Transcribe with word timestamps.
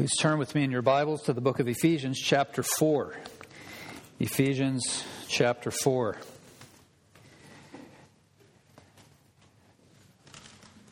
Please 0.00 0.16
turn 0.16 0.38
with 0.38 0.54
me 0.54 0.64
in 0.64 0.70
your 0.70 0.80
Bibles 0.80 1.24
to 1.24 1.34
the 1.34 1.42
book 1.42 1.60
of 1.60 1.68
Ephesians, 1.68 2.18
chapter 2.18 2.62
4. 2.62 3.14
Ephesians, 4.18 5.04
chapter 5.28 5.70
4. 5.70 6.16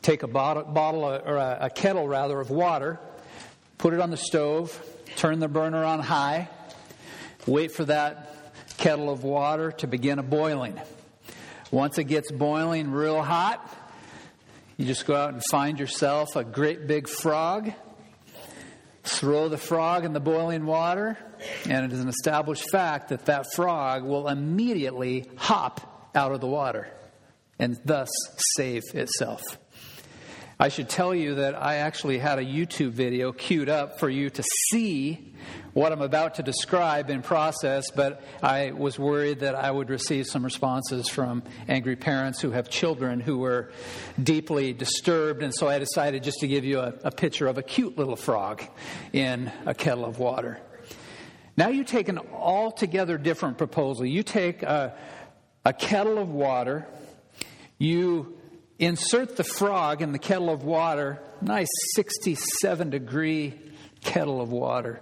Take 0.03 0.21
a 0.21 0.27
bottle, 0.27 0.61
bottle 0.65 1.05
or 1.05 1.37
a, 1.37 1.57
a 1.61 1.69
kettle, 1.71 2.07
rather, 2.07 2.39
of 2.39 2.51
water, 2.51 2.99
put 3.79 3.95
it 3.95 3.99
on 3.99 4.11
the 4.11 4.15
stove, 4.15 4.79
turn 5.15 5.39
the 5.39 5.47
burner 5.47 5.83
on 5.83 6.01
high, 6.01 6.47
wait 7.47 7.71
for 7.71 7.85
that 7.85 8.53
kettle 8.77 9.09
of 9.09 9.23
water 9.23 9.71
to 9.71 9.87
begin 9.87 10.19
a 10.19 10.23
boiling. 10.23 10.79
Once 11.71 11.97
it 11.97 12.03
gets 12.03 12.31
boiling 12.31 12.91
real 12.91 13.23
hot, 13.23 13.75
you 14.77 14.85
just 14.85 15.07
go 15.07 15.15
out 15.15 15.33
and 15.33 15.41
find 15.49 15.79
yourself 15.79 16.35
a 16.35 16.43
great 16.43 16.85
big 16.85 17.07
frog 17.07 17.73
Throw 19.03 19.49
the 19.49 19.57
frog 19.57 20.05
in 20.05 20.13
the 20.13 20.19
boiling 20.19 20.65
water, 20.65 21.17
and 21.65 21.85
it 21.85 21.93
is 21.93 22.01
an 22.01 22.09
established 22.09 22.69
fact 22.71 23.09
that 23.09 23.25
that 23.25 23.45
frog 23.53 24.03
will 24.03 24.27
immediately 24.27 25.29
hop 25.37 26.11
out 26.15 26.31
of 26.31 26.41
the 26.41 26.47
water 26.47 26.91
and 27.59 27.79
thus 27.85 28.09
save 28.55 28.83
itself. 28.93 29.41
I 30.61 30.67
should 30.67 30.89
tell 30.89 31.15
you 31.15 31.35
that 31.35 31.55
I 31.55 31.75
actually 31.75 32.17
had 32.17 32.37
a 32.37 32.43
YouTube 32.43 32.91
video 32.91 33.31
queued 33.31 33.69
up 33.69 33.97
for 33.97 34.09
you 34.09 34.29
to 34.29 34.43
see 34.67 35.33
what 35.71 35.93
I'm 35.93 36.01
about 36.01 36.35
to 36.35 36.43
describe 36.43 37.09
in 37.09 37.21
process, 37.21 37.91
but 37.91 38.21
I 38.43 38.71
was 38.71 38.99
worried 38.99 39.39
that 39.39 39.55
I 39.55 39.71
would 39.71 39.89
receive 39.89 40.27
some 40.27 40.43
responses 40.43 41.07
from 41.07 41.43
angry 41.69 41.95
parents 41.95 42.41
who 42.41 42.51
have 42.51 42.69
children 42.69 43.21
who 43.21 43.37
were 43.37 43.71
deeply 44.21 44.73
disturbed, 44.73 45.43
and 45.43 45.55
so 45.55 45.69
I 45.69 45.79
decided 45.79 46.23
just 46.23 46.39
to 46.39 46.47
give 46.49 46.65
you 46.65 46.79
a, 46.79 46.93
a 47.05 47.11
picture 47.11 47.47
of 47.47 47.57
a 47.57 47.63
cute 47.63 47.97
little 47.97 48.17
frog 48.17 48.61
in 49.13 49.49
a 49.65 49.73
kettle 49.73 50.03
of 50.03 50.19
water. 50.19 50.59
Now 51.55 51.69
you 51.69 51.85
take 51.85 52.09
an 52.09 52.19
altogether 52.33 53.17
different 53.17 53.57
proposal. 53.57 54.05
You 54.05 54.23
take 54.23 54.61
a, 54.63 54.93
a 55.63 55.71
kettle 55.71 56.17
of 56.17 56.29
water, 56.29 56.85
you 57.77 58.38
insert 58.79 59.35
the 59.35 59.43
frog 59.43 60.01
in 60.01 60.13
the 60.13 60.19
kettle 60.19 60.49
of 60.49 60.63
water, 60.63 61.21
nice 61.41 61.67
67 61.95 62.89
degree 62.89 63.59
kettle 64.01 64.41
of 64.41 64.51
water, 64.51 65.01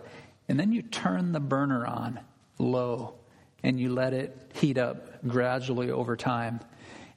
and 0.49 0.59
then 0.59 0.71
you 0.71 0.81
turn 0.81 1.31
the 1.31 1.39
burner 1.39 1.85
on 1.85 2.19
low 2.57 3.13
and 3.63 3.79
you 3.79 3.93
let 3.93 4.13
it 4.13 4.51
heat 4.55 4.77
up 4.77 5.25
gradually 5.27 5.91
over 5.91 6.15
time. 6.15 6.59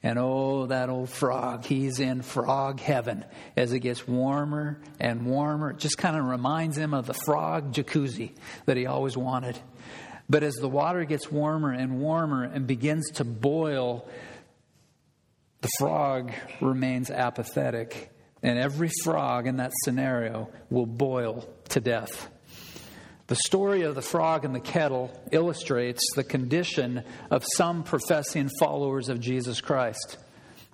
And 0.03 0.17
oh, 0.17 0.65
that 0.67 0.89
old 0.89 1.09
frog, 1.09 1.65
he's 1.65 1.99
in 1.99 2.23
frog 2.23 2.79
heaven 2.79 3.23
as 3.55 3.71
it 3.71 3.79
gets 3.79 4.07
warmer 4.07 4.81
and 4.99 5.25
warmer. 5.27 5.71
It 5.71 5.77
just 5.77 5.97
kind 5.97 6.17
of 6.17 6.25
reminds 6.25 6.75
him 6.75 6.93
of 6.93 7.05
the 7.05 7.13
frog 7.13 7.73
jacuzzi 7.73 8.31
that 8.65 8.77
he 8.77 8.87
always 8.87 9.15
wanted. 9.15 9.59
But 10.27 10.43
as 10.43 10.55
the 10.55 10.69
water 10.69 11.05
gets 11.05 11.31
warmer 11.31 11.71
and 11.71 11.99
warmer 11.99 12.43
and 12.43 12.65
begins 12.65 13.11
to 13.11 13.23
boil, 13.23 14.07
the 15.61 15.69
frog 15.77 16.31
remains 16.59 17.11
apathetic, 17.11 18.11
and 18.43 18.57
every 18.57 18.89
frog 19.03 19.47
in 19.47 19.57
that 19.57 19.71
scenario 19.83 20.49
will 20.69 20.87
boil 20.87 21.47
to 21.69 21.79
death. 21.79 22.29
The 23.27 23.35
story 23.35 23.83
of 23.83 23.95
the 23.95 24.01
frog 24.01 24.43
in 24.43 24.53
the 24.53 24.59
kettle 24.59 25.09
illustrates 25.31 26.01
the 26.15 26.23
condition 26.23 27.03
of 27.29 27.45
some 27.55 27.83
professing 27.83 28.49
followers 28.59 29.07
of 29.07 29.21
Jesus 29.21 29.61
Christ. 29.61 30.17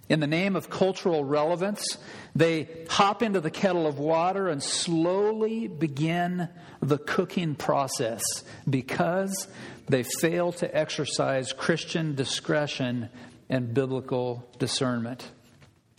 In 0.09 0.21
the 0.21 0.27
name 0.27 0.55
of 0.55 0.69
cultural 0.69 1.25
relevance, 1.25 1.97
they 2.33 2.85
hop 2.89 3.21
into 3.21 3.41
the 3.41 3.51
kettle 3.51 3.85
of 3.85 3.99
water 3.99 4.47
and 4.47 4.63
slowly 4.63 5.67
begin 5.67 6.47
the 6.81 6.97
cooking 6.97 7.55
process 7.55 8.23
because 8.69 9.47
they 9.89 10.03
fail 10.21 10.53
to 10.53 10.75
exercise 10.75 11.51
Christian 11.51 12.15
discretion 12.15 13.09
and 13.49 13.73
biblical 13.73 14.47
discernment. 14.59 15.29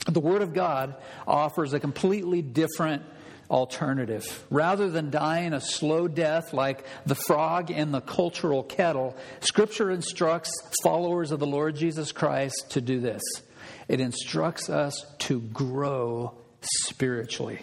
The 0.06 0.20
Word 0.20 0.42
of 0.42 0.54
God 0.54 0.94
offers 1.26 1.72
a 1.72 1.80
completely 1.80 2.42
different 2.42 3.02
alternative. 3.50 4.44
Rather 4.50 4.90
than 4.90 5.10
dying 5.10 5.52
a 5.52 5.60
slow 5.60 6.06
death 6.06 6.52
like 6.52 6.84
the 7.06 7.14
frog 7.14 7.70
in 7.70 7.92
the 7.92 8.00
cultural 8.00 8.62
kettle, 8.62 9.16
Scripture 9.40 9.90
instructs 9.90 10.50
followers 10.82 11.30
of 11.30 11.40
the 11.40 11.46
Lord 11.46 11.76
Jesus 11.76 12.12
Christ 12.12 12.70
to 12.70 12.80
do 12.80 13.00
this 13.00 13.22
it 13.88 14.00
instructs 14.00 14.68
us 14.68 15.04
to 15.18 15.40
grow 15.40 16.34
spiritually. 16.60 17.60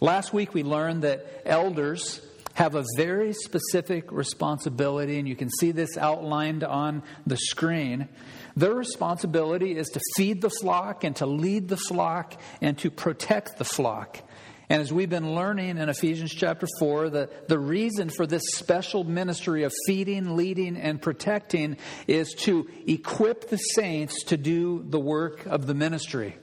Last 0.00 0.32
week 0.34 0.52
we 0.52 0.62
learned 0.62 1.02
that 1.02 1.42
elders 1.46 2.20
have 2.54 2.74
a 2.74 2.84
very 2.96 3.32
specific 3.32 4.12
responsibility, 4.12 5.18
and 5.18 5.26
you 5.26 5.34
can 5.34 5.48
see 5.48 5.70
this 5.70 5.96
outlined 5.96 6.64
on 6.64 7.02
the 7.26 7.38
screen. 7.38 8.08
Their 8.56 8.74
responsibility 8.74 9.76
is 9.76 9.88
to 9.88 10.00
feed 10.16 10.40
the 10.40 10.50
flock 10.50 11.04
and 11.04 11.16
to 11.16 11.26
lead 11.26 11.68
the 11.68 11.76
flock 11.76 12.34
and 12.60 12.76
to 12.78 12.90
protect 12.90 13.58
the 13.58 13.64
flock. 13.64 14.18
And 14.68 14.80
as 14.80 14.90
we've 14.90 15.10
been 15.10 15.34
learning 15.34 15.76
in 15.76 15.88
Ephesians 15.88 16.32
chapter 16.32 16.66
4, 16.78 17.10
the, 17.10 17.30
the 17.46 17.58
reason 17.58 18.08
for 18.08 18.26
this 18.26 18.42
special 18.54 19.04
ministry 19.04 19.64
of 19.64 19.72
feeding, 19.86 20.34
leading, 20.34 20.76
and 20.76 21.00
protecting 21.00 21.76
is 22.06 22.32
to 22.40 22.70
equip 22.86 23.50
the 23.50 23.58
saints 23.58 24.24
to 24.24 24.36
do 24.36 24.82
the 24.88 25.00
work 25.00 25.44
of 25.46 25.66
the 25.66 25.74
ministry. 25.74 26.36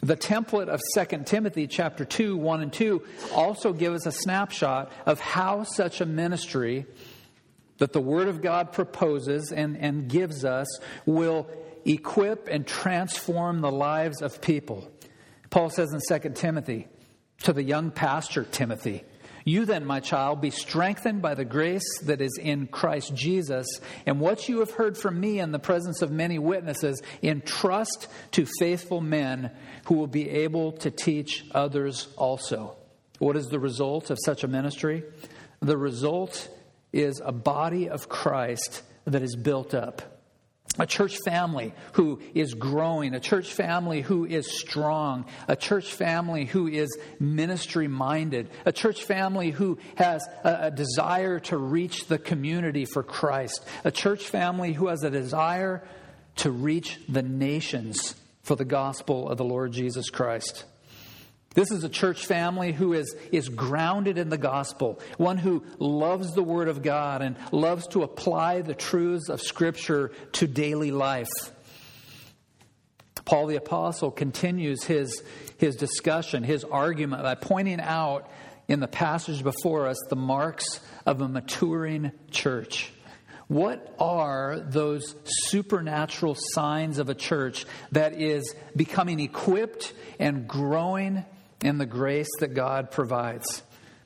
The 0.00 0.16
template 0.16 0.68
of 0.68 0.80
2 0.94 1.24
Timothy 1.24 1.66
chapter 1.66 2.04
2, 2.04 2.36
1 2.36 2.60
and 2.60 2.72
2 2.72 3.02
also 3.34 3.72
give 3.72 3.94
us 3.94 4.06
a 4.06 4.12
snapshot 4.12 4.92
of 5.06 5.18
how 5.18 5.64
such 5.64 6.00
a 6.00 6.06
ministry 6.06 6.86
that 7.78 7.92
the 7.92 8.00
Word 8.00 8.28
of 8.28 8.42
God 8.42 8.72
proposes 8.72 9.52
and, 9.52 9.76
and 9.76 10.08
gives 10.08 10.44
us 10.44 10.66
will 11.06 11.48
equip 11.84 12.48
and 12.48 12.66
transform 12.66 13.60
the 13.60 13.72
lives 13.72 14.20
of 14.22 14.40
people. 14.40 14.90
Paul 15.50 15.70
says 15.70 15.92
in 15.92 16.20
2 16.20 16.30
Timothy, 16.30 16.88
to 17.44 17.52
the 17.52 17.62
young 17.62 17.90
pastor 17.90 18.44
Timothy, 18.44 19.04
you 19.44 19.64
then, 19.64 19.86
my 19.86 20.00
child, 20.00 20.42
be 20.42 20.50
strengthened 20.50 21.22
by 21.22 21.34
the 21.34 21.44
grace 21.44 22.00
that 22.00 22.20
is 22.20 22.38
in 22.38 22.66
Christ 22.66 23.14
Jesus, 23.14 23.66
and 24.04 24.20
what 24.20 24.46
you 24.48 24.58
have 24.58 24.72
heard 24.72 24.98
from 24.98 25.18
me 25.18 25.40
in 25.40 25.52
the 25.52 25.58
presence 25.58 26.02
of 26.02 26.10
many 26.10 26.38
witnesses, 26.38 27.00
entrust 27.22 28.08
to 28.32 28.46
faithful 28.58 29.00
men 29.00 29.50
who 29.86 29.94
will 29.94 30.06
be 30.06 30.28
able 30.28 30.72
to 30.72 30.90
teach 30.90 31.46
others 31.52 32.08
also. 32.16 32.76
What 33.20 33.36
is 33.36 33.46
the 33.46 33.58
result 33.58 34.10
of 34.10 34.18
such 34.22 34.44
a 34.44 34.48
ministry? 34.48 35.02
The 35.60 35.78
result 35.78 36.50
is 36.92 37.20
a 37.24 37.32
body 37.32 37.88
of 37.88 38.08
Christ 38.08 38.82
that 39.04 39.22
is 39.22 39.36
built 39.36 39.74
up. 39.74 40.18
A 40.78 40.86
church 40.86 41.18
family 41.24 41.74
who 41.94 42.20
is 42.34 42.54
growing, 42.54 43.14
a 43.14 43.20
church 43.20 43.52
family 43.52 44.00
who 44.00 44.24
is 44.24 44.58
strong, 44.60 45.24
a 45.48 45.56
church 45.56 45.92
family 45.92 46.44
who 46.44 46.68
is 46.68 46.96
ministry 47.18 47.88
minded, 47.88 48.48
a 48.64 48.70
church 48.70 49.02
family 49.02 49.50
who 49.50 49.78
has 49.96 50.24
a, 50.44 50.66
a, 50.66 50.70
desire 50.70 51.40
to 51.40 51.56
reach 51.56 52.06
the 52.06 52.18
community 52.18 52.84
for 52.84 53.02
Christ, 53.02 53.64
a 53.82 53.90
church 53.90 54.28
family 54.28 54.72
who 54.72 54.86
has 54.86 55.02
a 55.02 55.10
desire 55.10 55.82
to 56.36 56.50
reach 56.50 57.00
the 57.08 57.22
nations 57.22 58.14
for 58.42 58.54
the 58.54 58.64
gospel 58.64 59.28
of 59.28 59.36
the 59.36 59.44
Lord 59.44 59.72
Jesus 59.72 60.10
Christ. 60.10 60.64
This 61.54 61.70
is 61.70 61.82
a 61.82 61.88
church 61.88 62.26
family 62.26 62.72
who 62.72 62.92
is, 62.92 63.16
is 63.32 63.48
grounded 63.48 64.18
in 64.18 64.28
the 64.28 64.38
gospel, 64.38 65.00
one 65.16 65.38
who 65.38 65.64
loves 65.78 66.32
the 66.32 66.42
Word 66.42 66.68
of 66.68 66.82
God 66.82 67.22
and 67.22 67.36
loves 67.50 67.86
to 67.88 68.02
apply 68.02 68.60
the 68.60 68.74
truths 68.74 69.28
of 69.28 69.40
Scripture 69.40 70.12
to 70.32 70.46
daily 70.46 70.90
life. 70.90 71.30
Paul 73.24 73.46
the 73.46 73.56
Apostle 73.56 74.10
continues 74.10 74.84
his, 74.84 75.22
his 75.58 75.76
discussion, 75.76 76.44
his 76.44 76.64
argument 76.64 77.22
by 77.22 77.34
pointing 77.34 77.80
out 77.80 78.30
in 78.68 78.80
the 78.80 78.88
passage 78.88 79.42
before 79.42 79.86
us 79.86 79.98
the 80.08 80.16
marks 80.16 80.80
of 81.04 81.20
a 81.20 81.28
maturing 81.28 82.12
church. 82.30 82.92
What 83.48 83.94
are 83.98 84.60
those 84.60 85.14
supernatural 85.24 86.36
signs 86.38 86.98
of 86.98 87.08
a 87.08 87.14
church 87.14 87.64
that 87.92 88.12
is 88.12 88.54
becoming 88.76 89.20
equipped 89.20 89.94
and 90.18 90.46
growing 90.46 91.24
and 91.62 91.80
the 91.80 91.86
grace 91.86 92.28
that 92.40 92.54
God 92.54 92.90
provides. 92.90 93.62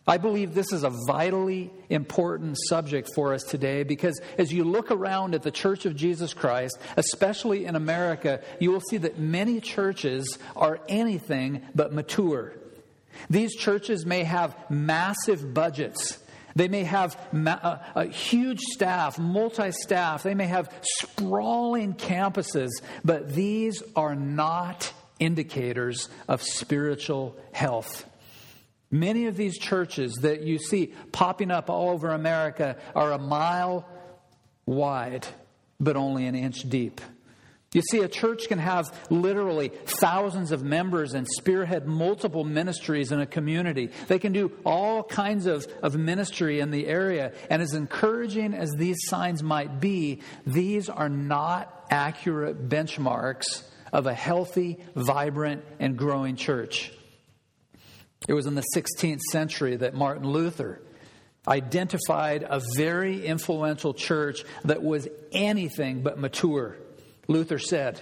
I 0.06 0.18
believe 0.18 0.52
this 0.52 0.72
is 0.72 0.82
a 0.82 0.90
vitally 1.06 1.70
important 1.88 2.58
subject 2.68 3.10
for 3.14 3.34
us 3.34 3.44
today 3.44 3.84
because 3.84 4.20
as 4.36 4.52
you 4.52 4.64
look 4.64 4.90
around 4.90 5.34
at 5.34 5.42
the 5.42 5.52
Church 5.52 5.86
of 5.86 5.94
Jesus 5.94 6.34
Christ, 6.34 6.76
especially 6.96 7.66
in 7.66 7.76
America, 7.76 8.40
you 8.58 8.72
will 8.72 8.80
see 8.80 8.96
that 8.96 9.18
many 9.18 9.60
churches 9.60 10.38
are 10.56 10.80
anything 10.88 11.62
but 11.74 11.92
mature. 11.92 12.52
These 13.30 13.54
churches 13.54 14.04
may 14.04 14.24
have 14.24 14.56
massive 14.68 15.54
budgets. 15.54 16.18
They 16.56 16.66
may 16.66 16.82
have 16.82 17.16
ma- 17.32 17.52
a, 17.52 17.80
a 17.94 18.04
huge 18.06 18.60
staff, 18.60 19.20
multi 19.20 19.70
staff. 19.70 20.24
They 20.24 20.34
may 20.34 20.46
have 20.46 20.72
sprawling 21.00 21.94
campuses, 21.94 22.70
but 23.04 23.32
these 23.32 23.82
are 23.94 24.16
not 24.16 24.92
indicators 25.22 26.08
of 26.28 26.42
spiritual 26.42 27.36
health. 27.52 28.04
Many 28.90 29.26
of 29.26 29.36
these 29.36 29.58
churches 29.58 30.12
that 30.22 30.42
you 30.42 30.58
see 30.58 30.92
popping 31.12 31.50
up 31.50 31.70
all 31.70 31.90
over 31.90 32.10
America 32.10 32.76
are 32.94 33.12
a 33.12 33.18
mile 33.18 33.88
wide, 34.66 35.26
but 35.80 35.96
only 35.96 36.26
an 36.26 36.34
inch 36.34 36.68
deep. 36.68 37.00
You 37.72 37.80
see, 37.80 38.00
a 38.00 38.08
church 38.08 38.48
can 38.48 38.58
have 38.58 38.94
literally 39.08 39.68
thousands 39.86 40.52
of 40.52 40.62
members 40.62 41.14
and 41.14 41.26
spearhead 41.26 41.86
multiple 41.86 42.44
ministries 42.44 43.12
in 43.12 43.20
a 43.20 43.26
community. 43.26 43.90
They 44.08 44.18
can 44.18 44.32
do 44.32 44.52
all 44.66 45.02
kinds 45.02 45.46
of, 45.46 45.66
of 45.82 45.96
ministry 45.96 46.60
in 46.60 46.70
the 46.70 46.86
area. 46.86 47.32
And 47.48 47.62
as 47.62 47.72
encouraging 47.72 48.52
as 48.52 48.72
these 48.72 48.98
signs 49.06 49.42
might 49.42 49.80
be, 49.80 50.20
these 50.46 50.90
are 50.90 51.08
not 51.08 51.86
accurate 51.88 52.68
benchmarks 52.68 53.62
of 53.92 54.06
a 54.06 54.14
healthy, 54.14 54.78
vibrant, 54.94 55.64
and 55.78 55.96
growing 55.96 56.36
church. 56.36 56.92
It 58.28 58.34
was 58.34 58.46
in 58.46 58.54
the 58.54 58.64
16th 58.74 59.20
century 59.30 59.76
that 59.76 59.94
Martin 59.94 60.28
Luther 60.28 60.80
identified 61.46 62.44
a 62.48 62.60
very 62.76 63.26
influential 63.26 63.94
church 63.94 64.44
that 64.64 64.82
was 64.82 65.08
anything 65.32 66.02
but 66.02 66.18
mature. 66.18 66.76
Luther 67.26 67.58
said, 67.58 68.00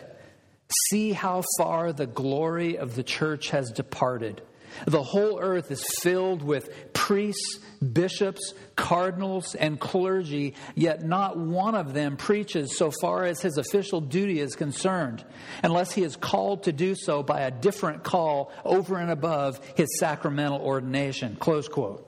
See 0.89 1.13
how 1.13 1.43
far 1.59 1.93
the 1.93 2.07
glory 2.07 2.79
of 2.79 2.95
the 2.95 3.03
church 3.03 3.51
has 3.51 3.73
departed. 3.73 4.43
The 4.87 5.03
whole 5.03 5.39
earth 5.41 5.71
is 5.71 5.85
filled 6.01 6.43
with 6.43 6.93
priests, 6.93 7.59
bishops, 7.81 8.55
cardinals, 8.77 9.55
and 9.55 9.79
clergy, 9.79 10.55
yet 10.75 11.03
not 11.03 11.37
one 11.37 11.75
of 11.75 11.93
them 11.93 12.17
preaches 12.17 12.77
so 12.77 12.91
far 13.01 13.25
as 13.25 13.41
his 13.41 13.59
official 13.59 14.01
duty 14.01 14.41
is 14.41 14.55
concerned, 14.55 15.25
unless 15.63 15.93
he 15.93 16.03
is 16.03 16.17
called 16.17 16.65
to 16.65 16.73
do 16.73 16.95
so 16.95 17.23
by 17.23 17.41
a 17.41 17.51
different 17.51 18.03
call 18.03 18.53
over 18.65 18.97
and 18.97 19.11
above 19.11 19.61
his 19.77 19.99
sacramental 19.99 20.61
ordination. 20.61 21.37
Close 21.37 21.69
quote. 21.69 22.07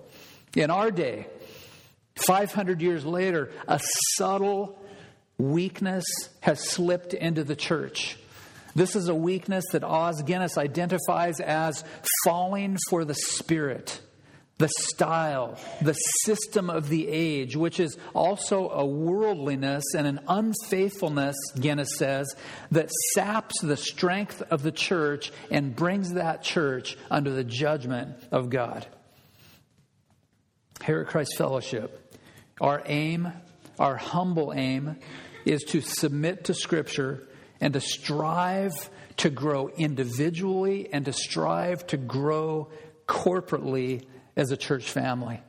In 0.54 0.70
our 0.70 0.90
day, 0.90 1.26
500 2.16 2.82
years 2.82 3.04
later, 3.04 3.50
a 3.66 3.80
subtle 4.14 4.78
weakness 5.38 6.04
has 6.40 6.68
slipped 6.68 7.14
into 7.14 7.42
the 7.44 7.56
church. 7.56 8.16
This 8.74 8.96
is 8.96 9.08
a 9.08 9.14
weakness 9.14 9.64
that 9.72 9.84
Os 9.84 10.22
Guinness 10.22 10.56
identifies 10.56 11.40
as 11.40 11.84
falling 12.24 12.78
for 12.88 13.04
the 13.04 13.14
spirit, 13.14 14.00
the 14.58 14.70
style, 14.80 15.58
the 15.82 15.92
system 15.92 16.70
of 16.70 16.88
the 16.88 17.08
age, 17.08 17.54
which 17.54 17.78
is 17.78 17.98
also 18.14 18.70
a 18.70 18.84
worldliness 18.84 19.84
and 19.96 20.06
an 20.06 20.20
unfaithfulness, 20.26 21.36
Guinness 21.60 21.98
says, 21.98 22.34
that 22.70 22.90
saps 23.14 23.60
the 23.60 23.76
strength 23.76 24.42
of 24.50 24.62
the 24.62 24.72
church 24.72 25.32
and 25.50 25.76
brings 25.76 26.14
that 26.14 26.42
church 26.42 26.96
under 27.10 27.30
the 27.30 27.44
judgment 27.44 28.16
of 28.30 28.48
God. 28.48 28.86
Here 30.84 31.00
at 31.00 31.08
Christ 31.08 31.36
Fellowship, 31.36 32.16
our 32.60 32.82
aim, 32.86 33.32
our 33.78 33.96
humble 33.96 34.52
aim, 34.54 34.96
is 35.44 35.62
to 35.64 35.80
submit 35.80 36.44
to 36.44 36.54
Scripture 36.54 37.28
and 37.62 37.74
to 37.74 37.80
strive 37.80 38.90
to 39.18 39.30
grow 39.30 39.68
individually 39.68 40.92
and 40.92 41.04
to 41.04 41.12
strive 41.12 41.86
to 41.86 41.96
grow 41.96 42.68
corporately 43.06 44.04
as 44.36 44.50
a 44.50 44.56
church 44.56 44.90
family. 44.90 45.40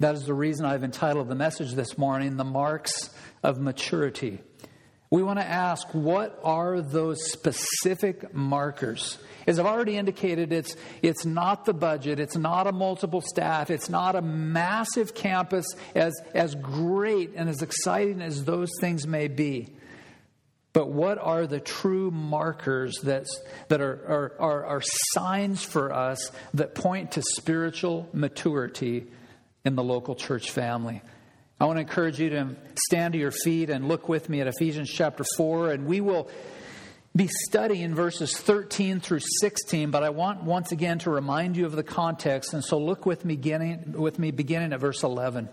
That 0.00 0.14
is 0.14 0.24
the 0.24 0.34
reason 0.34 0.64
I've 0.64 0.82
entitled 0.82 1.28
the 1.28 1.34
message 1.34 1.74
this 1.74 1.98
morning, 1.98 2.38
The 2.38 2.44
Marks 2.44 3.10
of 3.42 3.60
Maturity. 3.60 4.40
We 5.10 5.22
want 5.22 5.38
to 5.38 5.44
ask 5.44 5.86
what 5.92 6.40
are 6.42 6.80
those 6.80 7.30
specific 7.30 8.34
markers? 8.34 9.18
As 9.46 9.58
I've 9.58 9.66
already 9.66 9.98
indicated, 9.98 10.50
it's, 10.50 10.76
it's 11.02 11.26
not 11.26 11.66
the 11.66 11.74
budget, 11.74 12.20
it's 12.20 12.38
not 12.38 12.66
a 12.66 12.72
multiple 12.72 13.20
staff, 13.20 13.70
it's 13.70 13.90
not 13.90 14.14
a 14.14 14.22
massive 14.22 15.14
campus, 15.14 15.66
as, 15.94 16.14
as 16.34 16.54
great 16.54 17.32
and 17.36 17.50
as 17.50 17.60
exciting 17.60 18.22
as 18.22 18.44
those 18.44 18.70
things 18.80 19.06
may 19.06 19.28
be. 19.28 19.74
But 20.72 20.88
what 20.88 21.18
are 21.18 21.46
the 21.46 21.60
true 21.60 22.10
markers 22.10 22.98
that 23.02 23.26
are, 23.70 23.76
are, 23.78 24.32
are, 24.38 24.64
are 24.64 24.82
signs 25.14 25.62
for 25.62 25.92
us 25.92 26.30
that 26.54 26.74
point 26.74 27.12
to 27.12 27.22
spiritual 27.22 28.08
maturity 28.12 29.06
in 29.64 29.74
the 29.74 29.84
local 29.84 30.14
church 30.14 30.50
family? 30.50 31.02
I 31.60 31.66
want 31.66 31.76
to 31.76 31.82
encourage 31.82 32.18
you 32.18 32.30
to 32.30 32.56
stand 32.88 33.12
to 33.12 33.18
your 33.18 33.30
feet 33.30 33.70
and 33.70 33.86
look 33.86 34.08
with 34.08 34.28
me 34.28 34.40
at 34.40 34.46
Ephesians 34.46 34.90
chapter 34.90 35.24
4, 35.36 35.72
and 35.72 35.86
we 35.86 36.00
will 36.00 36.30
be 37.14 37.28
studying 37.28 37.94
verses 37.94 38.34
13 38.36 39.00
through 39.00 39.20
16, 39.40 39.90
but 39.90 40.02
I 40.02 40.08
want 40.08 40.42
once 40.42 40.72
again 40.72 40.98
to 41.00 41.10
remind 41.10 41.56
you 41.58 41.66
of 41.66 41.72
the 41.72 41.82
context, 41.82 42.54
and 42.54 42.64
so 42.64 42.78
look 42.78 43.04
with 43.04 43.26
me 43.26 43.36
beginning, 43.36 43.92
with 43.92 44.18
me 44.18 44.30
beginning 44.30 44.72
at 44.72 44.80
verse 44.80 45.02
11. 45.02 45.50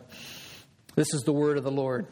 This 0.95 1.13
is 1.13 1.23
the 1.23 1.33
word 1.33 1.57
of 1.57 1.65
the 1.65 1.71
Lord. 1.71 2.07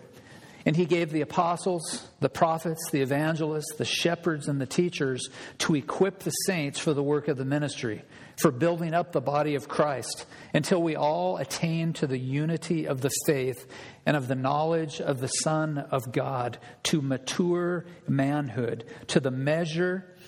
And 0.67 0.75
he 0.75 0.83
gave 0.83 1.13
the 1.13 1.21
apostles, 1.21 2.05
the 2.19 2.27
prophets, 2.27 2.91
the 2.91 2.99
evangelists, 2.99 3.77
the 3.77 3.85
shepherds, 3.85 4.49
and 4.49 4.59
the 4.59 4.65
teachers 4.65 5.29
to 5.59 5.75
equip 5.75 6.19
the 6.19 6.31
saints 6.31 6.77
for 6.77 6.93
the 6.93 7.01
work 7.01 7.29
of 7.29 7.37
the 7.37 7.45
ministry, 7.45 8.03
for 8.41 8.51
building 8.51 8.93
up 8.93 9.13
the 9.13 9.21
body 9.21 9.55
of 9.55 9.69
Christ, 9.69 10.25
until 10.53 10.83
we 10.83 10.97
all 10.97 11.37
attain 11.37 11.93
to 11.93 12.05
the 12.05 12.17
unity 12.17 12.85
of 12.85 12.99
the 12.99 13.11
faith 13.25 13.65
and 14.05 14.17
of 14.17 14.27
the 14.27 14.35
knowledge 14.35 14.99
of 14.99 15.21
the 15.21 15.29
Son 15.29 15.77
of 15.77 16.11
God, 16.11 16.57
to 16.83 17.01
mature 17.01 17.85
manhood, 18.05 18.83
to 19.07 19.21
the 19.21 19.31
measure 19.31 20.16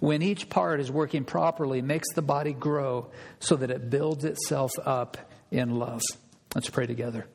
when 0.00 0.22
each 0.22 0.48
part 0.48 0.80
is 0.80 0.90
working 0.90 1.24
properly, 1.24 1.82
makes 1.82 2.12
the 2.14 2.22
body 2.22 2.52
grow 2.52 3.10
so 3.40 3.56
that 3.56 3.70
it 3.70 3.90
builds 3.90 4.24
itself 4.24 4.70
up 4.84 5.16
in 5.50 5.78
love. 5.78 6.02
Let's 6.54 6.70
pray 6.70 6.86
together. 6.86 7.26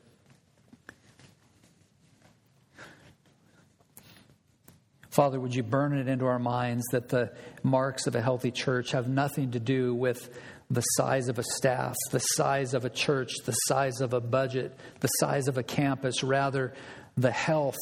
Father, 5.10 5.38
would 5.38 5.54
you 5.54 5.62
burn 5.62 5.96
it 5.98 6.08
into 6.08 6.24
our 6.24 6.38
minds 6.38 6.84
that 6.92 7.10
the 7.10 7.32
marks 7.62 8.06
of 8.06 8.14
a 8.14 8.22
healthy 8.22 8.50
church 8.50 8.92
have 8.92 9.08
nothing 9.08 9.50
to 9.50 9.60
do 9.60 9.94
with 9.94 10.30
the 10.70 10.80
size 10.80 11.28
of 11.28 11.38
a 11.38 11.42
staff, 11.42 11.94
the 12.10 12.18
size 12.18 12.72
of 12.72 12.86
a 12.86 12.90
church, 12.90 13.30
the 13.44 13.52
size 13.52 14.00
of 14.00 14.14
a 14.14 14.20
budget, 14.22 14.74
the 15.00 15.08
size 15.08 15.48
of 15.48 15.58
a 15.58 15.62
campus, 15.62 16.22
rather, 16.22 16.72
the 17.18 17.30
health 17.30 17.76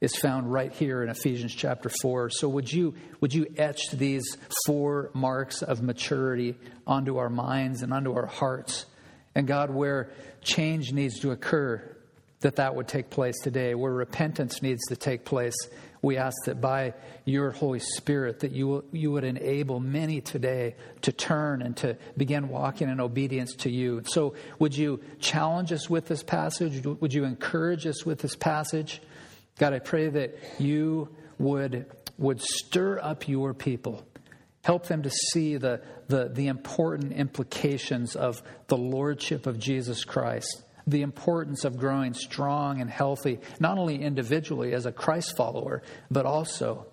is 0.00 0.16
found 0.16 0.52
right 0.52 0.72
here 0.72 1.02
in 1.02 1.08
Ephesians 1.08 1.54
chapter 1.54 1.88
4. 2.02 2.30
So 2.30 2.48
would 2.48 2.72
you 2.72 2.94
would 3.20 3.32
you 3.32 3.46
etch 3.56 3.90
these 3.92 4.24
four 4.66 5.10
marks 5.14 5.62
of 5.62 5.82
maturity 5.82 6.56
onto 6.86 7.16
our 7.16 7.30
minds 7.30 7.82
and 7.82 7.92
onto 7.92 8.12
our 8.14 8.26
hearts? 8.26 8.86
And 9.34 9.46
God, 9.46 9.70
where 9.70 10.10
change 10.42 10.92
needs 10.92 11.20
to 11.20 11.32
occur, 11.32 11.96
that 12.40 12.56
that 12.56 12.74
would 12.74 12.86
take 12.86 13.10
place 13.10 13.34
today. 13.42 13.74
Where 13.74 13.92
repentance 13.92 14.62
needs 14.62 14.82
to 14.88 14.96
take 14.96 15.24
place, 15.24 15.56
we 16.02 16.18
ask 16.18 16.36
that 16.44 16.60
by 16.60 16.92
your 17.24 17.50
Holy 17.50 17.78
Spirit 17.78 18.40
that 18.40 18.52
you 18.52 18.68
will, 18.68 18.84
you 18.92 19.10
would 19.10 19.24
enable 19.24 19.80
many 19.80 20.20
today 20.20 20.76
to 21.02 21.12
turn 21.12 21.62
and 21.62 21.76
to 21.78 21.96
begin 22.16 22.50
walking 22.50 22.90
in 22.90 23.00
obedience 23.00 23.54
to 23.56 23.70
you. 23.70 24.02
So 24.06 24.34
would 24.58 24.76
you 24.76 25.00
challenge 25.18 25.72
us 25.72 25.88
with 25.88 26.06
this 26.06 26.22
passage? 26.22 26.84
Would 26.84 27.14
you 27.14 27.24
encourage 27.24 27.86
us 27.86 28.04
with 28.04 28.20
this 28.20 28.36
passage? 28.36 29.00
God, 29.58 29.72
I 29.72 29.78
pray 29.78 30.08
that 30.08 30.36
you 30.58 31.14
would, 31.38 31.86
would 32.18 32.40
stir 32.40 32.98
up 33.00 33.28
your 33.28 33.54
people. 33.54 34.04
Help 34.62 34.86
them 34.86 35.02
to 35.02 35.10
see 35.10 35.56
the, 35.56 35.82
the, 36.08 36.30
the 36.32 36.46
important 36.48 37.12
implications 37.12 38.16
of 38.16 38.42
the 38.68 38.76
lordship 38.76 39.46
of 39.46 39.58
Jesus 39.58 40.04
Christ, 40.04 40.64
the 40.86 41.02
importance 41.02 41.64
of 41.64 41.76
growing 41.76 42.14
strong 42.14 42.80
and 42.80 42.90
healthy, 42.90 43.40
not 43.60 43.78
only 43.78 44.02
individually 44.02 44.72
as 44.72 44.86
a 44.86 44.92
Christ 44.92 45.36
follower, 45.36 45.82
but 46.10 46.26
also 46.26 46.86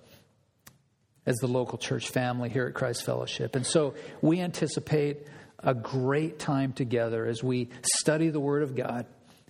as 1.25 1.38
the 1.38 1.48
local 1.48 1.77
church 1.77 2.10
family 2.10 2.50
here 2.50 2.68
at 2.68 2.74
Christ 2.74 3.06
Fellowship. 3.06 3.56
And 3.56 3.65
so 3.65 3.94
we 4.22 4.41
anticipate 4.41 5.27
a 5.60 5.74
great 5.74 6.39
time 6.39 6.74
together 6.74 7.25
as 7.25 7.44
we 7.44 7.70
study 8.00 8.30
the 8.30 8.39
Word 8.39 8.63
of 8.63 8.75
God 8.75 9.06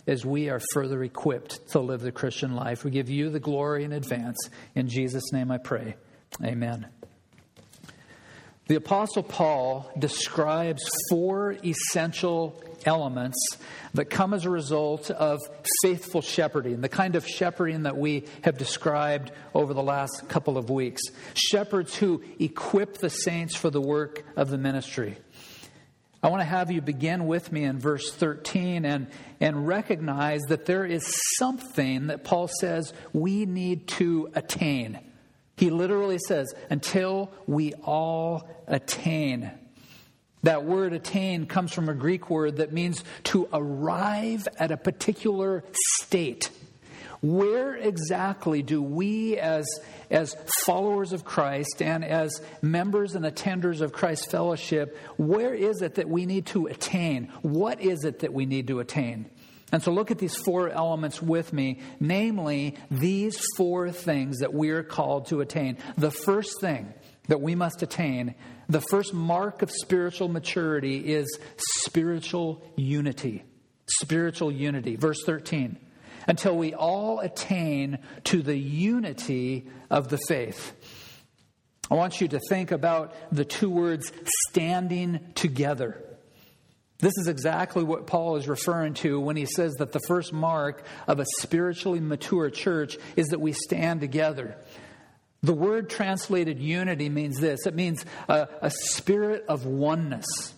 as 0.07 0.25
we 0.25 0.49
are 0.49 0.61
further 0.73 1.03
equipped 1.03 1.69
to 1.69 1.79
live 1.79 2.01
the 2.01 2.11
Christian 2.11 2.55
life. 2.55 2.83
We 2.83 2.91
give 2.91 3.09
you 3.09 3.29
the 3.29 3.39
glory 3.39 3.83
in 3.83 3.93
advance. 3.93 4.37
In 4.75 4.87
Jesus' 4.87 5.31
name 5.31 5.51
I 5.51 5.57
pray. 5.57 5.95
Amen. 6.43 6.87
The 8.67 8.75
Apostle 8.75 9.23
Paul 9.23 9.91
describes 9.99 10.81
four 11.09 11.57
essential 11.63 12.63
elements 12.85 13.37
that 13.93 14.05
come 14.05 14.33
as 14.33 14.45
a 14.45 14.49
result 14.49 15.11
of 15.11 15.39
faithful 15.83 16.21
shepherding, 16.21 16.81
the 16.81 16.89
kind 16.89 17.15
of 17.15 17.27
shepherding 17.27 17.83
that 17.83 17.97
we 17.97 18.25
have 18.43 18.57
described 18.57 19.31
over 19.53 19.73
the 19.73 19.83
last 19.83 20.27
couple 20.29 20.57
of 20.57 20.69
weeks. 20.69 21.01
Shepherds 21.33 21.95
who 21.95 22.23
equip 22.39 22.97
the 22.99 23.09
saints 23.09 23.55
for 23.55 23.69
the 23.69 23.81
work 23.81 24.23
of 24.35 24.49
the 24.49 24.57
ministry. 24.57 25.17
I 26.23 26.29
want 26.29 26.41
to 26.41 26.45
have 26.45 26.69
you 26.69 26.81
begin 26.81 27.25
with 27.25 27.51
me 27.51 27.63
in 27.63 27.79
verse 27.79 28.11
13 28.11 28.85
and, 28.85 29.07
and 29.39 29.67
recognize 29.67 30.41
that 30.49 30.65
there 30.65 30.85
is 30.85 31.03
something 31.37 32.07
that 32.07 32.23
Paul 32.23 32.47
says 32.47 32.93
we 33.11 33.47
need 33.47 33.87
to 33.87 34.29
attain. 34.35 34.99
He 35.57 35.71
literally 35.71 36.19
says, 36.27 36.53
until 36.69 37.31
we 37.47 37.73
all 37.73 38.47
attain. 38.67 39.51
That 40.43 40.63
word 40.63 40.93
attain 40.93 41.47
comes 41.47 41.73
from 41.73 41.89
a 41.89 41.93
Greek 41.95 42.29
word 42.29 42.57
that 42.57 42.71
means 42.71 43.03
to 43.25 43.47
arrive 43.51 44.47
at 44.57 44.71
a 44.71 44.77
particular 44.77 45.63
state. 45.97 46.51
Where 47.21 47.75
exactly 47.75 48.63
do 48.63 48.81
we, 48.81 49.37
as, 49.37 49.65
as 50.09 50.35
followers 50.65 51.13
of 51.13 51.23
Christ 51.23 51.79
and 51.81 52.03
as 52.03 52.41
members 52.63 53.13
and 53.13 53.23
attenders 53.25 53.81
of 53.81 53.93
Christ's 53.93 54.25
fellowship, 54.25 54.97
where 55.17 55.53
is 55.53 55.83
it 55.83 55.95
that 55.95 56.09
we 56.09 56.25
need 56.25 56.47
to 56.47 56.65
attain? 56.65 57.31
What 57.43 57.79
is 57.79 58.05
it 58.05 58.19
that 58.19 58.33
we 58.33 58.47
need 58.47 58.67
to 58.67 58.79
attain? 58.79 59.29
And 59.71 59.83
so 59.83 59.91
look 59.91 60.09
at 60.09 60.17
these 60.17 60.35
four 60.35 60.69
elements 60.69 61.21
with 61.21 61.53
me, 61.53 61.79
namely 61.99 62.75
these 62.89 63.39
four 63.55 63.91
things 63.91 64.39
that 64.39 64.53
we 64.53 64.71
are 64.71 64.83
called 64.83 65.27
to 65.27 65.41
attain. 65.41 65.77
The 65.97 66.11
first 66.11 66.59
thing 66.59 66.91
that 67.27 67.39
we 67.39 67.53
must 67.53 67.83
attain, 67.83 68.35
the 68.67 68.81
first 68.81 69.13
mark 69.13 69.61
of 69.61 69.69
spiritual 69.69 70.27
maturity 70.27 71.13
is 71.13 71.39
spiritual 71.85 72.63
unity. 72.75 73.43
Spiritual 73.85 74.51
unity. 74.51 74.95
Verse 74.95 75.21
13. 75.23 75.77
Until 76.27 76.57
we 76.57 76.73
all 76.73 77.19
attain 77.19 77.99
to 78.25 78.41
the 78.41 78.57
unity 78.57 79.67
of 79.89 80.09
the 80.09 80.19
faith. 80.27 80.73
I 81.89 81.95
want 81.95 82.21
you 82.21 82.27
to 82.29 82.39
think 82.49 82.71
about 82.71 83.13
the 83.31 83.43
two 83.43 83.69
words 83.69 84.11
standing 84.49 85.19
together. 85.35 86.01
This 86.99 87.17
is 87.17 87.27
exactly 87.27 87.83
what 87.83 88.05
Paul 88.05 88.37
is 88.37 88.47
referring 88.47 88.93
to 88.95 89.19
when 89.19 89.35
he 89.35 89.45
says 89.45 89.73
that 89.79 89.91
the 89.91 89.99
first 90.07 90.31
mark 90.31 90.85
of 91.07 91.19
a 91.19 91.25
spiritually 91.39 91.99
mature 91.99 92.49
church 92.51 92.97
is 93.15 93.29
that 93.29 93.41
we 93.41 93.53
stand 93.53 94.01
together. 94.01 94.55
The 95.41 95.53
word 95.53 95.89
translated 95.89 96.59
unity 96.59 97.09
means 97.09 97.39
this 97.39 97.65
it 97.65 97.73
means 97.73 98.05
a, 98.29 98.47
a, 98.61 98.69
spirit 98.69 99.45
of 99.49 99.65
oneness. 99.65 100.53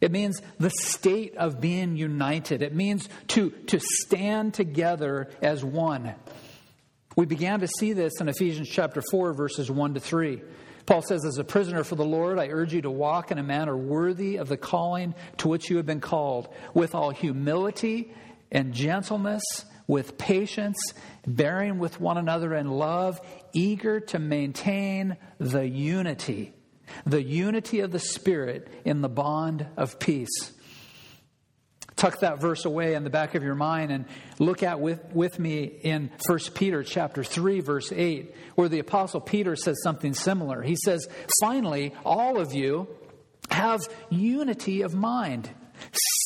It 0.00 0.12
means 0.12 0.40
the 0.58 0.70
state 0.70 1.36
of 1.36 1.60
being 1.60 1.96
united. 1.96 2.62
It 2.62 2.74
means 2.74 3.08
to, 3.28 3.50
to 3.50 3.80
stand 3.80 4.54
together 4.54 5.28
as 5.42 5.64
one. 5.64 6.14
We 7.16 7.26
began 7.26 7.60
to 7.60 7.68
see 7.68 7.92
this 7.94 8.20
in 8.20 8.28
Ephesians 8.28 8.68
chapter 8.68 9.02
4, 9.10 9.32
verses 9.32 9.70
1 9.70 9.94
to 9.94 10.00
3. 10.00 10.40
Paul 10.86 11.02
says, 11.02 11.24
As 11.24 11.38
a 11.38 11.44
prisoner 11.44 11.82
for 11.82 11.96
the 11.96 12.04
Lord, 12.04 12.38
I 12.38 12.48
urge 12.48 12.72
you 12.72 12.82
to 12.82 12.90
walk 12.90 13.30
in 13.30 13.38
a 13.38 13.42
manner 13.42 13.76
worthy 13.76 14.36
of 14.36 14.48
the 14.48 14.56
calling 14.56 15.14
to 15.38 15.48
which 15.48 15.68
you 15.68 15.78
have 15.78 15.86
been 15.86 16.00
called, 16.00 16.48
with 16.74 16.94
all 16.94 17.10
humility 17.10 18.14
and 18.50 18.72
gentleness, 18.72 19.42
with 19.86 20.16
patience, 20.16 20.78
bearing 21.26 21.78
with 21.78 22.00
one 22.00 22.18
another 22.18 22.54
in 22.54 22.70
love, 22.70 23.20
eager 23.52 24.00
to 24.00 24.18
maintain 24.18 25.16
the 25.38 25.68
unity, 25.68 26.54
the 27.06 27.22
unity 27.22 27.80
of 27.80 27.90
the 27.90 27.98
Spirit 27.98 28.68
in 28.84 29.00
the 29.00 29.08
bond 29.08 29.66
of 29.76 29.98
peace 29.98 30.52
tuck 31.98 32.20
that 32.20 32.40
verse 32.40 32.64
away 32.64 32.94
in 32.94 33.04
the 33.04 33.10
back 33.10 33.34
of 33.34 33.42
your 33.42 33.56
mind 33.56 33.90
and 33.90 34.06
look 34.38 34.62
at 34.62 34.80
with, 34.80 35.04
with 35.12 35.38
me 35.38 35.64
in 35.64 36.10
1 36.26 36.38
Peter 36.54 36.82
chapter 36.82 37.24
3 37.24 37.60
verse 37.60 37.92
8 37.92 38.34
where 38.54 38.68
the 38.68 38.78
apostle 38.78 39.20
Peter 39.20 39.56
says 39.56 39.76
something 39.82 40.14
similar. 40.14 40.62
He 40.62 40.76
says, 40.84 41.06
"Finally, 41.40 41.92
all 42.04 42.38
of 42.40 42.54
you 42.54 42.88
have 43.50 43.80
unity 44.08 44.82
of 44.82 44.94
mind, 44.94 45.50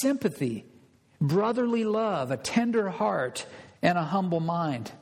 sympathy, 0.02 0.66
brotherly 1.20 1.84
love, 1.84 2.30
a 2.30 2.36
tender 2.36 2.90
heart, 2.90 3.46
and 3.80 3.96
a 3.96 4.04
humble 4.04 4.40
mind." 4.40 4.92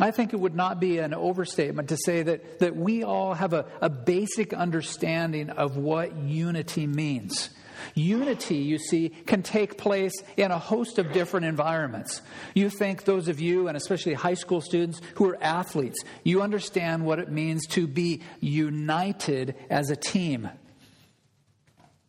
I 0.00 0.10
think 0.10 0.32
it 0.32 0.40
would 0.40 0.54
not 0.54 0.80
be 0.80 0.98
an 0.98 1.12
overstatement 1.12 1.90
to 1.90 1.98
say 1.98 2.22
that, 2.22 2.60
that 2.60 2.76
we 2.76 3.04
all 3.04 3.34
have 3.34 3.52
a, 3.52 3.66
a 3.80 3.90
basic 3.90 4.54
understanding 4.54 5.50
of 5.50 5.76
what 5.76 6.16
unity 6.16 6.86
means. 6.86 7.50
Unity, 7.94 8.56
you 8.56 8.78
see, 8.78 9.10
can 9.10 9.42
take 9.42 9.76
place 9.76 10.14
in 10.36 10.50
a 10.50 10.58
host 10.58 10.98
of 10.98 11.12
different 11.12 11.46
environments. 11.46 12.22
You 12.54 12.70
think 12.70 13.04
those 13.04 13.28
of 13.28 13.40
you, 13.40 13.68
and 13.68 13.76
especially 13.76 14.14
high 14.14 14.34
school 14.34 14.60
students 14.60 15.00
who 15.16 15.28
are 15.28 15.42
athletes, 15.42 15.98
you 16.24 16.42
understand 16.42 17.04
what 17.04 17.18
it 17.18 17.30
means 17.30 17.66
to 17.68 17.86
be 17.86 18.22
united 18.40 19.54
as 19.68 19.90
a 19.90 19.96
team. 19.96 20.48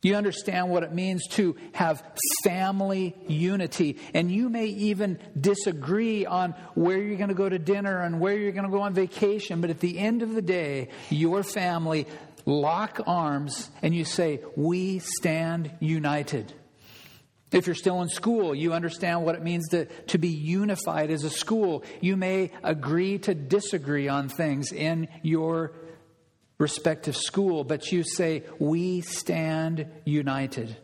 You 0.04 0.16
understand 0.16 0.70
what 0.70 0.84
it 0.84 0.94
means 0.94 1.26
to 1.30 1.56
have 1.72 2.04
family 2.44 3.16
unity. 3.28 3.98
And 4.14 4.30
you 4.30 4.50
may 4.50 4.66
even 4.66 5.18
disagree 5.40 6.26
on 6.26 6.52
where 6.76 7.02
you're 7.02 7.18
going 7.18 7.30
to 7.30 7.36
go 7.36 7.48
to 7.48 7.58
dinner 7.58 8.02
and 8.02 8.20
where 8.20 8.38
you're 8.38 8.52
going 8.52 8.66
to 8.66 8.72
go 8.72 8.82
on 8.82 8.94
vacation. 8.94 9.62
But 9.62 9.70
at 9.70 9.80
the 9.80 9.98
end 9.98 10.22
of 10.22 10.36
the 10.36 10.42
day, 10.42 10.90
your 11.10 11.42
family 11.42 12.06
lock 12.46 13.00
arms 13.08 13.72
and 13.82 13.96
you 13.96 14.04
say, 14.04 14.42
We 14.58 15.00
stand 15.00 15.72
united. 15.80 16.54
If 17.54 17.68
you're 17.68 17.76
still 17.76 18.02
in 18.02 18.10
school, 18.10 18.54
you 18.56 18.74
understand 18.74 19.24
what 19.24 19.36
it 19.36 19.44
means 19.44 19.70
to, 19.70 19.86
to 19.86 20.18
be 20.18 20.30
unified 20.30 21.12
as 21.12 21.24
a 21.24 21.30
school. 21.30 21.84
You 22.02 22.18
may 22.18 22.52
agree 22.64 23.20
to 23.20 23.36
disagree 23.36 24.08
on 24.10 24.28
things 24.28 24.72
in 24.72 25.08
your 25.22 25.74
respective 26.58 27.16
school, 27.16 27.64
but 27.64 27.92
you 27.92 28.04
say, 28.04 28.44
We 28.60 29.02
stand 29.02 29.88
united. 30.06 30.76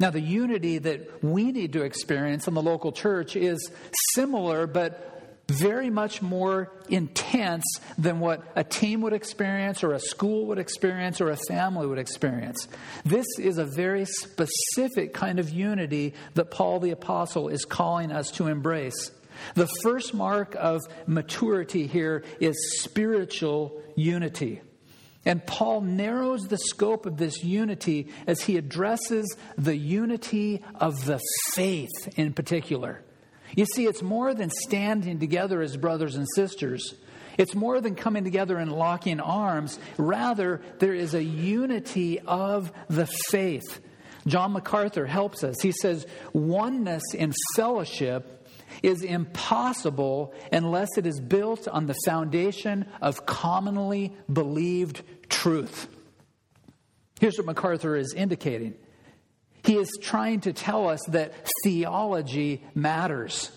Now, 0.00 0.10
the 0.10 0.20
unity 0.20 0.78
that 0.78 1.24
we 1.24 1.50
need 1.50 1.72
to 1.72 1.82
experience 1.82 2.46
in 2.46 2.54
the 2.54 2.62
local 2.62 2.92
church 2.92 3.34
is 3.34 3.70
similar, 4.14 4.68
but 4.68 5.08
very 5.48 5.88
much 5.88 6.20
more 6.20 6.70
intense 6.88 7.64
than 7.96 8.20
what 8.20 8.44
a 8.54 8.62
team 8.62 9.00
would 9.00 9.14
experience 9.14 9.82
or 9.82 9.94
a 9.94 9.98
school 9.98 10.46
would 10.46 10.58
experience 10.58 11.20
or 11.20 11.30
a 11.30 11.38
family 11.48 11.86
would 11.86 11.98
experience. 11.98 12.68
This 13.04 13.26
is 13.38 13.56
a 13.58 13.64
very 13.64 14.04
specific 14.04 15.14
kind 15.14 15.38
of 15.38 15.50
unity 15.50 16.14
that 16.34 16.50
Paul 16.50 16.80
the 16.80 16.90
Apostle 16.90 17.48
is 17.48 17.64
calling 17.64 18.12
us 18.12 18.30
to 18.32 18.46
embrace. 18.46 19.10
The 19.54 19.68
first 19.82 20.12
mark 20.12 20.54
of 20.58 20.82
maturity 21.06 21.86
here 21.86 22.24
is 22.40 22.82
spiritual 22.82 23.82
unity. 23.96 24.60
And 25.28 25.44
Paul 25.44 25.82
narrows 25.82 26.48
the 26.48 26.56
scope 26.56 27.04
of 27.04 27.18
this 27.18 27.44
unity 27.44 28.08
as 28.26 28.40
he 28.40 28.56
addresses 28.56 29.36
the 29.58 29.76
unity 29.76 30.64
of 30.74 31.04
the 31.04 31.20
faith 31.52 32.08
in 32.16 32.32
particular. 32.32 33.04
You 33.54 33.66
see, 33.66 33.84
it's 33.84 34.00
more 34.00 34.32
than 34.32 34.48
standing 34.48 35.18
together 35.18 35.60
as 35.60 35.76
brothers 35.76 36.16
and 36.16 36.26
sisters. 36.34 36.94
It's 37.36 37.54
more 37.54 37.82
than 37.82 37.94
coming 37.94 38.24
together 38.24 38.56
and 38.56 38.72
locking 38.72 39.20
arms. 39.20 39.78
Rather, 39.98 40.62
there 40.78 40.94
is 40.94 41.12
a 41.12 41.22
unity 41.22 42.20
of 42.20 42.72
the 42.88 43.06
faith. 43.28 43.80
John 44.26 44.52
MacArthur 44.52 45.04
helps 45.04 45.44
us. 45.44 45.60
He 45.60 45.72
says, 45.72 46.06
Oneness 46.32 47.02
in 47.12 47.34
fellowship 47.54 48.48
is 48.82 49.02
impossible 49.02 50.34
unless 50.52 50.88
it 50.96 51.06
is 51.06 51.20
built 51.20 51.68
on 51.68 51.86
the 51.86 51.96
foundation 52.04 52.86
of 53.00 53.26
commonly 53.26 54.14
believed 54.32 55.02
truth. 55.28 55.88
Here's 57.20 57.36
what 57.36 57.46
MacArthur 57.46 57.96
is 57.96 58.14
indicating 58.14 58.74
he 59.64 59.76
is 59.76 59.98
trying 60.00 60.40
to 60.42 60.52
tell 60.52 60.88
us 60.88 61.00
that 61.08 61.34
theology 61.64 62.62
matters. 62.74 63.50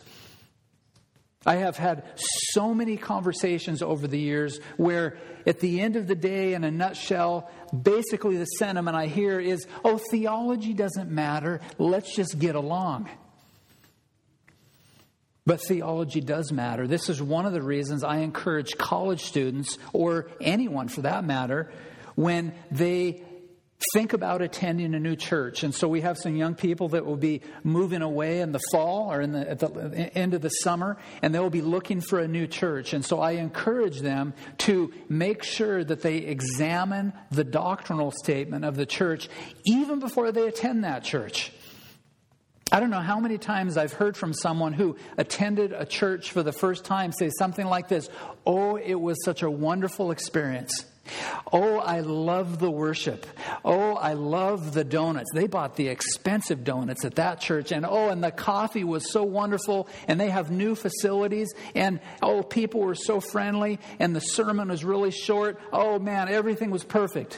I 1.46 1.56
have 1.56 1.78
had 1.78 2.04
so 2.52 2.74
many 2.74 2.98
conversations 2.98 3.82
over 3.82 4.08
the 4.08 4.20
years 4.20 4.60
where, 4.78 5.18
at 5.48 5.60
the 5.60 5.82
end 5.82 5.96
of 5.96 6.08
the 6.08 6.16
day, 6.16 6.54
in 6.54 6.64
a 6.64 6.70
nutshell, 6.70 7.50
basically 7.72 8.38
the 8.38 8.46
sentiment 8.46 8.96
I 8.96 9.08
hear 9.08 9.40
is 9.40 9.66
oh, 9.84 10.00
theology 10.12 10.74
doesn't 10.74 11.10
matter. 11.10 11.62
Let's 11.80 12.14
just 12.16 12.38
get 12.38 12.56
along. 12.56 13.10
But 15.46 15.60
theology 15.62 16.22
does 16.22 16.52
matter. 16.52 16.88
This 16.88 17.10
is 17.10 17.22
one 17.22 17.46
of 17.46 17.54
the 17.54 17.64
reasons 17.64 18.04
I 18.04 18.18
encourage 18.18 18.78
college 18.78 19.24
students, 19.24 19.78
or 19.92 20.30
anyone 20.40 20.88
for 20.88 21.02
that 21.02 21.24
matter, 21.24 21.72
when 22.16 22.54
they 22.70 23.24
think 23.94 24.14
about 24.14 24.44
attending 24.44 24.94
a 24.94 25.00
new 25.00 25.16
church. 25.16 25.64
And 25.64 25.74
so 25.74 25.88
we 25.88 26.02
have 26.02 26.18
some 26.18 26.36
young 26.36 26.54
people 26.54 26.90
that 26.90 27.06
will 27.06 27.18
be 27.18 27.42
moving 27.64 28.04
away 28.04 28.42
in 28.42 28.52
the 28.52 28.62
fall 28.72 29.12
or 29.12 29.22
in 29.22 29.32
the, 29.32 29.50
at 29.50 29.60
the 29.60 30.12
end 30.16 30.36
of 30.36 30.42
the 30.42 30.50
summer, 30.50 30.98
and 31.22 31.34
they 31.34 31.40
will 31.40 31.50
be 31.50 31.62
looking 31.62 32.02
for 32.02 32.20
a 32.20 32.28
new 32.28 32.46
church. 32.46 32.94
And 32.94 33.04
so 33.04 33.20
I 33.20 33.32
encourage 33.32 34.02
them 34.02 34.34
to 34.60 34.94
make 35.10 35.42
sure 35.44 35.84
that 35.84 36.02
they 36.02 36.18
examine 36.18 37.14
the 37.32 37.44
doctrinal 37.44 38.12
statement 38.12 38.66
of 38.66 38.76
the 38.76 38.86
church 38.86 39.30
even 39.66 40.00
before 40.00 40.32
they 40.32 40.48
attend 40.48 40.84
that 40.84 41.04
church. 41.04 41.52
I 42.72 42.80
don't 42.80 42.90
know 42.90 43.02
how 43.02 43.20
many 43.20 43.38
times 43.38 43.76
I've 43.76 43.92
heard 43.92 44.16
from 44.16 44.34
someone 44.34 44.72
who 44.72 44.96
attended 45.18 45.74
a 45.74 45.86
church 45.86 46.32
for 46.32 46.42
the 46.42 46.54
first 46.54 46.86
time 46.86 47.12
say 47.12 47.30
something 47.38 47.66
like 47.66 47.90
this 47.90 48.10
Oh, 48.46 48.78
it 48.78 48.96
was 48.96 49.18
such 49.26 49.44
a 49.44 49.52
wonderful 49.52 50.12
experience. 50.12 50.86
Oh, 51.52 51.80
I 51.80 52.00
love 52.00 52.60
the 52.60 52.72
worship. 52.72 53.26
Oh, 53.66 53.96
I 53.96 54.14
love 54.14 54.74
the 54.74 54.84
donuts. 54.84 55.30
They 55.34 55.48
bought 55.48 55.76
the 55.76 55.90
expensive 55.90 56.64
donuts 56.64 57.04
at 57.04 57.16
that 57.16 57.42
church. 57.42 57.72
And 57.74 57.86
oh, 57.86 58.10
and 58.10 58.24
the 58.24 58.32
coffee 58.32 58.84
was 58.84 59.12
so 59.12 59.24
wonderful. 59.24 59.90
And 60.08 60.20
they 60.20 60.30
have 60.30 60.52
new 60.52 60.76
facilities. 60.76 61.54
And 61.76 62.00
oh, 62.22 62.44
people 62.44 62.82
were 62.82 62.96
so 62.96 63.20
friendly. 63.20 63.80
And 64.00 64.16
the 64.16 64.22
sermon 64.22 64.70
was 64.70 64.86
really 64.86 65.12
short. 65.12 65.60
Oh, 65.74 66.00
man, 66.00 66.30
everything 66.30 66.70
was 66.70 66.84
perfect. 66.84 67.38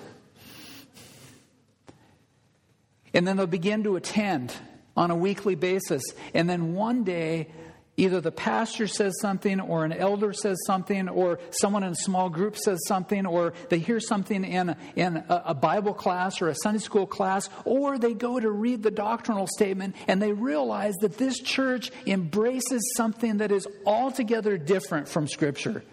And 3.15 3.27
then 3.27 3.37
they'll 3.37 3.47
begin 3.47 3.83
to 3.83 3.95
attend 3.95 4.53
on 4.95 5.11
a 5.11 5.15
weekly 5.15 5.55
basis. 5.55 6.03
And 6.33 6.49
then 6.49 6.73
one 6.73 7.03
day, 7.03 7.49
Either 7.95 8.21
the 8.21 8.31
pastor 8.31 8.87
says 8.87 9.13
something, 9.21 9.59
or 9.59 9.85
an 9.85 9.93
elder 9.93 10.33
says 10.33 10.57
something, 10.65 11.07
or 11.07 11.39
someone 11.51 11.83
in 11.83 11.91
a 11.91 11.95
small 11.95 12.27
group 12.27 12.57
says 12.57 12.79
something, 12.87 13.27
or 13.27 13.53
they 13.69 13.77
hear 13.77 13.99
something 13.99 14.43
in, 14.43 14.75
in 14.95 15.17
a, 15.17 15.43
a 15.47 15.53
Bible 15.53 15.93
class 15.93 16.41
or 16.41 16.47
a 16.47 16.55
Sunday 16.55 16.79
school 16.79 17.05
class, 17.05 17.49
or 17.65 17.99
they 17.99 18.15
go 18.15 18.39
to 18.39 18.49
read 18.49 18.81
the 18.81 18.89
doctrinal 18.89 19.45
statement 19.45 19.95
and 20.07 20.19
they 20.19 20.33
realize 20.33 20.95
that 21.01 21.19
this 21.19 21.39
church 21.39 21.91
embraces 22.07 22.93
something 22.97 23.37
that 23.37 23.51
is 23.51 23.67
altogether 23.85 24.57
different 24.57 25.07
from 25.07 25.27
Scripture. 25.27 25.83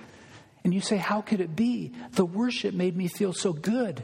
And 0.65 0.73
you 0.73 0.81
say, 0.81 0.97
How 0.97 1.21
could 1.21 1.43
it 1.43 1.55
be? 1.55 1.93
The 2.13 2.25
worship 2.25 2.75
made 2.75 2.97
me 2.97 3.09
feel 3.09 3.35
so 3.35 3.53
good. 3.53 4.03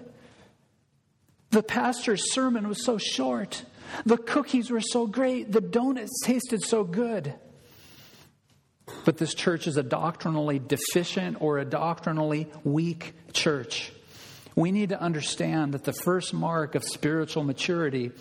The 1.48 1.62
pastor's 1.62 2.34
sermon 2.34 2.68
was 2.68 2.84
so 2.84 2.98
short. 2.98 3.64
The 4.04 4.16
cookies 4.16 4.70
were 4.70 4.80
so 4.80 5.06
great. 5.06 5.52
The 5.52 5.60
donuts 5.60 6.20
tasted 6.24 6.62
so 6.62 6.84
good. 6.84 7.34
But 9.04 9.18
this 9.18 9.34
church 9.34 9.66
is 9.66 9.76
a 9.76 9.82
doctrinally 9.82 10.58
deficient 10.58 11.40
or 11.40 11.58
a 11.58 11.64
doctrinally 11.64 12.48
weak 12.64 13.14
church. 13.32 13.92
We 14.54 14.72
need 14.72 14.90
to 14.90 15.00
understand 15.00 15.74
that 15.74 15.84
the 15.84 15.92
first 15.92 16.32
mark 16.32 16.74
of 16.74 16.84
spiritual 16.84 17.44
maturity 17.44 18.12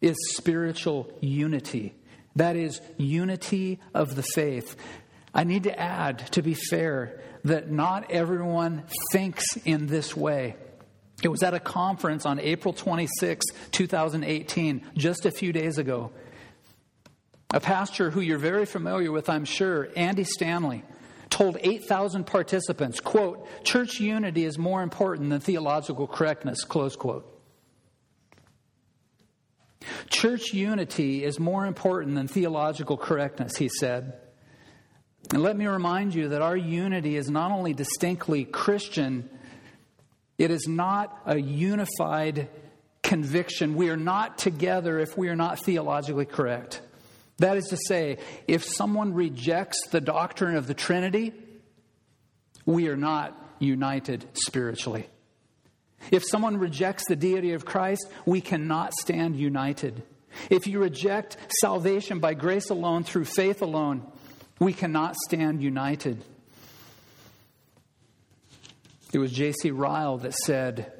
is 0.00 0.16
spiritual 0.36 1.10
unity. 1.20 1.94
That 2.36 2.56
is, 2.56 2.80
unity 2.98 3.80
of 3.94 4.16
the 4.16 4.22
faith. 4.22 4.76
I 5.34 5.44
need 5.44 5.62
to 5.64 5.78
add, 5.78 6.30
to 6.32 6.42
be 6.42 6.54
fair, 6.54 7.20
that 7.44 7.70
not 7.70 8.10
everyone 8.10 8.84
thinks 9.12 9.56
in 9.64 9.86
this 9.86 10.16
way. 10.16 10.56
It 11.22 11.28
was 11.28 11.42
at 11.42 11.54
a 11.54 11.60
conference 11.60 12.26
on 12.26 12.40
April 12.40 12.74
26, 12.74 13.46
2018, 13.70 14.86
just 14.96 15.24
a 15.24 15.30
few 15.30 15.52
days 15.52 15.78
ago. 15.78 16.10
A 17.54 17.60
pastor 17.60 18.10
who 18.10 18.20
you're 18.20 18.38
very 18.38 18.66
familiar 18.66 19.12
with, 19.12 19.28
I'm 19.28 19.44
sure, 19.44 19.88
Andy 19.94 20.24
Stanley, 20.24 20.82
told 21.30 21.58
8,000 21.60 22.24
participants, 22.24 22.98
quote, 22.98 23.46
church 23.64 24.00
unity 24.00 24.44
is 24.44 24.58
more 24.58 24.82
important 24.82 25.30
than 25.30 25.40
theological 25.40 26.06
correctness, 26.06 26.64
close 26.64 26.96
quote. 26.96 27.28
Church 30.08 30.52
unity 30.52 31.24
is 31.24 31.38
more 31.38 31.66
important 31.66 32.14
than 32.14 32.28
theological 32.28 32.96
correctness, 32.96 33.56
he 33.56 33.68
said. 33.68 34.14
And 35.32 35.42
let 35.42 35.56
me 35.56 35.66
remind 35.66 36.14
you 36.14 36.28
that 36.28 36.42
our 36.42 36.56
unity 36.56 37.16
is 37.16 37.30
not 37.30 37.50
only 37.50 37.74
distinctly 37.74 38.44
Christian, 38.44 39.28
it 40.42 40.50
is 40.50 40.66
not 40.66 41.16
a 41.24 41.38
unified 41.38 42.48
conviction. 43.00 43.76
We 43.76 43.90
are 43.90 43.96
not 43.96 44.38
together 44.38 44.98
if 44.98 45.16
we 45.16 45.28
are 45.28 45.36
not 45.36 45.60
theologically 45.64 46.26
correct. 46.26 46.80
That 47.38 47.56
is 47.56 47.66
to 47.66 47.76
say, 47.86 48.18
if 48.48 48.64
someone 48.64 49.14
rejects 49.14 49.86
the 49.92 50.00
doctrine 50.00 50.56
of 50.56 50.66
the 50.66 50.74
Trinity, 50.74 51.32
we 52.66 52.88
are 52.88 52.96
not 52.96 53.40
united 53.60 54.26
spiritually. 54.32 55.06
If 56.10 56.24
someone 56.24 56.56
rejects 56.56 57.04
the 57.06 57.14
deity 57.14 57.52
of 57.52 57.64
Christ, 57.64 58.10
we 58.26 58.40
cannot 58.40 58.94
stand 58.94 59.36
united. 59.36 60.02
If 60.50 60.66
you 60.66 60.80
reject 60.80 61.36
salvation 61.60 62.18
by 62.18 62.34
grace 62.34 62.68
alone, 62.68 63.04
through 63.04 63.26
faith 63.26 63.62
alone, 63.62 64.02
we 64.58 64.72
cannot 64.72 65.14
stand 65.14 65.62
united. 65.62 66.24
It 69.12 69.18
was 69.18 69.32
J.C. 69.32 69.70
Ryle 69.70 70.18
that 70.18 70.34
said, 70.34 70.92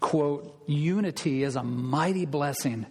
quote, 0.00 0.62
unity 0.66 1.42
is 1.42 1.56
a 1.56 1.64
mighty 1.64 2.26
blessing 2.26 2.86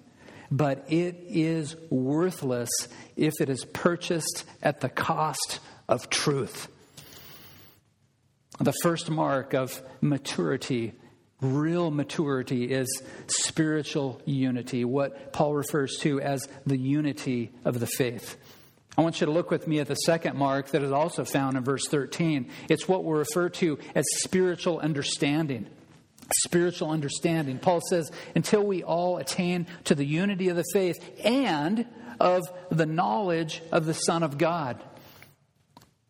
but 0.51 0.85
it 0.91 1.23
is 1.27 1.75
worthless 1.89 2.69
if 3.15 3.33
it 3.39 3.49
is 3.49 3.65
purchased 3.65 4.45
at 4.61 4.81
the 4.81 4.89
cost 4.89 5.59
of 5.88 6.09
truth. 6.09 6.67
The 8.59 8.73
first 8.83 9.09
mark 9.09 9.53
of 9.53 9.81
maturity, 10.01 10.93
real 11.41 11.91
maturity, 11.91 12.71
is 12.71 12.88
spiritual 13.27 14.21
unity, 14.25 14.85
what 14.85 15.33
Paul 15.33 15.55
refers 15.55 15.97
to 16.01 16.21
as 16.21 16.47
the 16.65 16.77
unity 16.77 17.51
of 17.65 17.79
the 17.79 17.88
faith. 17.88 18.38
I 18.97 19.01
want 19.01 19.19
you 19.19 19.25
to 19.25 19.31
look 19.31 19.51
with 19.51 19.67
me 19.67 19.79
at 19.79 19.88
the 19.88 19.95
second 19.95 20.38
mark 20.38 20.69
that 20.69 20.81
is 20.81 20.91
also 20.91 21.25
found 21.25 21.58
in 21.58 21.63
verse 21.63 21.88
13. 21.88 22.49
It's 22.69 22.88
what 22.88 23.03
we 23.03 23.17
refer 23.17 23.49
to 23.49 23.77
as 23.93 24.05
spiritual 24.23 24.79
understanding 24.79 25.67
spiritual 26.43 26.89
understanding. 26.89 27.60
Paul 27.60 27.81
says, 27.88 28.12
until 28.36 28.63
we 28.63 28.84
all 28.84 29.17
attain 29.17 29.67
to 29.86 29.95
the 29.95 30.05
unity 30.05 30.49
of 30.49 30.55
the 30.55 30.65
faith 30.73 30.95
and 31.23 31.86
of 32.19 32.41
the 32.69 32.86
knowledge 32.86 33.62
of 33.71 33.86
the 33.86 33.93
Son 33.93 34.23
of 34.23 34.38
God. 34.38 34.81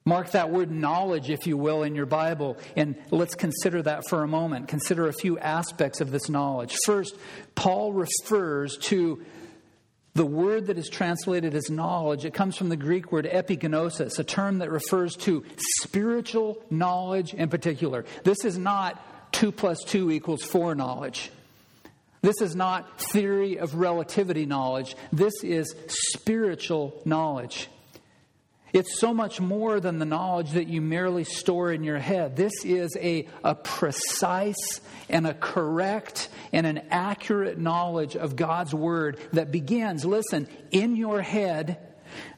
Mark 0.05 0.31
that 0.31 0.51
word 0.51 0.69
knowledge, 0.69 1.31
if 1.31 1.47
you 1.47 1.57
will, 1.57 1.81
in 1.81 1.95
your 1.95 2.05
Bible, 2.05 2.57
and 2.75 2.95
let's 3.09 3.33
consider 3.33 3.81
that 3.81 4.07
for 4.07 4.21
a 4.21 4.27
moment. 4.27 4.67
Consider 4.67 5.07
a 5.07 5.13
few 5.13 5.39
aspects 5.39 5.99
of 5.99 6.11
this 6.11 6.29
knowledge. 6.29 6.75
First, 6.85 7.15
Paul 7.55 7.91
refers 7.91 8.77
to 8.83 9.25
the 10.15 10.25
word 10.25 10.67
that 10.67 10.77
is 10.77 10.89
translated 10.89 11.53
as 11.53 11.69
knowledge. 11.69 12.25
It 12.25 12.33
comes 12.33 12.55
from 12.55 12.69
the 12.69 12.77
Greek 12.77 13.11
word 13.11 13.25
epignosis, 13.25 14.17
a 14.17 14.23
term 14.23 14.59
that 14.59 14.71
refers 14.71 15.15
to 15.17 15.43
spiritual 15.81 16.63
knowledge 16.69 17.33
in 17.33 17.49
particular. 17.49 18.05
This 18.23 18.43
is 18.45 18.57
not 18.57 19.33
2 19.33 19.51
plus 19.51 19.77
2 19.85 20.11
equals 20.11 20.43
4 20.43 20.73
knowledge. 20.73 21.31
This 22.21 22.41
is 22.41 22.55
not 22.55 22.99
theory 22.99 23.59
of 23.59 23.75
relativity 23.75 24.45
knowledge. 24.45 24.95
This 25.11 25.33
is 25.43 25.75
spiritual 25.87 26.99
knowledge. 27.05 27.67
It's 28.75 28.99
so 28.99 29.13
much 29.13 29.39
more 29.39 29.79
than 29.79 29.99
the 29.99 30.05
knowledge 30.05 30.51
that 30.51 30.67
you 30.67 30.81
merely 30.81 31.23
store 31.23 31.71
in 31.71 31.85
your 31.85 31.97
head. 31.97 32.35
This 32.35 32.65
is 32.65 32.97
a, 32.99 33.25
a 33.41 33.55
precise 33.55 34.81
and 35.07 35.25
a 35.25 35.33
correct 35.33 36.27
and 36.51 36.67
an 36.67 36.81
accurate 36.89 37.57
knowledge 37.57 38.17
of 38.17 38.35
God's 38.35 38.73
Word 38.73 39.17
that 39.31 39.49
begins, 39.49 40.03
listen, 40.03 40.49
in 40.71 40.97
your 40.97 41.21
head, 41.21 41.77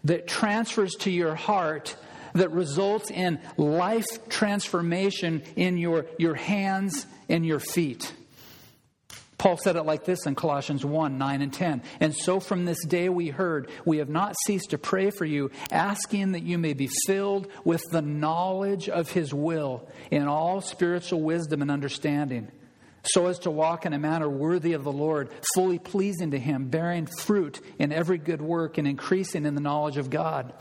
that 0.04 0.28
transfers 0.28 0.94
to 1.00 1.10
your 1.10 1.34
heart, 1.34 1.96
that 2.34 2.52
results 2.52 3.10
in 3.10 3.40
life 3.58 4.06
transformation 4.30 5.42
in 5.56 5.80
your, 5.80 6.06
your 6.20 6.36
hands 6.36 7.08
and 7.28 7.48
your 7.48 7.60
feet. 7.60 8.14
Paul 9.38 9.58
said 9.58 9.76
it 9.76 9.84
like 9.84 10.04
this 10.04 10.26
in 10.26 10.34
Colossians 10.34 10.84
1 10.84 11.18
9 11.18 11.42
and 11.42 11.54
10. 11.54 11.84
And 12.00 12.16
so 12.16 12.40
from 12.40 12.66
this 12.66 12.84
day 12.86 13.08
we 13.10 13.30
heard, 13.30 13.70
we 13.86 13.98
have 13.98 14.10
not 14.10 14.36
ceased 14.46 14.72
to 14.72 14.78
pray 14.78 15.12
for 15.12 15.26
you, 15.26 15.52
asking 15.72 16.32
that 16.32 16.44
you 16.44 16.58
may 16.58 16.74
be 16.74 16.90
filled 17.06 17.48
with 17.64 17.84
the 17.92 18.02
knowledge 18.02 18.90
of 18.90 19.12
his 19.12 19.34
will 19.34 19.88
in 20.10 20.28
all 20.28 20.62
spiritual 20.62 21.22
wisdom 21.22 21.62
and 21.62 21.70
understanding, 21.70 22.52
so 23.04 23.28
as 23.28 23.40
to 23.40 23.52
walk 23.52 23.86
in 23.86 23.94
a 23.94 24.00
manner 24.00 24.30
worthy 24.30 24.74
of 24.74 24.84
the 24.84 24.92
Lord, 24.92 25.30
fully 25.54 25.80
pleasing 25.80 26.32
to 26.32 26.40
him, 26.40 26.70
bearing 26.70 27.06
fruit 27.06 27.62
in 27.78 27.92
every 27.92 28.18
good 28.18 28.42
work 28.42 28.78
and 28.78 28.88
increasing 28.88 29.46
in 29.46 29.56
the 29.56 29.62
knowledge 29.62 29.98
of 29.98 30.10
God 30.10 30.54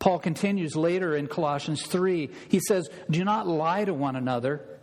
Paul 0.00 0.18
continues 0.18 0.74
later 0.74 1.14
in 1.14 1.28
Colossians 1.28 1.86
3. 1.86 2.30
He 2.48 2.58
says, 2.66 2.88
Do 3.10 3.22
not 3.22 3.46
lie 3.46 3.84
to 3.84 3.94
one 3.94 4.16
another, 4.16 4.79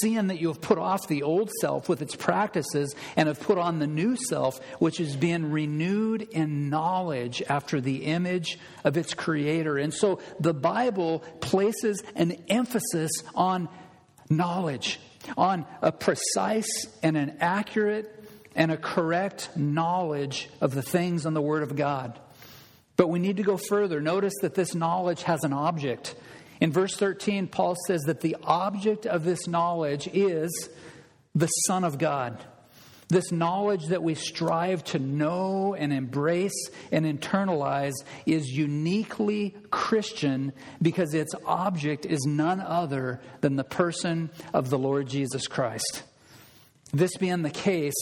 seeing 0.00 0.28
that 0.28 0.40
you 0.40 0.48
have 0.48 0.60
put 0.60 0.78
off 0.78 1.06
the 1.08 1.22
old 1.22 1.50
self 1.60 1.88
with 1.88 2.00
its 2.00 2.16
practices 2.16 2.94
and 3.16 3.28
have 3.28 3.40
put 3.40 3.58
on 3.58 3.78
the 3.78 3.86
new 3.86 4.16
self, 4.16 4.58
which 4.78 4.98
is 5.00 5.16
being 5.16 5.50
renewed 5.50 6.22
in 6.22 6.70
knowledge 6.70 7.42
after 7.48 7.80
the 7.80 8.04
image 8.04 8.58
of 8.84 8.96
its 8.96 9.14
creator. 9.14 9.76
And 9.76 9.92
so 9.92 10.20
the 10.40 10.54
Bible 10.54 11.22
places 11.40 12.02
an 12.14 12.32
emphasis 12.48 13.10
on 13.34 13.68
knowledge. 14.30 14.98
on 15.36 15.66
a 15.82 15.92
precise 15.92 16.86
and 17.02 17.16
an 17.16 17.38
accurate 17.40 18.10
and 18.54 18.70
a 18.70 18.76
correct 18.76 19.56
knowledge 19.56 20.48
of 20.60 20.74
the 20.74 20.82
things 20.82 21.26
in 21.26 21.34
the 21.34 21.42
Word 21.42 21.62
of 21.62 21.76
God. 21.76 22.18
But 22.96 23.08
we 23.08 23.18
need 23.18 23.38
to 23.38 23.42
go 23.42 23.56
further. 23.56 24.00
Notice 24.00 24.34
that 24.42 24.54
this 24.54 24.74
knowledge 24.74 25.24
has 25.24 25.42
an 25.42 25.52
object. 25.52 26.14
In 26.60 26.72
verse 26.72 26.96
13, 26.96 27.48
Paul 27.48 27.76
says 27.86 28.02
that 28.02 28.20
the 28.20 28.36
object 28.42 29.06
of 29.06 29.24
this 29.24 29.46
knowledge 29.46 30.08
is 30.12 30.68
the 31.34 31.46
Son 31.46 31.84
of 31.84 31.98
God. 31.98 32.42
This 33.08 33.30
knowledge 33.30 33.86
that 33.88 34.02
we 34.02 34.14
strive 34.14 34.82
to 34.84 34.98
know 34.98 35.74
and 35.74 35.92
embrace 35.92 36.70
and 36.90 37.04
internalize 37.04 37.92
is 38.24 38.46
uniquely 38.48 39.54
Christian 39.70 40.52
because 40.80 41.12
its 41.12 41.34
object 41.44 42.06
is 42.06 42.24
none 42.26 42.60
other 42.60 43.20
than 43.40 43.56
the 43.56 43.64
person 43.64 44.30
of 44.54 44.70
the 44.70 44.78
Lord 44.78 45.06
Jesus 45.06 45.46
Christ. 45.46 46.02
This 46.92 47.16
being 47.16 47.42
the 47.42 47.50
case, 47.50 47.94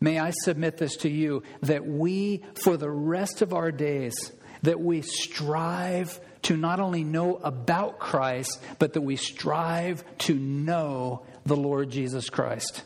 may 0.00 0.18
I 0.18 0.32
submit 0.42 0.76
this 0.76 0.96
to 0.98 1.08
you 1.08 1.42
that 1.62 1.86
we, 1.86 2.44
for 2.54 2.76
the 2.76 2.90
rest 2.90 3.40
of 3.40 3.54
our 3.54 3.72
days, 3.72 4.14
that 4.62 4.80
we 4.80 5.02
strive 5.02 6.20
to 6.44 6.56
not 6.56 6.80
only 6.80 7.04
know 7.04 7.36
about 7.36 7.98
Christ, 7.98 8.60
but 8.78 8.92
that 8.92 9.00
we 9.00 9.16
strive 9.16 10.04
to 10.18 10.34
know 10.34 11.24
the 11.44 11.56
Lord 11.56 11.90
Jesus 11.90 12.30
Christ. 12.30 12.82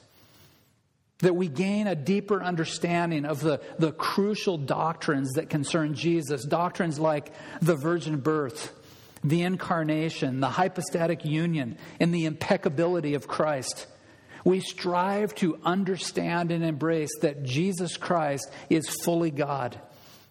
That 1.19 1.35
we 1.35 1.49
gain 1.49 1.89
a 1.89 1.97
deeper 1.97 2.43
understanding 2.43 3.25
of 3.25 3.41
the, 3.41 3.61
the 3.79 3.93
crucial 3.93 4.57
doctrines 4.57 5.33
that 5.35 5.51
concern 5.51 5.95
Jesus, 5.95 6.45
doctrines 6.45 6.99
like 6.99 7.33
the 7.61 7.75
virgin 7.75 8.19
birth, 8.19 8.73
the 9.25 9.43
incarnation, 9.43 10.39
the 10.39 10.49
hypostatic 10.49 11.25
union, 11.25 11.77
and 11.99 12.15
the 12.15 12.27
impeccability 12.27 13.15
of 13.15 13.27
Christ. 13.27 13.87
We 14.45 14.61
strive 14.61 15.35
to 15.37 15.59
understand 15.65 16.53
and 16.53 16.65
embrace 16.65 17.11
that 17.23 17.43
Jesus 17.43 17.97
Christ 17.97 18.49
is 18.71 18.89
fully 18.89 19.33
God. 19.33 19.81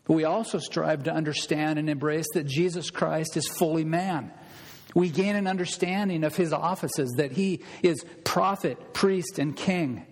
We 0.08 0.24
also 0.24 0.60
strive 0.60 1.04
to 1.04 1.14
understand 1.14 1.80
and 1.80 1.90
embrace 1.90 2.28
that 2.34 2.48
Jesus 2.48 2.90
Christ 2.90 3.36
is 3.38 3.48
fully 3.48 3.84
man. 3.84 4.32
We 4.96 5.10
gain 5.10 5.36
an 5.36 5.48
understanding 5.48 6.24
of 6.24 6.36
his 6.36 6.54
offices, 6.54 7.14
that 7.18 7.34
he 7.34 7.62
is 7.84 8.04
prophet, 8.24 8.94
priest, 8.94 9.38
and 9.38 9.56
king 9.56 10.06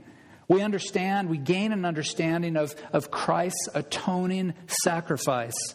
we 0.48 0.62
understand, 0.62 1.30
we 1.30 1.38
gain 1.38 1.72
an 1.72 1.86
understanding 1.86 2.56
of, 2.56 2.76
of 2.94 3.10
Christ's 3.10 3.70
atoning 3.74 4.54
sacrifice, 4.68 5.74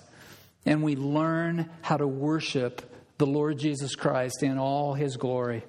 and 0.64 0.82
we 0.82 0.94
learn 0.94 1.70
how 1.82 1.96
to 1.96 2.06
worship 2.06 2.82
the 3.18 3.26
Lord 3.26 3.58
Jesus 3.58 3.96
Christ 3.96 4.42
in 4.42 4.58
all 4.58 4.94
his 4.94 5.16
glory. 5.16 5.64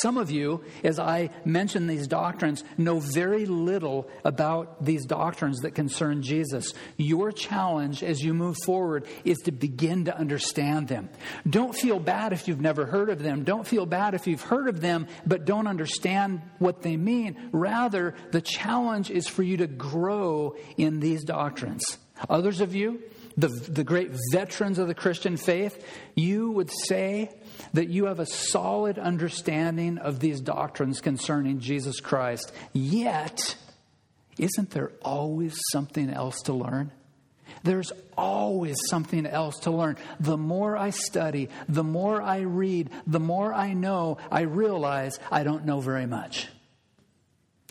Some 0.00 0.16
of 0.16 0.30
you, 0.30 0.64
as 0.82 0.98
I 0.98 1.30
mention 1.44 1.86
these 1.86 2.06
doctrines, 2.06 2.64
know 2.78 3.00
very 3.00 3.46
little 3.46 4.08
about 4.24 4.84
these 4.84 5.04
doctrines 5.04 5.60
that 5.60 5.74
concern 5.74 6.22
Jesus. 6.22 6.72
Your 6.96 7.32
challenge 7.32 8.02
as 8.02 8.22
you 8.22 8.32
move 8.32 8.56
forward 8.64 9.06
is 9.24 9.38
to 9.44 9.52
begin 9.52 10.06
to 10.06 10.16
understand 10.16 10.88
them. 10.88 11.10
Don't 11.48 11.74
feel 11.74 11.98
bad 11.98 12.32
if 12.32 12.48
you've 12.48 12.60
never 12.60 12.86
heard 12.86 13.10
of 13.10 13.22
them. 13.22 13.44
Don't 13.44 13.66
feel 13.66 13.86
bad 13.86 14.14
if 14.14 14.26
you've 14.26 14.42
heard 14.42 14.68
of 14.68 14.80
them 14.80 15.06
but 15.26 15.44
don't 15.44 15.66
understand 15.66 16.40
what 16.58 16.82
they 16.82 16.96
mean. 16.96 17.50
Rather, 17.52 18.14
the 18.30 18.40
challenge 18.40 19.10
is 19.10 19.28
for 19.28 19.42
you 19.42 19.58
to 19.58 19.66
grow 19.66 20.56
in 20.76 21.00
these 21.00 21.24
doctrines. 21.24 21.98
Others 22.28 22.60
of 22.60 22.74
you, 22.74 23.02
the, 23.36 23.48
the 23.48 23.84
great 23.84 24.12
veterans 24.32 24.78
of 24.78 24.86
the 24.86 24.94
Christian 24.94 25.36
faith, 25.36 25.84
you 26.14 26.50
would 26.52 26.70
say 26.70 27.30
that 27.74 27.88
you 27.88 28.06
have 28.06 28.20
a 28.20 28.26
solid 28.26 28.98
understanding 28.98 29.98
of 29.98 30.20
these 30.20 30.40
doctrines 30.40 31.00
concerning 31.00 31.60
Jesus 31.60 32.00
Christ. 32.00 32.52
Yet, 32.72 33.56
isn't 34.38 34.70
there 34.70 34.92
always 35.02 35.54
something 35.72 36.08
else 36.08 36.40
to 36.42 36.52
learn? 36.52 36.90
There's 37.62 37.92
always 38.16 38.76
something 38.88 39.26
else 39.26 39.58
to 39.60 39.70
learn. 39.70 39.96
The 40.20 40.36
more 40.36 40.76
I 40.76 40.90
study, 40.90 41.48
the 41.68 41.84
more 41.84 42.22
I 42.22 42.40
read, 42.40 42.90
the 43.06 43.20
more 43.20 43.52
I 43.52 43.74
know, 43.74 44.18
I 44.30 44.42
realize 44.42 45.18
I 45.30 45.44
don't 45.44 45.64
know 45.64 45.80
very 45.80 46.06
much. 46.06 46.48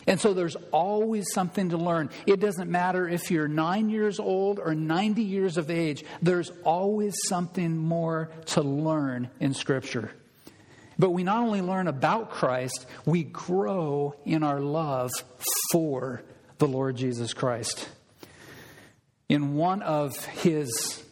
And 0.06 0.20
so 0.20 0.34
there's 0.34 0.56
always 0.70 1.32
something 1.32 1.70
to 1.70 1.76
learn. 1.76 2.10
It 2.26 2.40
doesn't 2.40 2.70
matter 2.70 3.08
if 3.08 3.30
you're 3.30 3.48
nine 3.48 3.88
years 3.88 4.18
old 4.20 4.58
or 4.58 4.74
90 4.74 5.22
years 5.22 5.56
of 5.56 5.70
age, 5.70 6.04
there's 6.20 6.50
always 6.64 7.14
something 7.28 7.76
more 7.76 8.30
to 8.46 8.62
learn 8.62 9.30
in 9.40 9.54
Scripture. 9.54 10.10
But 10.98 11.10
we 11.10 11.24
not 11.24 11.38
only 11.38 11.60
learn 11.60 11.88
about 11.88 12.30
Christ, 12.30 12.86
we 13.04 13.24
grow 13.24 14.14
in 14.24 14.42
our 14.42 14.60
love 14.60 15.10
for 15.72 16.22
the 16.58 16.68
Lord 16.68 16.96
Jesus 16.96 17.32
Christ. 17.32 17.88
In 19.28 19.54
one 19.54 19.82
of 19.82 20.24
his 20.26 21.02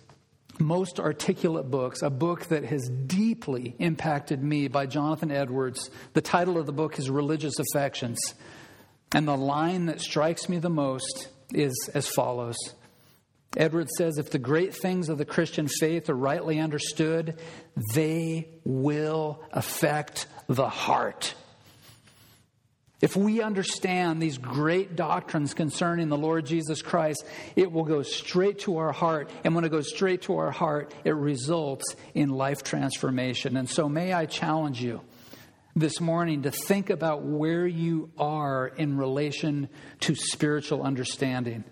most 0.59 1.01
articulate 1.01 1.71
books, 1.71 2.03
a 2.03 2.11
book 2.11 2.47
that 2.47 2.65
has 2.65 2.89
deeply 3.07 3.75
impacted 3.79 4.43
me 4.43 4.69
by 4.69 4.87
Jonathan 4.87 5.31
Edwards, 5.31 5.91
the 6.13 6.21
title 6.21 6.59
of 6.59 6.67
the 6.67 6.73
book 6.73 6.99
is 6.99 7.11
Religious 7.11 7.59
Affections. 7.59 8.19
And 9.15 9.29
the 9.29 9.37
line 9.37 9.87
that 9.87 10.01
strikes 10.01 10.49
me 10.49 10.59
the 10.59 10.71
most 10.71 11.29
is 11.53 11.91
as 11.95 12.09
follows 12.09 12.57
Edward 13.57 13.91
says, 13.91 14.19
If 14.19 14.31
the 14.31 14.39
great 14.39 14.75
things 14.75 15.09
of 15.09 15.19
the 15.19 15.25
Christian 15.25 15.69
faith 15.69 16.09
are 16.09 16.15
rightly 16.15 16.59
understood, 16.59 17.39
they 17.95 18.49
will 18.65 19.43
affect 19.53 20.27
the 20.47 20.69
heart. 20.69 21.35
If 23.03 23.17
we 23.17 23.43
understand 23.43 24.23
these 24.23 24.39
great 24.39 24.95
doctrines 24.95 25.55
concerning 25.55 26.09
the 26.09 26.17
Lord 26.17 26.47
Jesus 26.47 26.83
Christ, 26.83 27.25
it 27.57 27.71
will 27.73 27.85
go 27.85 28.03
straight 28.03 28.61
to 28.61 28.79
our 28.79 28.93
heart. 28.93 29.29
And 29.43 29.57
when 29.57 29.65
it 29.65 29.71
goes 29.71 29.89
straight 29.89 30.23
to 30.23 30.37
our 30.37 30.53
heart, 30.53 30.95
it 31.05 31.17
results 31.17 31.97
in 32.15 32.31
life 32.31 32.63
transformation. 32.63 33.57
And 33.57 33.69
so, 33.69 33.89
may 33.89 34.13
I 34.13 34.27
challenge 34.27 34.81
you 34.81 35.01
this 35.75 36.01
morning 36.01 36.43
to 36.43 36.51
think 36.51 36.91
about 36.91 37.23
where 37.23 37.67
you 37.67 38.11
are 38.19 38.67
in 38.67 38.97
relation 38.97 39.69
to 40.01 40.15
spiritual 40.15 40.83
understanding. 40.83 41.65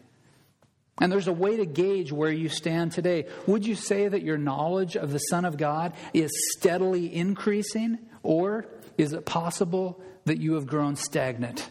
And 1.00 1.10
there's 1.10 1.28
a 1.28 1.32
way 1.32 1.56
to 1.56 1.66
gauge 1.66 2.12
where 2.12 2.30
you 2.30 2.48
stand 2.48 2.92
today. 2.92 3.26
Would 3.46 3.66
you 3.66 3.74
say 3.74 4.08
that 4.08 4.22
your 4.22 4.38
knowledge 4.38 4.96
of 4.96 5.12
the 5.12 5.18
Son 5.18 5.44
of 5.44 5.56
God 5.56 5.94
is 6.12 6.30
steadily 6.56 7.14
increasing, 7.14 7.98
or 8.22 8.66
is 8.98 9.12
it 9.12 9.24
possible 9.24 10.02
that 10.24 10.38
you 10.38 10.54
have 10.54 10.66
grown 10.66 10.96
stagnant? 10.96 11.68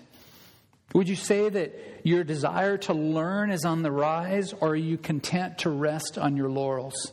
Would 0.93 1.07
you 1.07 1.15
say 1.15 1.49
that 1.49 2.01
your 2.03 2.23
desire 2.23 2.77
to 2.77 2.93
learn 2.93 3.51
is 3.51 3.65
on 3.65 3.83
the 3.83 3.91
rise, 3.91 4.53
or 4.53 4.69
are 4.69 4.75
you 4.75 4.97
content 4.97 5.59
to 5.59 5.69
rest 5.69 6.17
on 6.17 6.35
your 6.35 6.49
laurels? 6.49 7.11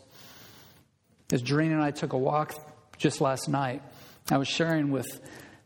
As 1.30 1.42
Doreen 1.42 1.72
and 1.72 1.82
I 1.82 1.90
took 1.90 2.14
a 2.14 2.18
walk 2.18 2.54
just 2.96 3.20
last 3.20 3.48
night, 3.48 3.82
I 4.30 4.38
was 4.38 4.48
sharing 4.48 4.90
with 4.90 5.06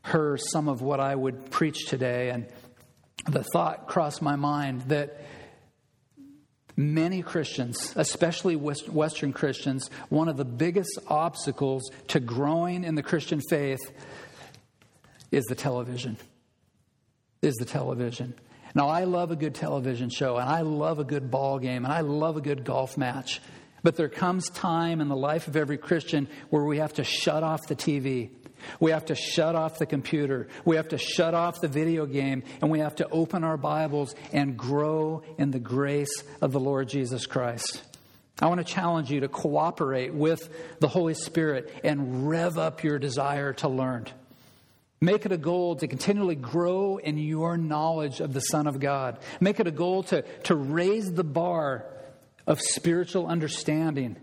her 0.03 0.37
some 0.37 0.69
of 0.69 0.83
what 0.83 1.01
I 1.01 1.15
would 1.15 1.51
preach 1.51 1.87
today, 1.87 2.31
and 2.31 2.47
the 3.27 3.43
thought 3.43 3.89
crossed 3.89 4.21
my 4.21 4.37
mind 4.37 4.83
that 4.89 5.23
many 6.77 7.23
Christians, 7.23 7.93
especially 7.97 8.57
Western 8.57 9.33
Christians, 9.33 9.89
one 10.09 10.29
of 10.29 10.37
the 10.37 10.45
biggest 10.45 10.99
obstacles 11.09 11.91
to 12.09 12.21
growing 12.21 12.85
in 12.85 12.95
the 12.95 13.03
Christian 13.03 13.41
faith 13.49 13.81
is 15.31 15.45
the 15.45 15.55
television. 15.55 16.17
Is 17.41 17.55
the 17.55 17.65
television. 17.65 18.35
Now, 18.75 18.89
I 18.89 19.05
love 19.05 19.31
a 19.31 19.37
good 19.37 19.55
television 19.55 20.11
show, 20.11 20.37
and 20.37 20.49
I 20.49 20.61
love 20.61 20.99
a 20.99 21.05
good 21.05 21.31
ball 21.31 21.59
game, 21.59 21.85
and 21.85 21.93
I 21.93 22.03
love 22.03 22.37
a 22.37 22.41
good 22.41 22.65
golf 22.65 22.99
match. 22.99 23.41
But 23.83 23.97
there 23.97 24.11
comes 24.11 24.51
time 24.51 25.01
in 25.01 25.09
the 25.09 25.17
life 25.17 25.49
of 25.49 25.57
every 25.57 25.79
Christian 25.79 26.29
where 26.51 26.65
we 26.65 26.79
have 26.79 26.93
to 26.95 27.05
shut 27.05 27.43
off 27.43 27.61
the 27.67 27.75
TV 27.75 28.31
we 28.79 28.91
have 28.91 29.07
to 29.07 29.15
shut 29.15 29.55
off 29.55 29.79
the 29.79 29.87
computer. 29.87 30.49
We 30.65 30.77
have 30.77 30.89
to 30.89 30.99
shut 30.99 31.35
off 31.35 31.61
the 31.61 31.69
video 31.69 32.07
game. 32.07 32.43
And 32.61 32.71
we 32.71 32.81
have 32.81 32.97
to 32.97 33.09
open 33.09 33.45
our 33.45 33.57
Bibles 33.57 34.15
and 34.33 34.57
grow 34.57 35.23
in 35.39 35.51
the 35.51 35.59
grace 35.59 36.25
of 36.41 36.53
the 36.53 36.61
Lord 36.61 36.89
Jesus 36.89 37.27
Christ. 37.27 37.83
I 38.41 38.47
want 38.47 38.67
to 38.67 38.73
challenge 38.73 39.11
you 39.11 39.21
to 39.21 39.29
cooperate 39.29 40.15
with 40.15 40.49
the 40.81 40.89
Holy 40.89 41.15
Spirit 41.15 41.73
and 41.85 42.29
rev 42.29 42.57
up 42.57 42.83
your 42.83 42.99
desire 42.99 43.53
to 43.55 43.69
learn. 43.69 44.07
Make 45.03 45.25
it 45.25 45.33
a 45.33 45.39
goal 45.39 45.77
to 45.77 45.87
continually 45.87 46.35
grow 46.35 46.99
in 46.99 47.17
your 47.17 47.57
knowledge 47.57 48.21
of 48.21 48.35
the 48.35 48.41
Son 48.41 48.67
of 48.67 48.81
God. 48.81 49.19
Make 49.41 49.61
it 49.61 49.67
a 49.67 49.71
goal 49.71 50.03
to, 50.05 50.23
to 50.45 50.55
raise 50.55 51.13
the 51.13 51.25
bar 51.25 51.87
of 52.47 52.61
spiritual 52.61 53.27
understanding 53.27 54.17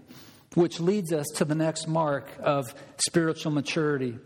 which 0.57 0.79
leads 0.79 1.13
us 1.13 1.27
to 1.35 1.45
the 1.45 1.53
next 1.53 1.87
mark 1.87 2.27
of 2.41 2.73
spiritual 2.97 3.51
maturity. 3.51 4.17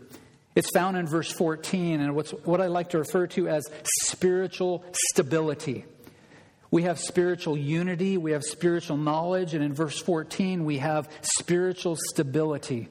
It's 0.54 0.70
found 0.70 0.96
in 0.96 1.06
verse 1.06 1.30
14, 1.30 2.00
and 2.00 2.16
what's 2.16 2.30
what 2.30 2.58
I 2.58 2.68
like 2.68 2.88
to 2.90 2.98
refer 2.98 3.26
to 3.28 3.48
as 3.48 3.66
spiritual 4.00 4.82
stability. 5.10 5.84
We 6.70 6.84
have 6.84 6.98
spiritual 6.98 7.58
unity, 7.58 8.16
we 8.16 8.32
have 8.32 8.44
spiritual 8.44 8.96
knowledge, 8.96 9.52
and 9.52 9.62
in 9.62 9.74
verse 9.74 9.98
14, 9.98 10.64
we 10.64 10.78
have 10.78 11.06
spiritual 11.20 11.98
stability. 12.12 12.88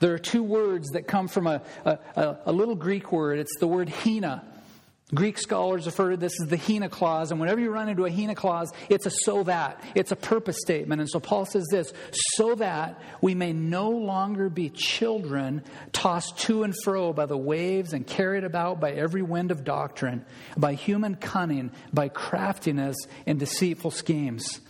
There 0.00 0.12
are 0.12 0.18
two 0.18 0.42
words 0.42 0.90
that 0.90 1.08
come 1.08 1.28
from 1.28 1.46
a, 1.46 1.62
a, 1.86 2.36
a 2.44 2.52
little 2.52 2.74
Greek 2.74 3.12
word. 3.12 3.38
It's 3.38 3.58
the 3.60 3.66
word 3.66 3.88
hina. 3.88 4.44
Greek 5.14 5.36
scholars 5.36 5.84
refer 5.84 6.10
to 6.10 6.16
this 6.16 6.32
as 6.40 6.48
the 6.48 6.56
hina 6.56 6.88
clause, 6.88 7.30
and 7.30 7.38
whenever 7.38 7.60
you 7.60 7.70
run 7.70 7.88
into 7.88 8.06
a 8.06 8.10
hina 8.10 8.34
clause, 8.34 8.72
it's 8.88 9.04
a 9.04 9.10
so 9.10 9.42
that. 9.42 9.82
It's 9.94 10.10
a 10.10 10.16
purpose 10.16 10.56
statement. 10.60 11.00
And 11.00 11.10
so 11.10 11.20
Paul 11.20 11.44
says 11.44 11.66
this 11.70 11.92
so 12.34 12.54
that 12.54 13.00
we 13.20 13.34
may 13.34 13.52
no 13.52 13.90
longer 13.90 14.48
be 14.48 14.70
children 14.70 15.62
tossed 15.92 16.38
to 16.40 16.62
and 16.62 16.74
fro 16.82 17.12
by 17.12 17.26
the 17.26 17.36
waves 17.36 17.92
and 17.92 18.06
carried 18.06 18.44
about 18.44 18.80
by 18.80 18.92
every 18.92 19.22
wind 19.22 19.50
of 19.50 19.64
doctrine, 19.64 20.24
by 20.56 20.74
human 20.74 21.16
cunning, 21.16 21.72
by 21.92 22.08
craftiness 22.08 22.96
and 23.26 23.38
deceitful 23.38 23.90
schemes. 23.90 24.60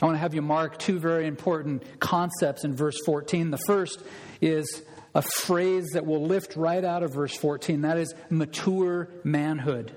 I 0.00 0.06
want 0.06 0.16
to 0.16 0.20
have 0.20 0.34
you 0.34 0.42
mark 0.42 0.78
two 0.78 0.98
very 0.98 1.26
important 1.26 2.00
concepts 2.00 2.64
in 2.64 2.74
verse 2.74 2.96
14. 3.06 3.50
The 3.50 3.60
first 3.66 4.02
is 4.40 4.82
a 5.14 5.22
phrase 5.22 5.90
that 5.92 6.06
will 6.06 6.26
lift 6.26 6.56
right 6.56 6.84
out 6.84 7.02
of 7.02 7.14
verse 7.14 7.36
14. 7.36 7.82
That 7.82 7.98
is 7.98 8.14
mature 8.30 9.08
manhood. 9.22 9.92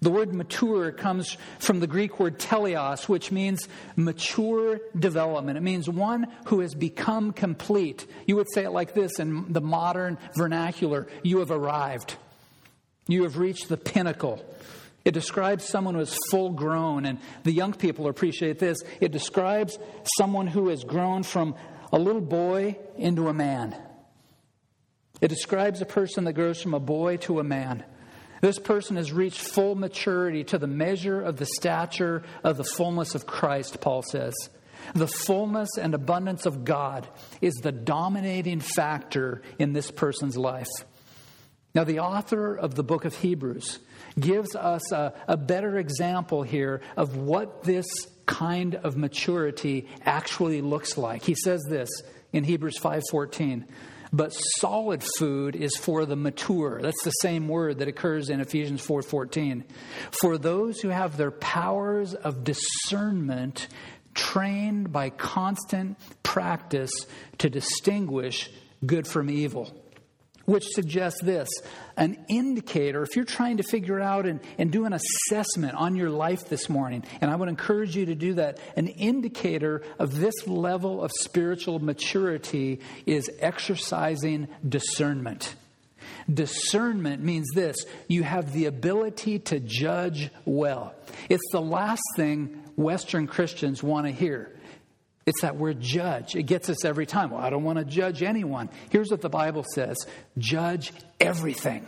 The 0.00 0.10
word 0.10 0.32
mature 0.32 0.92
comes 0.92 1.36
from 1.58 1.80
the 1.80 1.88
Greek 1.88 2.20
word 2.20 2.38
teleos, 2.38 3.08
which 3.08 3.32
means 3.32 3.66
mature 3.96 4.80
development. 4.96 5.58
It 5.58 5.62
means 5.62 5.88
one 5.88 6.28
who 6.46 6.60
has 6.60 6.74
become 6.74 7.32
complete. 7.32 8.06
You 8.26 8.36
would 8.36 8.46
say 8.52 8.64
it 8.64 8.70
like 8.70 8.94
this 8.94 9.18
in 9.18 9.52
the 9.52 9.60
modern 9.60 10.18
vernacular 10.36 11.08
you 11.24 11.38
have 11.40 11.50
arrived, 11.50 12.14
you 13.08 13.24
have 13.24 13.38
reached 13.38 13.68
the 13.68 13.76
pinnacle. 13.76 14.44
It 15.04 15.14
describes 15.14 15.64
someone 15.64 15.94
who 15.94 16.00
is 16.02 16.16
full 16.30 16.50
grown, 16.50 17.06
and 17.06 17.18
the 17.42 17.52
young 17.52 17.72
people 17.72 18.08
appreciate 18.08 18.58
this. 18.58 18.78
It 19.00 19.10
describes 19.10 19.78
someone 20.18 20.46
who 20.46 20.68
has 20.68 20.84
grown 20.84 21.22
from 21.22 21.54
a 21.92 21.98
little 21.98 22.20
boy 22.20 22.76
into 22.96 23.28
a 23.28 23.34
man. 23.34 23.74
It 25.20 25.28
describes 25.28 25.80
a 25.80 25.86
person 25.86 26.24
that 26.24 26.34
grows 26.34 26.62
from 26.62 26.74
a 26.74 26.80
boy 26.80 27.16
to 27.18 27.40
a 27.40 27.44
man. 27.44 27.84
This 28.40 28.58
person 28.58 28.96
has 28.96 29.12
reached 29.12 29.40
full 29.40 29.74
maturity 29.74 30.44
to 30.44 30.58
the 30.58 30.68
measure 30.68 31.20
of 31.20 31.36
the 31.36 31.46
stature 31.46 32.22
of 32.44 32.56
the 32.56 32.64
fullness 32.64 33.14
of 33.14 33.26
Christ, 33.26 33.80
Paul 33.80 34.02
says. 34.02 34.34
The 34.94 35.08
fullness 35.08 35.70
and 35.76 35.92
abundance 35.94 36.46
of 36.46 36.64
God 36.64 37.08
is 37.40 37.54
the 37.54 37.72
dominating 37.72 38.60
factor 38.60 39.42
in 39.58 39.72
this 39.72 39.90
person's 39.90 40.36
life. 40.36 40.68
Now, 41.74 41.84
the 41.84 41.98
author 41.98 42.56
of 42.56 42.74
the 42.74 42.84
book 42.84 43.04
of 43.04 43.14
Hebrews 43.16 43.78
gives 44.18 44.54
us 44.56 44.90
a, 44.92 45.12
a 45.26 45.36
better 45.36 45.78
example 45.78 46.42
here 46.42 46.80
of 46.96 47.16
what 47.16 47.64
this 47.64 47.86
kind 48.26 48.76
of 48.76 48.96
maturity 48.96 49.88
actually 50.04 50.60
looks 50.60 50.96
like. 50.96 51.22
He 51.22 51.34
says 51.34 51.62
this 51.68 51.88
in 52.32 52.44
Hebrews 52.44 52.78
5:14 52.78 53.64
but 54.12 54.30
solid 54.58 55.04
food 55.18 55.56
is 55.56 55.76
for 55.76 56.06
the 56.06 56.16
mature. 56.16 56.80
That's 56.82 57.02
the 57.04 57.10
same 57.10 57.48
word 57.48 57.78
that 57.78 57.88
occurs 57.88 58.30
in 58.30 58.40
ephesians 58.40 58.84
4.14 58.86 59.64
for 60.22 60.38
those 60.38 60.80
who 60.80 60.88
have 60.88 61.16
their 61.16 61.30
powers 61.30 62.14
of 62.14 62.44
discernment 62.44 63.68
trained 64.14 64.92
by 64.92 65.10
constant 65.10 65.98
practice 66.22 66.90
to 67.38 67.48
distinguish 67.48 68.50
good 68.84 69.06
from 69.06 69.30
evil 69.30 69.72
which 70.48 70.66
suggests 70.68 71.20
this 71.22 71.46
an 71.98 72.16
indicator, 72.30 73.02
if 73.02 73.14
you're 73.14 73.24
trying 73.26 73.58
to 73.58 73.62
figure 73.62 74.00
out 74.00 74.24
and, 74.24 74.40
and 74.56 74.72
do 74.72 74.86
an 74.86 74.94
assessment 74.94 75.74
on 75.74 75.94
your 75.94 76.08
life 76.08 76.48
this 76.48 76.70
morning, 76.70 77.04
and 77.20 77.30
I 77.30 77.36
would 77.36 77.50
encourage 77.50 77.94
you 77.94 78.06
to 78.06 78.14
do 78.14 78.34
that, 78.34 78.58
an 78.74 78.88
indicator 78.88 79.82
of 79.98 80.18
this 80.18 80.46
level 80.46 81.04
of 81.04 81.12
spiritual 81.12 81.80
maturity 81.80 82.80
is 83.04 83.30
exercising 83.40 84.48
discernment. 84.66 85.54
Discernment 86.32 87.22
means 87.22 87.46
this 87.54 87.76
you 88.06 88.22
have 88.22 88.54
the 88.54 88.66
ability 88.66 89.40
to 89.40 89.60
judge 89.60 90.30
well. 90.46 90.94
It's 91.28 91.44
the 91.52 91.60
last 91.60 92.02
thing 92.16 92.62
Western 92.76 93.26
Christians 93.26 93.82
want 93.82 94.06
to 94.06 94.12
hear. 94.12 94.57
It's 95.28 95.42
that 95.42 95.56
word 95.56 95.78
judge. 95.78 96.36
It 96.36 96.44
gets 96.44 96.70
us 96.70 96.86
every 96.86 97.04
time. 97.04 97.32
Well, 97.32 97.42
I 97.42 97.50
don't 97.50 97.62
want 97.62 97.78
to 97.78 97.84
judge 97.84 98.22
anyone. 98.22 98.70
Here's 98.88 99.10
what 99.10 99.20
the 99.20 99.28
Bible 99.28 99.62
says 99.74 99.98
judge 100.38 100.90
everything. 101.20 101.84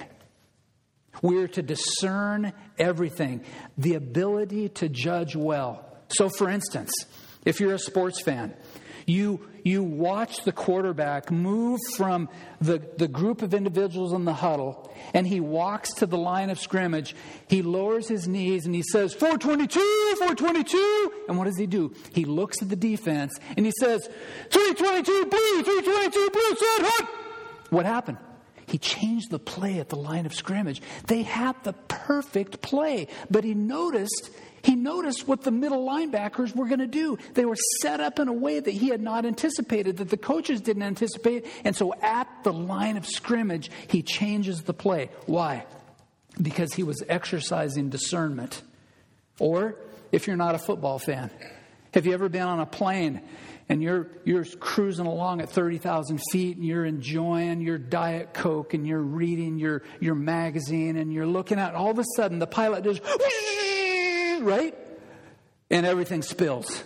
We're 1.23 1.49
to 1.49 1.63
discern 1.63 2.53
everything, 2.79 3.47
the 3.79 3.95
ability 3.95 4.69
to 4.81 4.91
judge 4.91 5.37
well. 5.37 5.87
So, 6.09 6.29
for 6.29 6.51
instance, 6.51 6.93
if 7.47 7.61
you're 7.61 7.73
a 7.73 7.79
sports 7.79 8.21
fan, 8.21 8.55
you, 9.11 9.41
you 9.65 9.83
watch 9.83 10.45
the 10.45 10.53
quarterback 10.53 11.31
move 11.31 11.81
from 11.97 12.29
the, 12.61 12.83
the 12.97 13.09
group 13.09 13.43
of 13.43 13.55
individuals 13.55 14.13
in 14.13 14.25
the 14.25 14.35
huddle 14.35 14.91
and 15.15 15.27
he 15.27 15.41
walks 15.41 15.93
to 15.95 16.07
the 16.07 16.19
line 16.19 16.51
of 16.51 16.59
scrimmage. 16.59 17.15
He 17.49 17.63
lowers 17.63 18.09
his 18.09 18.29
knees 18.29 18.67
and 18.67 18.75
he 18.75 18.83
says, 18.83 19.13
422, 19.15 19.81
422. 20.19 21.13
And 21.29 21.39
what 21.39 21.45
does 21.45 21.59
he 21.59 21.67
do? 21.67 21.95
He 22.13 22.25
looks 22.25 22.63
at 22.63 22.69
the 22.69 22.77
defense 22.77 23.33
and 23.57 23.67
he 23.67 23.73
says, 23.81 24.09
322 24.51 25.27
blue, 25.27 25.63
322 25.63 26.31
blue, 26.31 26.57
set 26.57 26.87
hut. 26.87 27.09
What 27.71 27.87
happened? 27.87 28.19
He 28.67 28.79
changed 28.79 29.31
the 29.31 29.41
play 29.41 29.81
at 29.81 29.89
the 29.89 29.97
line 29.97 30.27
of 30.27 30.35
scrimmage. 30.35 30.81
They 31.09 31.23
had 31.23 31.57
the 31.65 31.73
perfect 31.73 32.61
play, 32.61 33.09
but 33.29 33.43
he 33.43 33.53
noticed 33.53 34.31
he 34.63 34.75
noticed 34.75 35.27
what 35.27 35.43
the 35.43 35.51
middle 35.51 35.87
linebackers 35.87 36.55
were 36.55 36.67
going 36.67 36.81
to 36.81 36.87
do. 36.87 37.19
They 37.35 37.45
were 37.45 37.57
set 37.81 38.01
up 38.01 38.19
in 38.19 38.29
a 38.29 38.33
way 38.33 38.61
that 38.61 38.71
he 38.71 38.89
had 38.89 39.01
not 39.01 39.25
anticipated, 39.25 39.99
that 39.99 40.11
the 40.11 40.17
coaches 40.17 40.61
didn't 40.61 40.83
anticipate. 40.83 41.47
And 41.65 41.75
so 41.75 41.95
at 42.03 42.29
the 42.45 42.53
line 42.53 42.97
of 42.97 43.07
scrimmage, 43.07 43.71
he 43.89 44.03
changes 44.03 44.63
the 44.63 44.75
play. 44.75 45.11
Why? 45.27 45.67
Because 46.41 46.73
he 46.75 46.83
was 46.83 47.03
exercising 47.09 47.91
discernment. 47.91 48.63
Or 49.39 49.77
if 50.13 50.27
you're 50.27 50.37
not 50.37 50.55
a 50.55 50.59
football 50.59 50.99
fan, 50.99 51.31
have 51.95 52.07
you 52.07 52.13
ever 52.13 52.29
been 52.29 52.47
on 52.47 52.61
a 52.61 52.67
plane 52.67 53.23
and 53.69 53.83
you're, 53.83 54.09
you're 54.25 54.45
cruising 54.45 55.07
along 55.07 55.41
at 55.41 55.49
30,000 55.49 56.21
feet 56.33 56.57
and 56.57 56.67
you're 56.67 56.85
enjoying 56.85 57.61
your 57.61 57.79
Diet 57.79 58.35
Coke 58.35 58.75
and 58.75 58.87
you're 58.87 59.01
reading 59.01 59.59
your, 59.59 59.83
your 60.01 60.17
magazine 60.17 60.97
and 60.97 61.13
you're 61.13 61.27
looking 61.27 61.59
at, 61.59 61.75
all 61.75 61.91
of 61.91 61.99
a 61.99 62.05
sudden 62.17 62.39
the 62.39 62.47
pilot 62.49 62.85
does 62.85 63.01
right? 64.41 64.75
And 65.71 65.87
everything 65.87 66.23
spills. 66.23 66.83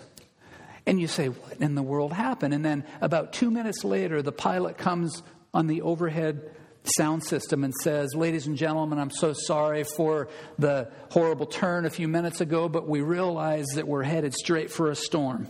And 0.87 1.01
you 1.01 1.07
say, 1.07 1.29
What 1.29 1.61
in 1.61 1.75
the 1.75 1.83
world 1.83 2.13
happened? 2.13 2.55
And 2.55 2.65
then 2.65 2.85
about 3.01 3.33
two 3.33 3.51
minutes 3.51 3.85
later, 3.85 4.23
the 4.23 4.33
pilot 4.33 4.77
comes 4.77 5.23
on 5.53 5.67
the 5.67 5.83
overhead 5.83 6.51
sound 6.97 7.25
system 7.25 7.65
and 7.65 7.73
says, 7.83 8.15
Ladies 8.15 8.47
and 8.47 8.57
gentlemen, 8.57 8.99
I'm 8.99 9.11
so 9.11 9.33
sorry 9.33 9.85
for 9.85 10.29
the 10.59 10.91
horrible 11.11 11.47
turn 11.47 11.87
a 11.87 11.91
few 11.91 12.09
minutes 12.09 12.41
ago, 12.41 12.69
but 12.69 12.87
we 12.87 13.01
realize 13.01 13.67
that 13.75 13.89
we're 13.89 14.03
headed 14.03 14.35
straight 14.35 14.71
for 14.71 14.91
a 14.91 14.95
storm. 14.95 15.49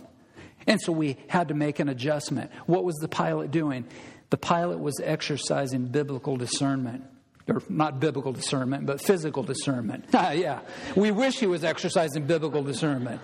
And 0.67 0.79
so 0.81 0.91
we 0.91 1.17
had 1.27 1.49
to 1.49 1.53
make 1.53 1.79
an 1.79 1.89
adjustment. 1.89 2.51
What 2.65 2.83
was 2.83 2.95
the 2.95 3.07
pilot 3.07 3.51
doing? 3.51 3.85
The 4.29 4.37
pilot 4.37 4.79
was 4.79 4.99
exercising 5.03 5.87
biblical 5.87 6.37
discernment 6.37 7.03
or 7.47 7.61
not 7.69 7.99
biblical 7.99 8.33
discernment, 8.33 8.85
but 8.85 9.01
physical 9.01 9.43
discernment. 9.43 10.05
Ah, 10.13 10.31
yeah, 10.31 10.61
we 10.95 11.11
wish 11.11 11.39
he 11.39 11.45
was 11.45 11.63
exercising 11.63 12.25
biblical 12.25 12.63
discernment. 12.63 13.21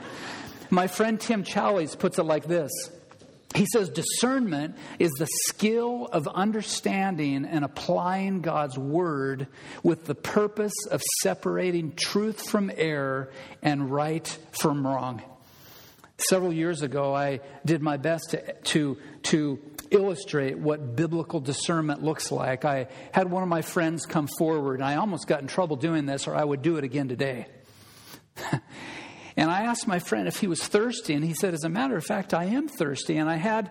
My 0.70 0.88
friend 0.88 1.20
Tim 1.20 1.44
Challies 1.44 1.98
puts 1.98 2.20
it 2.20 2.24
like 2.24 2.46
this. 2.46 2.72
He 3.56 3.66
says 3.74 3.90
discernment 3.90 4.76
is 5.00 5.12
the 5.12 5.28
skill 5.48 6.08
of 6.08 6.28
understanding 6.28 7.46
and 7.46 7.66
applying 7.66 8.42
God's 8.42 8.78
word 8.78 9.48
with 9.84 10.06
the 10.06 10.16
purpose 10.16 10.74
of 10.90 11.02
separating 11.22 11.94
truth 11.96 12.50
from 12.50 12.72
error 12.76 13.32
and 13.62 13.92
right 13.92 14.28
from 14.60 14.86
wrong. 14.86 15.22
Several 16.18 16.54
years 16.54 16.82
ago, 16.82 17.16
I 17.16 17.42
did 17.66 17.82
my 17.82 17.98
best 17.98 18.30
to, 18.32 18.54
to, 18.54 18.98
to 19.24 19.60
illustrate 19.92 20.58
what 20.58 20.96
biblical 20.96 21.40
discernment 21.40 22.02
looks 22.02 22.32
like. 22.32 22.66
I 22.66 22.88
had 23.12 23.30
one 23.30 23.44
of 23.44 23.50
my 23.50 23.62
friends 23.62 24.06
come 24.06 24.28
forward, 24.40 24.76
and 24.76 24.84
I 24.84 24.96
almost 24.96 25.28
got 25.28 25.42
in 25.42 25.48
trouble 25.48 25.76
doing 25.76 26.06
this, 26.06 26.28
or 26.28 26.36
I 26.36 26.44
would 26.44 26.62
do 26.62 26.78
it 26.78 26.84
again 26.84 27.10
today. 27.10 27.46
and 29.36 29.52
I 29.52 29.64
asked 29.64 29.88
my 29.88 30.00
friend 30.00 30.28
if 30.28 30.38
he 30.38 30.48
was 30.48 30.64
thirsty, 30.64 31.14
and 31.14 31.24
he 31.24 31.34
said, 31.34 31.54
As 31.54 31.64
a 31.64 31.70
matter 31.70 31.96
of 31.96 32.06
fact, 32.06 32.34
I 32.34 32.46
am 32.46 32.70
thirsty. 32.70 33.18
And 33.18 33.30
I 33.30 33.36
had, 33.36 33.70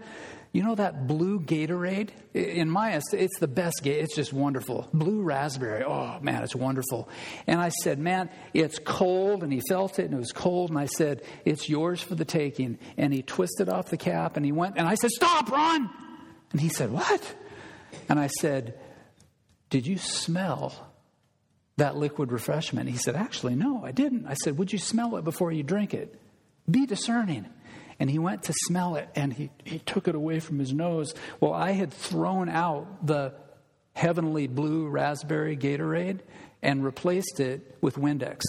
you 0.53 0.63
know, 0.63 0.75
that 0.75 1.07
blue 1.07 1.41
Gatorade? 1.41 2.11
In 2.35 2.69
my 2.69 3.01
it's 3.13 3.39
the 3.39 3.49
best 3.49 3.83
Gatorade. 3.83 4.03
It's 4.03 4.15
just 4.15 4.35
wonderful. 4.35 4.91
Blue 4.93 5.23
raspberry. 5.23 5.85
Oh, 5.85 6.19
man, 6.21 6.43
it's 6.43 6.55
wonderful. 6.55 7.09
And 7.47 7.61
I 7.61 7.71
said, 7.71 7.99
Man, 7.99 8.29
it's 8.53 8.79
cold. 8.79 9.43
And 9.43 9.51
he 9.51 9.63
felt 9.71 9.99
it, 9.99 10.05
and 10.05 10.15
it 10.15 10.19
was 10.19 10.33
cold. 10.33 10.69
And 10.69 10.79
I 10.79 10.87
said, 10.87 11.23
It's 11.47 11.67
yours 11.67 12.03
for 12.03 12.15
the 12.15 12.27
taking. 12.27 12.79
And 12.99 13.15
he 13.15 13.23
twisted 13.23 13.71
off 13.71 13.89
the 13.89 13.97
cap, 13.97 14.37
and 14.37 14.45
he 14.45 14.53
went, 14.53 14.77
and 14.77 14.87
I 14.87 14.97
said, 14.97 15.11
Stop, 15.11 15.51
Ron! 15.51 15.89
And 16.53 16.61
he 16.61 16.69
said, 16.69 16.91
What? 16.91 17.35
And 18.09 18.19
I 18.19 18.27
said, 18.27 18.79
Did 19.71 19.87
you 19.87 19.99
smell 19.99 20.89
that 21.77 21.97
liquid 21.97 22.33
refreshment? 22.33 22.89
He 22.89 22.97
said, 22.97 23.17
Actually, 23.17 23.55
no, 23.55 23.85
I 23.85 23.93
didn't. 23.93 24.27
I 24.27 24.35
said, 24.35 24.59
Would 24.59 24.73
you 24.73 24.79
smell 24.79 25.17
it 25.17 25.25
before 25.25 25.53
you 25.53 25.63
drink 25.63 25.95
it? 25.95 26.21
Be 26.71 26.87
discerning. 26.87 27.47
and 27.99 28.11
he 28.11 28.19
went 28.19 28.45
to 28.45 28.55
smell 28.67 28.97
it 28.97 29.09
and 29.15 29.33
he, 29.33 29.51
he 29.65 29.79
took 29.79 30.09
it 30.09 30.15
away 30.15 30.41
from 30.41 30.59
his 30.59 30.73
nose. 30.73 31.15
Well, 31.39 31.53
I 31.53 31.73
had 31.73 31.93
thrown 31.93 32.49
out 32.49 33.07
the 33.07 33.35
heavenly 33.93 34.47
blue 34.47 34.89
raspberry 34.89 35.57
Gatorade 35.57 36.21
and 36.63 36.85
replaced 36.85 37.41
it 37.41 37.77
with 37.81 37.97
Windex. 37.97 38.41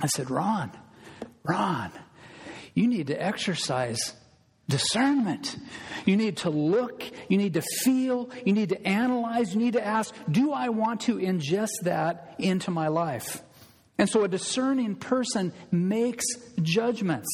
I 0.00 0.06
said, 0.06 0.30
Ron, 0.30 0.70
Ron, 1.44 1.92
you 2.74 2.88
need 2.88 3.08
to 3.08 3.22
exercise 3.22 4.14
discernment. 4.72 5.56
You 6.06 6.16
need 6.16 6.38
to 6.38 6.50
look, 6.50 7.04
you 7.28 7.36
need 7.36 7.54
to 7.54 7.62
feel, 7.62 8.30
you 8.44 8.54
need 8.54 8.70
to 8.70 8.88
analyze, 8.88 9.54
you 9.54 9.60
need 9.60 9.74
to 9.74 9.86
ask, 9.86 10.12
do 10.28 10.50
I 10.52 10.70
want 10.70 11.02
to 11.02 11.16
ingest 11.18 11.82
that 11.82 12.34
into 12.38 12.70
my 12.70 12.88
life? 12.88 13.42
And 13.98 14.08
so 14.08 14.24
a 14.24 14.28
discerning 14.28 14.96
person 14.96 15.52
makes 15.70 16.24
judgments. 16.60 17.28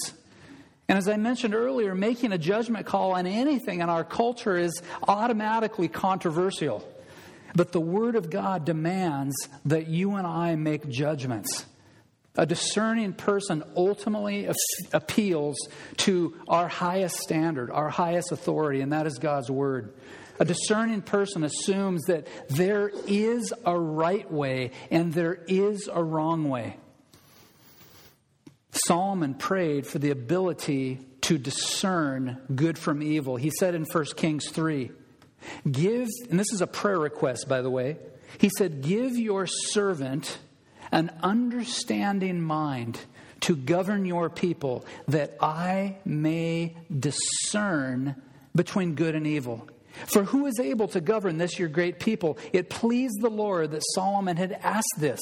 And 0.89 0.99
as 0.99 1.09
I 1.09 1.17
mentioned 1.17 1.55
earlier, 1.55 1.95
making 1.95 2.33
a 2.33 2.39
judgment 2.39 2.87
call 2.87 3.13
on 3.13 3.27
anything 3.27 3.81
in 3.81 3.89
our 3.89 4.05
culture 4.05 4.57
is 4.57 4.83
automatically 5.07 5.89
controversial. 5.89 6.87
But 7.55 7.73
the 7.73 7.81
Word 7.81 8.17
of 8.17 8.31
God 8.31 8.65
demands 8.65 9.37
that 9.65 9.87
you 9.87 10.17
and 10.17 10.27
I 10.27 10.57
make 10.57 10.89
judgments. 10.89 11.65
A 12.39 12.47
discerning 12.47 13.15
person 13.15 13.65
ultimately 13.77 14.49
appeals 14.93 15.57
to 15.99 16.37
our 16.47 16.69
highest 16.69 17.17
standard, 17.17 17.69
our 17.69 17.89
highest 17.89 18.31
authority, 18.31 18.81
and 18.81 18.93
that 18.93 19.09
is 19.09 19.19
God's 19.19 19.51
Word. 19.51 19.93
A 20.39 20.45
discerning 20.45 21.03
person 21.03 21.43
assumes 21.43 22.05
that 22.05 22.29
there 22.49 22.93
is 23.09 23.53
a 23.67 23.77
right 23.77 24.31
way 24.31 24.71
and 24.89 25.13
there 25.13 25.35
is 25.49 25.91
a 25.93 26.01
wrong 26.01 26.49
way. 26.49 26.77
Solomon 28.71 29.35
prayed 29.35 29.85
for 29.85 29.99
the 29.99 30.11
ability 30.11 31.01
to 31.23 31.39
discern 31.39 32.41
good 32.55 32.79
from 32.79 33.03
evil. 33.03 33.35
He 33.35 33.51
said 33.51 33.75
in 33.75 33.85
1 33.85 34.05
Kings 34.17 34.49
3, 34.49 34.93
Give, 35.69 36.07
and 36.31 36.39
this 36.39 36.53
is 36.53 36.61
a 36.61 36.69
prayer 36.69 37.01
request, 37.01 37.49
by 37.49 37.63
the 37.63 37.71
way. 37.71 37.97
He 38.39 38.49
said, 38.57 38.83
Give 38.83 39.17
your 39.17 39.49
servant 39.49 40.39
an 40.93 41.11
understanding 41.23 42.41
mind 42.41 43.01
to 43.41 43.55
govern 43.55 44.05
your 44.05 44.29
people, 44.29 44.85
that 45.07 45.37
I 45.41 45.97
may 46.05 46.75
discern 46.99 48.17
between 48.55 48.95
good 48.95 49.15
and 49.15 49.27
evil. 49.27 49.69
For 50.07 50.25
who 50.25 50.47
is 50.47 50.59
able 50.61 50.89
to 50.89 51.01
govern 51.01 51.39
this 51.39 51.59
your 51.59 51.69
great 51.69 51.99
people? 51.99 52.39
It 52.53 52.71
pleased 52.71 53.21
the 53.21 53.31
Lord 53.31 53.73
that 53.73 53.83
Solomon 53.95 54.37
had 54.37 54.53
asked 54.53 54.97
this. 54.99 55.21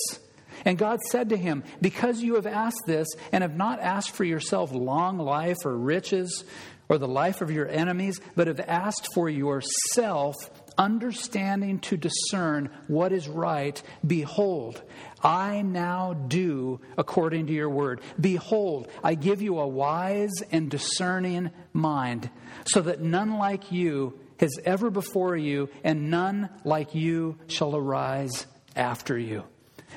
And 0.64 0.78
God 0.78 1.00
said 1.02 1.28
to 1.30 1.36
him, 1.36 1.64
Because 1.80 2.22
you 2.22 2.34
have 2.36 2.46
asked 2.46 2.82
this 2.86 3.08
and 3.32 3.42
have 3.42 3.56
not 3.56 3.80
asked 3.80 4.12
for 4.12 4.24
yourself 4.24 4.72
long 4.72 5.18
life 5.18 5.58
or 5.64 5.76
riches 5.76 6.44
or 6.88 6.98
the 6.98 7.08
life 7.08 7.40
of 7.40 7.50
your 7.50 7.68
enemies, 7.68 8.20
but 8.34 8.46
have 8.46 8.60
asked 8.60 9.12
for 9.12 9.28
yourself 9.28 10.34
understanding 10.78 11.78
to 11.80 11.96
discern 11.96 12.70
what 12.86 13.12
is 13.12 13.28
right, 13.28 13.82
behold, 14.06 14.82
I 15.22 15.62
now 15.62 16.12
do 16.12 16.80
according 16.96 17.46
to 17.46 17.52
your 17.52 17.70
word. 17.70 18.00
Behold, 18.20 18.88
I 19.02 19.14
give 19.14 19.42
you 19.42 19.58
a 19.58 19.66
wise 19.66 20.34
and 20.52 20.70
discerning 20.70 21.50
mind, 21.72 22.30
so 22.66 22.82
that 22.82 23.00
none 23.00 23.38
like 23.38 23.72
you 23.72 24.18
has 24.38 24.58
ever 24.64 24.90
before 24.90 25.36
you, 25.36 25.70
and 25.82 26.10
none 26.10 26.50
like 26.64 26.94
you 26.94 27.38
shall 27.46 27.74
arise 27.74 28.46
after 28.74 29.18
you. 29.18 29.44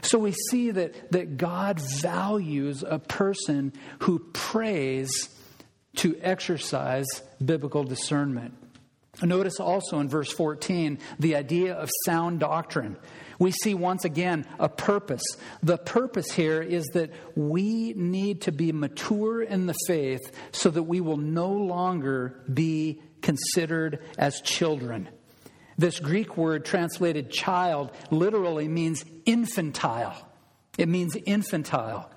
So 0.01 0.17
we 0.17 0.31
see 0.31 0.71
that, 0.71 1.11
that 1.11 1.37
God 1.37 1.79
values 1.79 2.83
a 2.87 2.99
person 2.99 3.73
who 3.99 4.19
prays 4.19 5.29
to 5.97 6.17
exercise 6.21 7.07
biblical 7.43 7.83
discernment. 7.83 8.53
Notice 9.21 9.59
also 9.59 9.99
in 9.99 10.07
verse 10.07 10.31
14 10.31 10.99
the 11.19 11.35
idea 11.35 11.73
of 11.73 11.89
sound 12.05 12.39
doctrine. 12.39 12.97
We 13.39 13.51
see 13.51 13.73
once 13.73 14.03
again 14.05 14.45
a 14.59 14.69
purpose. 14.69 15.23
The 15.63 15.77
purpose 15.77 16.31
here 16.31 16.61
is 16.61 16.85
that 16.93 17.11
we 17.35 17.93
need 17.95 18.41
to 18.41 18.51
be 18.51 18.71
mature 18.73 19.41
in 19.41 19.65
the 19.65 19.75
faith 19.87 20.19
so 20.51 20.69
that 20.69 20.83
we 20.83 20.99
will 20.99 21.17
no 21.17 21.49
longer 21.49 22.41
be 22.53 23.01
considered 23.21 24.03
as 24.17 24.41
children. 24.41 25.09
This 25.77 25.99
Greek 25.99 26.35
word 26.35 26.65
translated 26.65 27.31
child 27.31 27.91
literally 28.11 28.67
means 28.67 29.05
infantile. 29.25 30.27
It 30.77 30.89
means 30.89 31.15
infantile. 31.25 32.11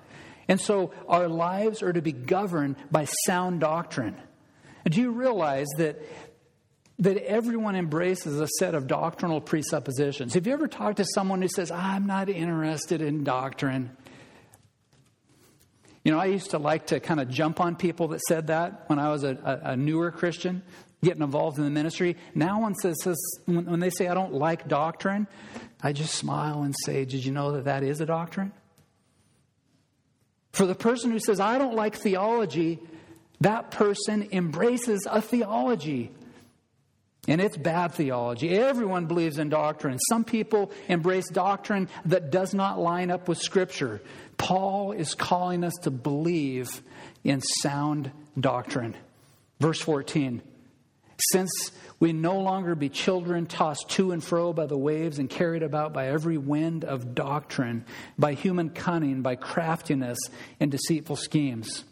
And 0.49 0.59
so 0.59 0.91
our 1.07 1.29
lives 1.29 1.81
are 1.81 1.93
to 1.93 2.01
be 2.01 2.11
governed 2.11 2.75
by 2.91 3.05
sound 3.25 3.61
doctrine. 3.61 4.17
Do 4.85 4.99
you 4.99 5.11
realize 5.11 5.67
that, 5.77 6.01
that 7.03 7.17
everyone 7.17 7.75
embraces 7.75 8.39
a 8.39 8.47
set 8.59 8.75
of 8.75 8.87
doctrinal 8.87 9.41
presuppositions? 9.41 10.33
Have 10.35 10.47
you 10.47 10.53
ever 10.53 10.69
talked 10.69 10.97
to 10.97 11.05
someone 11.13 11.41
who 11.41 11.49
says, 11.49 11.69
I'm 11.69 12.07
not 12.07 12.29
interested 12.29 13.01
in 13.01 13.25
doctrine? 13.25 13.91
You 16.05 16.13
know, 16.13 16.19
I 16.19 16.25
used 16.25 16.51
to 16.51 16.57
like 16.57 16.87
to 16.87 17.01
kind 17.01 17.19
of 17.19 17.29
jump 17.29 17.59
on 17.59 17.75
people 17.75 18.07
that 18.09 18.21
said 18.21 18.47
that 18.47 18.85
when 18.87 18.99
I 18.99 19.09
was 19.09 19.25
a, 19.25 19.37
a, 19.43 19.71
a 19.71 19.77
newer 19.77 20.11
Christian 20.11 20.63
getting 21.03 21.21
involved 21.21 21.57
in 21.57 21.65
the 21.65 21.69
ministry. 21.69 22.15
Now, 22.33 22.61
when, 22.61 22.73
says, 22.75 22.95
when, 23.45 23.65
when 23.65 23.79
they 23.81 23.89
say, 23.89 24.07
I 24.07 24.13
don't 24.13 24.33
like 24.33 24.69
doctrine, 24.69 25.27
I 25.81 25.91
just 25.91 26.15
smile 26.15 26.63
and 26.63 26.73
say, 26.85 27.03
Did 27.03 27.25
you 27.25 27.33
know 27.33 27.51
that 27.51 27.65
that 27.65 27.83
is 27.83 27.99
a 27.99 28.05
doctrine? 28.05 28.53
For 30.53 30.65
the 30.65 30.75
person 30.75 31.11
who 31.11 31.19
says, 31.19 31.41
I 31.41 31.57
don't 31.57 31.75
like 31.75 31.97
theology, 31.97 32.79
that 33.41 33.71
person 33.71 34.29
embraces 34.31 35.05
a 35.09 35.21
theology. 35.21 36.11
And 37.27 37.39
it's 37.39 37.55
bad 37.55 37.93
theology. 37.93 38.49
Everyone 38.49 39.05
believes 39.05 39.37
in 39.37 39.47
doctrine. 39.49 39.97
Some 40.09 40.25
people 40.25 40.71
embrace 40.89 41.29
doctrine 41.29 41.87
that 42.05 42.31
does 42.31 42.53
not 42.53 42.79
line 42.79 43.11
up 43.11 43.29
with 43.29 43.37
Scripture. 43.37 44.01
Paul 44.37 44.91
is 44.91 45.15
calling 45.15 45.63
us 45.63 45.73
to 45.83 45.91
believe 45.91 46.81
in 47.23 47.39
sound 47.39 48.11
doctrine. 48.37 48.95
Verse 49.59 49.79
14 49.79 50.41
since 51.31 51.71
we 51.99 52.11
no 52.11 52.39
longer 52.39 52.75
be 52.75 52.89
children 52.89 53.45
tossed 53.45 53.89
to 53.91 54.11
and 54.11 54.23
fro 54.23 54.51
by 54.51 54.65
the 54.65 54.77
waves 54.77 55.19
and 55.19 55.29
carried 55.29 55.63
about 55.63 55.93
by 55.93 56.07
every 56.07 56.37
wind 56.37 56.83
of 56.83 57.15
doctrine, 57.15 57.85
by 58.17 58.33
human 58.33 58.69
cunning, 58.69 59.21
by 59.21 59.35
craftiness 59.35 60.17
and 60.59 60.71
deceitful 60.71 61.15
schemes. 61.15 61.83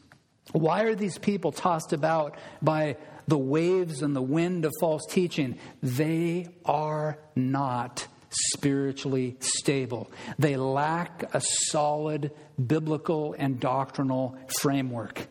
Why 0.52 0.84
are 0.84 0.96
these 0.96 1.18
people 1.18 1.52
tossed 1.52 1.94
about 1.94 2.38
by 2.62 2.98
the 3.28 3.38
waves 3.38 4.02
and 4.02 4.16
the 4.16 4.22
wind 4.22 4.66
of 4.66 4.74
false 4.80 5.06
teaching? 5.10 5.58
They 5.82 6.48
are 6.66 7.18
not 7.36 8.08
spiritually 8.54 9.38
stable. 9.40 10.12
They 10.40 10.58
lack 10.58 11.34
a 11.34 11.42
solid 11.42 12.32
biblical 12.66 13.36
and 13.38 13.60
doctrinal 13.60 14.38
framework. 14.60 15.28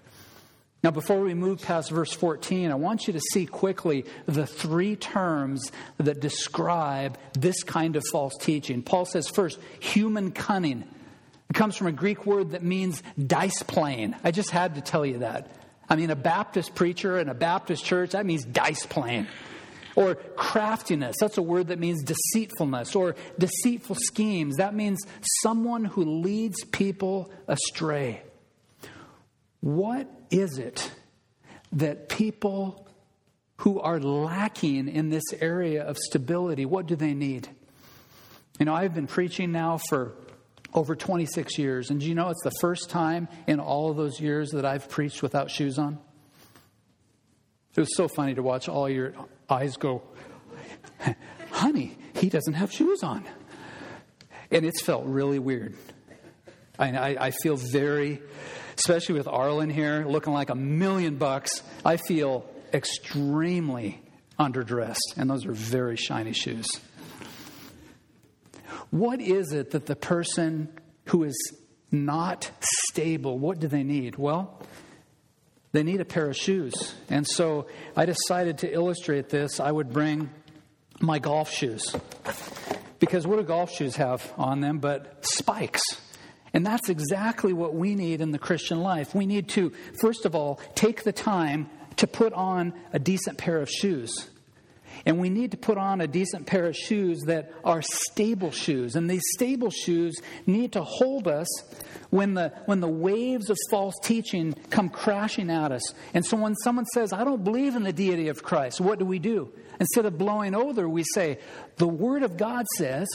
Now, 0.83 0.91
before 0.91 1.21
we 1.21 1.35
move 1.35 1.61
past 1.61 1.91
verse 1.91 2.13
14, 2.13 2.71
I 2.71 2.75
want 2.75 3.07
you 3.07 3.13
to 3.13 3.21
see 3.33 3.45
quickly 3.45 4.07
the 4.25 4.47
three 4.47 4.97
terms 4.97 5.71
that 5.99 6.21
describe 6.21 7.19
this 7.35 7.63
kind 7.63 7.97
of 7.97 8.05
false 8.11 8.33
teaching. 8.41 8.83
Paul 8.83 9.05
says, 9.05 9.29
first, 9.29 9.59
human 9.81 10.33
cunning. 10.33 10.85
It 11.51 11.55
comes 11.55 11.77
from 11.77 11.89
a 11.89 11.93
Greek 11.93 12.27
word 12.27 12.53
that 12.53 12.63
means 12.63 13.03
dice 13.19 13.63
playing. 13.65 14.15
I 14.23 14.31
just 14.31 14.51
had 14.51 14.77
to 14.77 14.81
tell 14.81 15.05
you 15.05 15.19
that. 15.19 15.51
I 15.89 15.97
mean, 15.97 16.11
a 16.11 16.17
Baptist 16.17 16.77
preacher 16.77 17.19
in 17.19 17.29
a 17.29 17.35
Baptist 17.35 17.85
church, 17.85 18.13
that 18.13 18.25
means 18.25 18.45
dice 18.45 18.87
playing. 18.87 19.27
Or 19.97 20.15
craftiness, 20.15 21.17
that's 21.19 21.37
a 21.37 21.43
word 21.43 21.67
that 21.67 21.81
means 21.81 22.05
deceitfulness. 22.05 22.95
Or 22.95 23.17
deceitful 23.37 23.97
schemes, 23.97 24.57
that 24.59 24.75
means 24.75 25.01
someone 25.43 25.85
who 25.85 26.23
leads 26.23 26.65
people 26.65 27.33
astray. 27.49 28.23
What 29.59 30.09
is 30.31 30.59
it 30.59 30.93
that 31.73 32.09
people 32.09 32.87
who 33.57 33.81
are 33.81 33.99
lacking 33.99 34.89
in 34.89 35.11
this 35.11 35.25
area 35.41 35.83
of 35.83 35.99
stability, 35.99 36.65
what 36.65 36.87
do 36.87 36.95
they 36.95 37.13
need? 37.13 37.49
You 38.61 38.67
know, 38.67 38.75
I've 38.75 38.95
been 38.95 39.09
preaching 39.09 39.51
now 39.51 39.81
for 39.89 40.13
over 40.73 40.95
26 40.95 41.59
years, 41.59 41.91
and 41.91 42.01
do 42.01 42.07
you 42.07 42.15
know 42.15 42.29
it's 42.29 42.43
the 42.43 42.53
first 42.61 42.91
time 42.91 43.29
in 43.47 43.61
all 43.61 43.91
of 43.91 43.97
those 43.97 44.21
years 44.21 44.51
that 44.51 44.65
I've 44.65 44.89
preached 44.89 45.23
without 45.23 45.51
shoes 45.51 45.79
on? 45.79 45.99
It 47.75 47.81
was 47.81 47.97
so 47.97 48.09
funny 48.09 48.35
to 48.35 48.43
watch 48.43 48.69
all 48.69 48.89
your 48.89 49.15
eyes 49.49 49.77
go, 49.77 50.03
honey, 51.51 51.97
he 52.17 52.29
doesn't 52.29 52.55
have 52.55 52.73
shoes 52.73 53.03
on. 53.03 53.25
And 54.51 54.67
it's 54.67 54.83
felt 54.83 55.05
really 55.07 55.39
weird. 55.39 55.77
I, 56.79 57.17
I, 57.27 57.31
feel 57.31 57.57
very 57.57 58.23
especially 58.81 59.15
with 59.15 59.29
Arlen 59.29 59.69
here 59.69 60.07
looking 60.09 60.33
like 60.33 60.49
a 60.49 60.55
million 60.55 61.17
bucks, 61.17 61.63
I 61.85 61.99
feel 61.99 62.47
extremely 62.73 64.01
underdressed. 64.39 64.97
And 65.19 65.29
those 65.29 65.45
are 65.45 65.53
very 65.53 65.97
shiny 65.97 66.33
shoes. 66.33 66.67
What 68.91 69.21
is 69.21 69.53
it 69.53 69.71
that 69.71 69.87
the 69.87 69.97
person 69.97 70.69
who 71.07 71.25
is 71.25 71.37
not 71.91 72.51
stable, 72.61 73.39
what 73.39 73.59
do 73.59 73.69
they 73.69 73.83
need? 73.83 74.17
Well, 74.17 74.61
they 75.73 75.83
need 75.83 76.01
a 76.01 76.05
pair 76.05 76.29
of 76.29 76.37
shoes. 76.37 76.95
And 77.09 77.27
so 77.27 77.67
I 77.97 78.05
decided 78.05 78.59
to 78.59 78.73
illustrate 78.73 79.29
this. 79.29 79.61
I 79.61 79.71
would 79.71 79.93
bring 79.93 80.31
my 81.01 81.19
golf 81.19 81.51
shoes. 81.51 81.95
Because 82.99 83.27
what 83.27 83.37
do 83.37 83.45
golf 83.45 83.73
shoes 83.73 83.97
have 83.97 84.33
on 84.37 84.61
them 84.61 84.79
but 84.79 85.25
spikes? 85.25 85.83
And 86.53 86.67
that's 86.67 86.89
exactly 86.89 87.53
what 87.53 87.75
we 87.75 87.95
need 87.95 88.21
in 88.21 88.33
the 88.33 88.39
Christian 88.39 88.81
life. 88.81 89.15
We 89.15 89.27
need 89.27 89.49
to, 89.51 89.73
first 90.01 90.27
of 90.27 90.35
all, 90.35 90.61
take 90.75 91.05
the 91.05 91.13
time 91.13 91.71
to 91.97 92.07
put 92.07 92.33
on 92.33 92.73
a 92.93 92.99
decent 92.99 93.39
pair 93.39 93.59
of 93.59 93.71
shoes. 93.71 94.29
And 95.07 95.19
we 95.19 95.31
need 95.31 95.53
to 95.53 95.57
put 95.57 95.79
on 95.79 96.01
a 96.01 96.07
decent 96.07 96.47
pair 96.47 96.67
of 96.67 96.77
shoes 96.77 97.21
that 97.27 97.53
are 97.65 97.83
stable 97.83 98.51
shoes. 98.51 98.97
And 98.97 99.09
these 99.09 99.23
stable 99.35 99.71
shoes 99.71 100.17
need 100.47 100.73
to 100.73 100.83
hold 100.83 101.27
us 101.27 101.49
when 102.11 102.35
the, 102.35 102.53
when 102.67 102.81
the 102.81 102.89
waves 102.89 103.51
of 103.51 103.57
false 103.71 103.95
teaching 104.03 104.55
come 104.71 104.89
crashing 104.89 105.51
at 105.51 105.73
us. 105.73 105.95
And 106.13 106.25
so 106.25 106.37
when 106.37 106.55
someone 106.57 106.87
says, 106.87 107.13
I 107.13 107.25
don't 107.25 107.45
believe 107.45 107.77
in 107.77 107.83
the 107.83 107.93
deity 107.93 108.29
of 108.29 108.43
Christ, 108.43 108.81
what 108.81 108.99
do 108.99 109.05
we 109.05 109.19
do? 109.19 109.53
Instead 109.79 110.05
of 110.05 110.19
blowing 110.19 110.55
over, 110.55 110.89
we 110.89 111.05
say, 111.15 111.39
The 111.77 111.89
Word 111.89 112.23
of 112.23 112.37
God 112.37 112.67
says, 112.77 113.09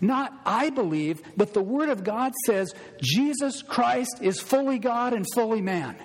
not 0.00 0.32
I 0.44 0.70
believe, 0.70 1.22
but 1.36 1.54
the 1.54 1.62
Word 1.62 1.88
of 1.88 2.04
God 2.04 2.32
says 2.46 2.72
Jesus 3.00 3.62
Christ 3.62 4.18
is 4.20 4.40
fully 4.40 4.78
God 4.78 5.12
and 5.12 5.26
fully 5.34 5.60
man. 5.60 5.96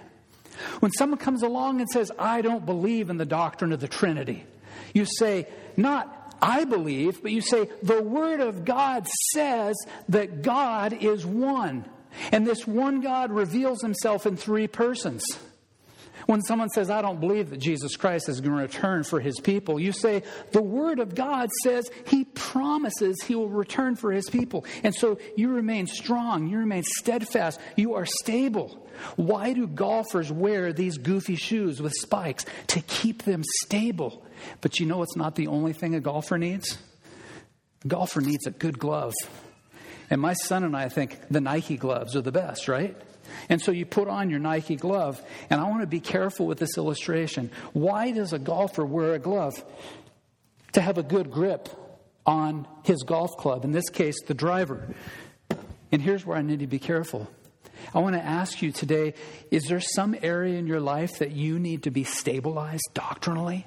When 0.80 0.92
someone 0.92 1.20
comes 1.20 1.42
along 1.42 1.80
and 1.80 1.90
says, 1.90 2.12
I 2.20 2.42
don't 2.42 2.66
believe 2.66 3.10
in 3.10 3.18
the 3.18 3.26
doctrine 3.26 3.72
of 3.72 3.80
the 3.80 3.88
Trinity, 3.88 4.46
you 4.94 5.06
say, 5.06 5.48
not 5.78 6.16
I 6.42 6.64
believe, 6.64 7.22
but 7.22 7.32
you 7.32 7.42
say, 7.42 7.70
the 7.84 8.02
Word 8.02 8.40
of 8.40 8.66
God 8.66 9.08
says 9.34 9.76
that 10.10 10.42
God 10.42 10.94
is 10.94 11.26
one. 11.26 11.86
And 12.32 12.46
this 12.46 12.66
one 12.66 13.02
God 13.02 13.32
reveals 13.32 13.82
himself 13.82 14.26
in 14.26 14.38
three 14.38 14.68
persons. 14.68 15.24
When 16.26 16.42
someone 16.42 16.70
says, 16.70 16.90
I 16.90 17.02
don't 17.02 17.20
believe 17.20 17.50
that 17.50 17.58
Jesus 17.58 17.96
Christ 17.96 18.30
is 18.30 18.40
going 18.40 18.56
to 18.56 18.62
return 18.62 19.04
for 19.04 19.20
his 19.20 19.40
people, 19.40 19.80
you 19.80 19.92
say, 19.92 20.24
the 20.52 20.62
Word 20.62 21.00
of 21.00 21.16
God 21.16 21.50
says 21.64 21.90
he 22.06 22.24
promises 22.24 23.18
he 23.24 23.36
will 23.36 23.50
return 23.50 23.96
for 23.96 24.12
his 24.12 24.30
people. 24.30 24.66
And 24.84 24.94
so 24.94 25.18
you 25.36 25.50
remain 25.50 25.88
strong, 25.88 26.48
you 26.48 26.60
remain 26.60 26.84
steadfast, 26.84 27.60
you 27.76 27.96
are 27.96 28.06
stable. 28.06 28.88
Why 29.16 29.54
do 29.54 29.68
golfers 29.68 30.32
wear 30.32 30.74
these 30.74 30.98
goofy 30.98 31.36
shoes 31.36 31.82
with 31.82 31.94
spikes? 31.94 32.46
To 32.68 32.82
keep 32.82 33.24
them 33.24 33.44
stable. 33.64 34.26
But 34.62 34.80
you 34.80 34.86
know 34.86 35.02
it's 35.04 35.16
not 35.16 35.36
the 35.36 35.48
only 35.48 35.74
thing 35.74 35.96
a 35.96 36.00
golfer 36.00 36.38
needs? 36.38 36.78
A 37.84 37.88
golfer 37.88 38.22
needs 38.22 38.46
a 38.48 38.52
good 38.52 38.80
glove. 38.80 39.14
And 40.10 40.20
my 40.20 40.34
son 40.34 40.64
and 40.64 40.76
I 40.76 40.90
think 40.90 41.20
the 41.30 41.42
Nike 41.42 41.78
gloves 41.78 42.16
are 42.16 42.22
the 42.22 42.32
best, 42.32 42.68
right? 42.68 42.96
And 43.48 43.62
so 43.62 43.72
you 43.72 43.86
put 43.86 44.08
on 44.08 44.30
your 44.30 44.40
Nike 44.40 44.76
glove, 44.76 45.22
and 45.50 45.62
I 45.62 45.70
want 45.70 45.82
to 45.82 45.88
be 45.88 46.00
careful 46.00 46.48
with 46.48 46.58
this 46.58 46.78
illustration. 46.78 47.52
Why 47.74 48.12
does 48.12 48.34
a 48.34 48.40
golfer 48.40 48.86
wear 48.86 49.14
a 49.14 49.20
glove? 49.20 49.64
To 50.74 50.82
have 50.82 50.98
a 50.98 51.04
good 51.04 51.32
grip 51.32 51.70
on 52.26 52.68
his 52.84 53.04
golf 53.04 53.32
club, 53.38 53.66
in 53.66 53.72
this 53.72 53.90
case, 53.90 54.16
the 54.28 54.34
driver. 54.34 54.96
And 55.92 56.02
here's 56.02 56.26
where 56.26 56.38
I 56.38 56.42
need 56.42 56.60
to 56.60 56.68
be 56.68 56.80
careful. 56.80 57.28
I 57.94 58.00
want 58.00 58.16
to 58.16 58.24
ask 58.24 58.62
you 58.62 58.72
today 58.72 59.14
is 59.52 59.64
there 59.64 59.80
some 59.80 60.16
area 60.22 60.58
in 60.58 60.68
your 60.68 60.80
life 60.80 61.20
that 61.20 61.32
you 61.32 61.60
need 61.60 61.84
to 61.84 61.92
be 61.92 62.04
stabilized 62.04 62.90
doctrinally? 62.94 63.66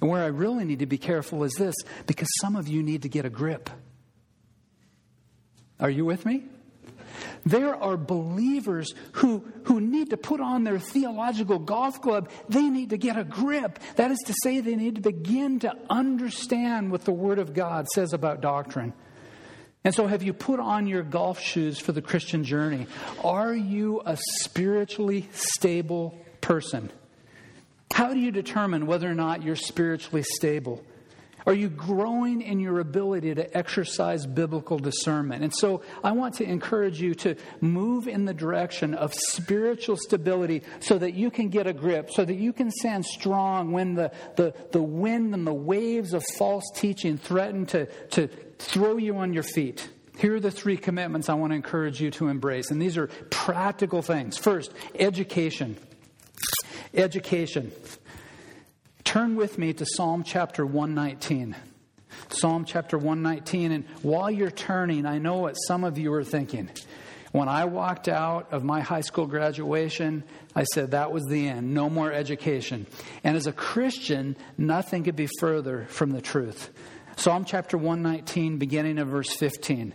And 0.00 0.10
where 0.10 0.22
I 0.22 0.26
really 0.26 0.64
need 0.64 0.80
to 0.80 0.86
be 0.86 0.98
careful 0.98 1.44
is 1.44 1.54
this 1.54 1.74
because 2.06 2.28
some 2.40 2.56
of 2.56 2.66
you 2.68 2.82
need 2.82 3.02
to 3.02 3.08
get 3.08 3.24
a 3.24 3.30
grip. 3.30 3.70
Are 5.78 5.90
you 5.90 6.04
with 6.04 6.26
me? 6.26 6.44
There 7.44 7.74
are 7.74 7.96
believers 7.96 8.94
who, 9.12 9.44
who 9.64 9.80
need 9.80 10.10
to 10.10 10.16
put 10.16 10.40
on 10.40 10.64
their 10.64 10.78
theological 10.78 11.58
golf 11.58 12.00
club. 12.00 12.30
They 12.48 12.68
need 12.68 12.90
to 12.90 12.98
get 12.98 13.18
a 13.18 13.24
grip. 13.24 13.78
That 13.96 14.10
is 14.10 14.18
to 14.26 14.34
say, 14.42 14.60
they 14.60 14.76
need 14.76 14.96
to 14.96 15.00
begin 15.00 15.60
to 15.60 15.74
understand 15.90 16.90
what 16.90 17.04
the 17.04 17.12
Word 17.12 17.38
of 17.38 17.54
God 17.54 17.88
says 17.94 18.12
about 18.12 18.40
doctrine. 18.40 18.92
And 19.84 19.94
so, 19.94 20.06
have 20.06 20.22
you 20.22 20.32
put 20.32 20.60
on 20.60 20.86
your 20.86 21.02
golf 21.02 21.40
shoes 21.40 21.78
for 21.80 21.90
the 21.92 22.02
Christian 22.02 22.44
journey? 22.44 22.86
Are 23.24 23.52
you 23.52 24.00
a 24.06 24.16
spiritually 24.40 25.28
stable 25.32 26.16
person? 26.40 26.90
How 27.92 28.14
do 28.14 28.20
you 28.20 28.30
determine 28.30 28.86
whether 28.86 29.10
or 29.10 29.14
not 29.14 29.42
you're 29.42 29.56
spiritually 29.56 30.22
stable? 30.22 30.84
Are 31.46 31.54
you 31.54 31.68
growing 31.68 32.40
in 32.40 32.60
your 32.60 32.80
ability 32.80 33.34
to 33.34 33.56
exercise 33.56 34.26
biblical 34.26 34.78
discernment? 34.78 35.42
And 35.42 35.54
so 35.54 35.82
I 36.04 36.12
want 36.12 36.34
to 36.34 36.44
encourage 36.44 37.00
you 37.00 37.14
to 37.16 37.36
move 37.60 38.08
in 38.08 38.24
the 38.24 38.34
direction 38.34 38.94
of 38.94 39.12
spiritual 39.14 39.96
stability 39.96 40.62
so 40.80 40.98
that 40.98 41.14
you 41.14 41.30
can 41.30 41.48
get 41.48 41.66
a 41.66 41.72
grip, 41.72 42.10
so 42.10 42.24
that 42.24 42.36
you 42.36 42.52
can 42.52 42.70
stand 42.70 43.04
strong 43.04 43.72
when 43.72 43.94
the, 43.94 44.12
the, 44.36 44.54
the 44.72 44.82
wind 44.82 45.34
and 45.34 45.46
the 45.46 45.54
waves 45.54 46.14
of 46.14 46.24
false 46.38 46.64
teaching 46.74 47.18
threaten 47.18 47.66
to, 47.66 47.86
to 48.10 48.28
throw 48.58 48.96
you 48.96 49.16
on 49.16 49.32
your 49.32 49.42
feet. 49.42 49.88
Here 50.18 50.36
are 50.36 50.40
the 50.40 50.50
three 50.50 50.76
commitments 50.76 51.28
I 51.28 51.34
want 51.34 51.52
to 51.52 51.56
encourage 51.56 52.00
you 52.00 52.10
to 52.12 52.28
embrace. 52.28 52.70
And 52.70 52.80
these 52.80 52.96
are 52.96 53.08
practical 53.30 54.02
things. 54.02 54.36
First, 54.38 54.72
education. 54.94 55.76
Education. 56.94 57.72
Turn 59.12 59.36
with 59.36 59.58
me 59.58 59.74
to 59.74 59.84
Psalm 59.84 60.22
chapter 60.22 60.64
119. 60.64 61.54
Psalm 62.30 62.64
chapter 62.64 62.96
119. 62.96 63.70
And 63.70 63.84
while 64.00 64.30
you're 64.30 64.50
turning, 64.50 65.04
I 65.04 65.18
know 65.18 65.36
what 65.36 65.52
some 65.52 65.84
of 65.84 65.98
you 65.98 66.10
are 66.14 66.24
thinking. 66.24 66.70
When 67.30 67.46
I 67.46 67.66
walked 67.66 68.08
out 68.08 68.54
of 68.54 68.64
my 68.64 68.80
high 68.80 69.02
school 69.02 69.26
graduation, 69.26 70.24
I 70.56 70.64
said 70.64 70.92
that 70.92 71.12
was 71.12 71.24
the 71.26 71.46
end. 71.46 71.74
No 71.74 71.90
more 71.90 72.10
education. 72.10 72.86
And 73.22 73.36
as 73.36 73.46
a 73.46 73.52
Christian, 73.52 74.34
nothing 74.56 75.04
could 75.04 75.16
be 75.16 75.28
further 75.40 75.84
from 75.90 76.12
the 76.12 76.22
truth. 76.22 76.70
Psalm 77.16 77.44
chapter 77.44 77.76
119, 77.76 78.56
beginning 78.56 78.98
of 78.98 79.08
verse 79.08 79.36
15. 79.36 79.92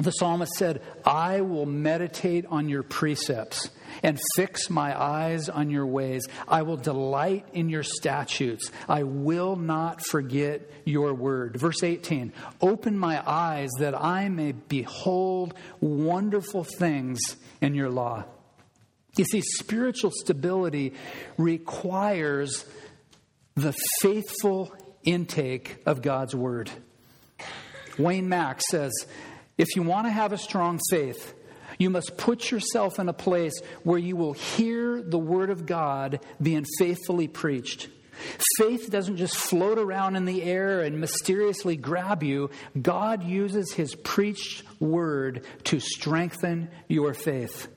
The 0.00 0.12
psalmist 0.12 0.52
said, 0.52 0.80
I 1.04 1.40
will 1.40 1.66
meditate 1.66 2.46
on 2.46 2.68
your 2.68 2.84
precepts 2.84 3.70
and 4.02 4.20
fix 4.36 4.70
my 4.70 4.98
eyes 4.98 5.48
on 5.48 5.70
your 5.70 5.86
ways. 5.86 6.24
I 6.46 6.62
will 6.62 6.76
delight 6.76 7.46
in 7.52 7.68
your 7.68 7.82
statutes. 7.82 8.70
I 8.88 9.02
will 9.02 9.56
not 9.56 10.04
forget 10.06 10.62
your 10.84 11.14
word. 11.14 11.56
Verse 11.56 11.82
18 11.82 12.32
Open 12.60 12.96
my 12.96 13.22
eyes 13.28 13.70
that 13.80 14.00
I 14.00 14.28
may 14.28 14.52
behold 14.52 15.54
wonderful 15.80 16.62
things 16.62 17.18
in 17.60 17.74
your 17.74 17.90
law. 17.90 18.24
You 19.16 19.24
see, 19.24 19.40
spiritual 19.40 20.12
stability 20.14 20.94
requires 21.36 22.64
the 23.56 23.74
faithful 24.00 24.72
intake 25.02 25.78
of 25.86 26.02
God's 26.02 26.36
word. 26.36 26.70
Wayne 27.98 28.28
Mack 28.28 28.60
says, 28.70 28.92
if 29.58 29.74
you 29.76 29.82
want 29.82 30.06
to 30.06 30.10
have 30.10 30.32
a 30.32 30.38
strong 30.38 30.80
faith, 30.90 31.34
you 31.78 31.90
must 31.90 32.16
put 32.16 32.50
yourself 32.50 32.98
in 32.98 33.08
a 33.08 33.12
place 33.12 33.60
where 33.82 33.98
you 33.98 34.16
will 34.16 34.32
hear 34.32 35.02
the 35.02 35.18
Word 35.18 35.50
of 35.50 35.66
God 35.66 36.20
being 36.40 36.64
faithfully 36.78 37.28
preached. 37.28 37.88
Faith 38.56 38.90
doesn't 38.90 39.16
just 39.16 39.36
float 39.36 39.78
around 39.78 40.16
in 40.16 40.24
the 40.24 40.42
air 40.42 40.80
and 40.80 41.00
mysteriously 41.00 41.76
grab 41.76 42.22
you. 42.22 42.50
God 42.80 43.22
uses 43.22 43.72
His 43.72 43.94
preached 43.94 44.64
Word 44.80 45.44
to 45.64 45.78
strengthen 45.78 46.70
your 46.88 47.14
faith. 47.14 47.68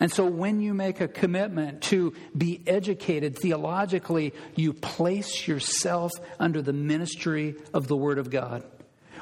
And 0.00 0.10
so, 0.10 0.26
when 0.26 0.60
you 0.60 0.74
make 0.74 1.00
a 1.00 1.06
commitment 1.06 1.82
to 1.82 2.14
be 2.36 2.60
educated 2.66 3.38
theologically, 3.38 4.34
you 4.56 4.72
place 4.72 5.46
yourself 5.46 6.10
under 6.40 6.62
the 6.62 6.72
ministry 6.72 7.54
of 7.72 7.86
the 7.86 7.96
Word 7.96 8.18
of 8.18 8.28
God. 8.28 8.64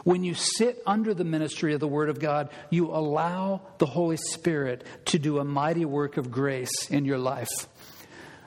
When 0.04 0.24
you 0.24 0.34
sit 0.34 0.82
under 0.86 1.14
the 1.14 1.24
ministry 1.24 1.74
of 1.74 1.80
the 1.80 1.88
Word 1.88 2.08
of 2.08 2.18
God, 2.18 2.50
you 2.70 2.90
allow 2.90 3.62
the 3.78 3.86
Holy 3.86 4.16
Spirit 4.16 4.84
to 5.06 5.18
do 5.18 5.38
a 5.38 5.44
mighty 5.44 5.84
work 5.84 6.16
of 6.16 6.30
grace 6.30 6.90
in 6.90 7.04
your 7.04 7.18
life. 7.18 7.68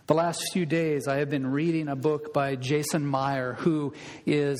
The 0.07 0.13
last 0.13 0.41
few 0.53 0.65
days, 0.65 1.07
I 1.07 1.17
have 1.17 1.29
been 1.29 1.47
reading 1.47 1.87
a 1.87 1.95
book 1.95 2.33
by 2.33 2.55
Jason 2.57 3.05
Meyer, 3.05 3.53
who 3.53 3.93
is 4.25 4.59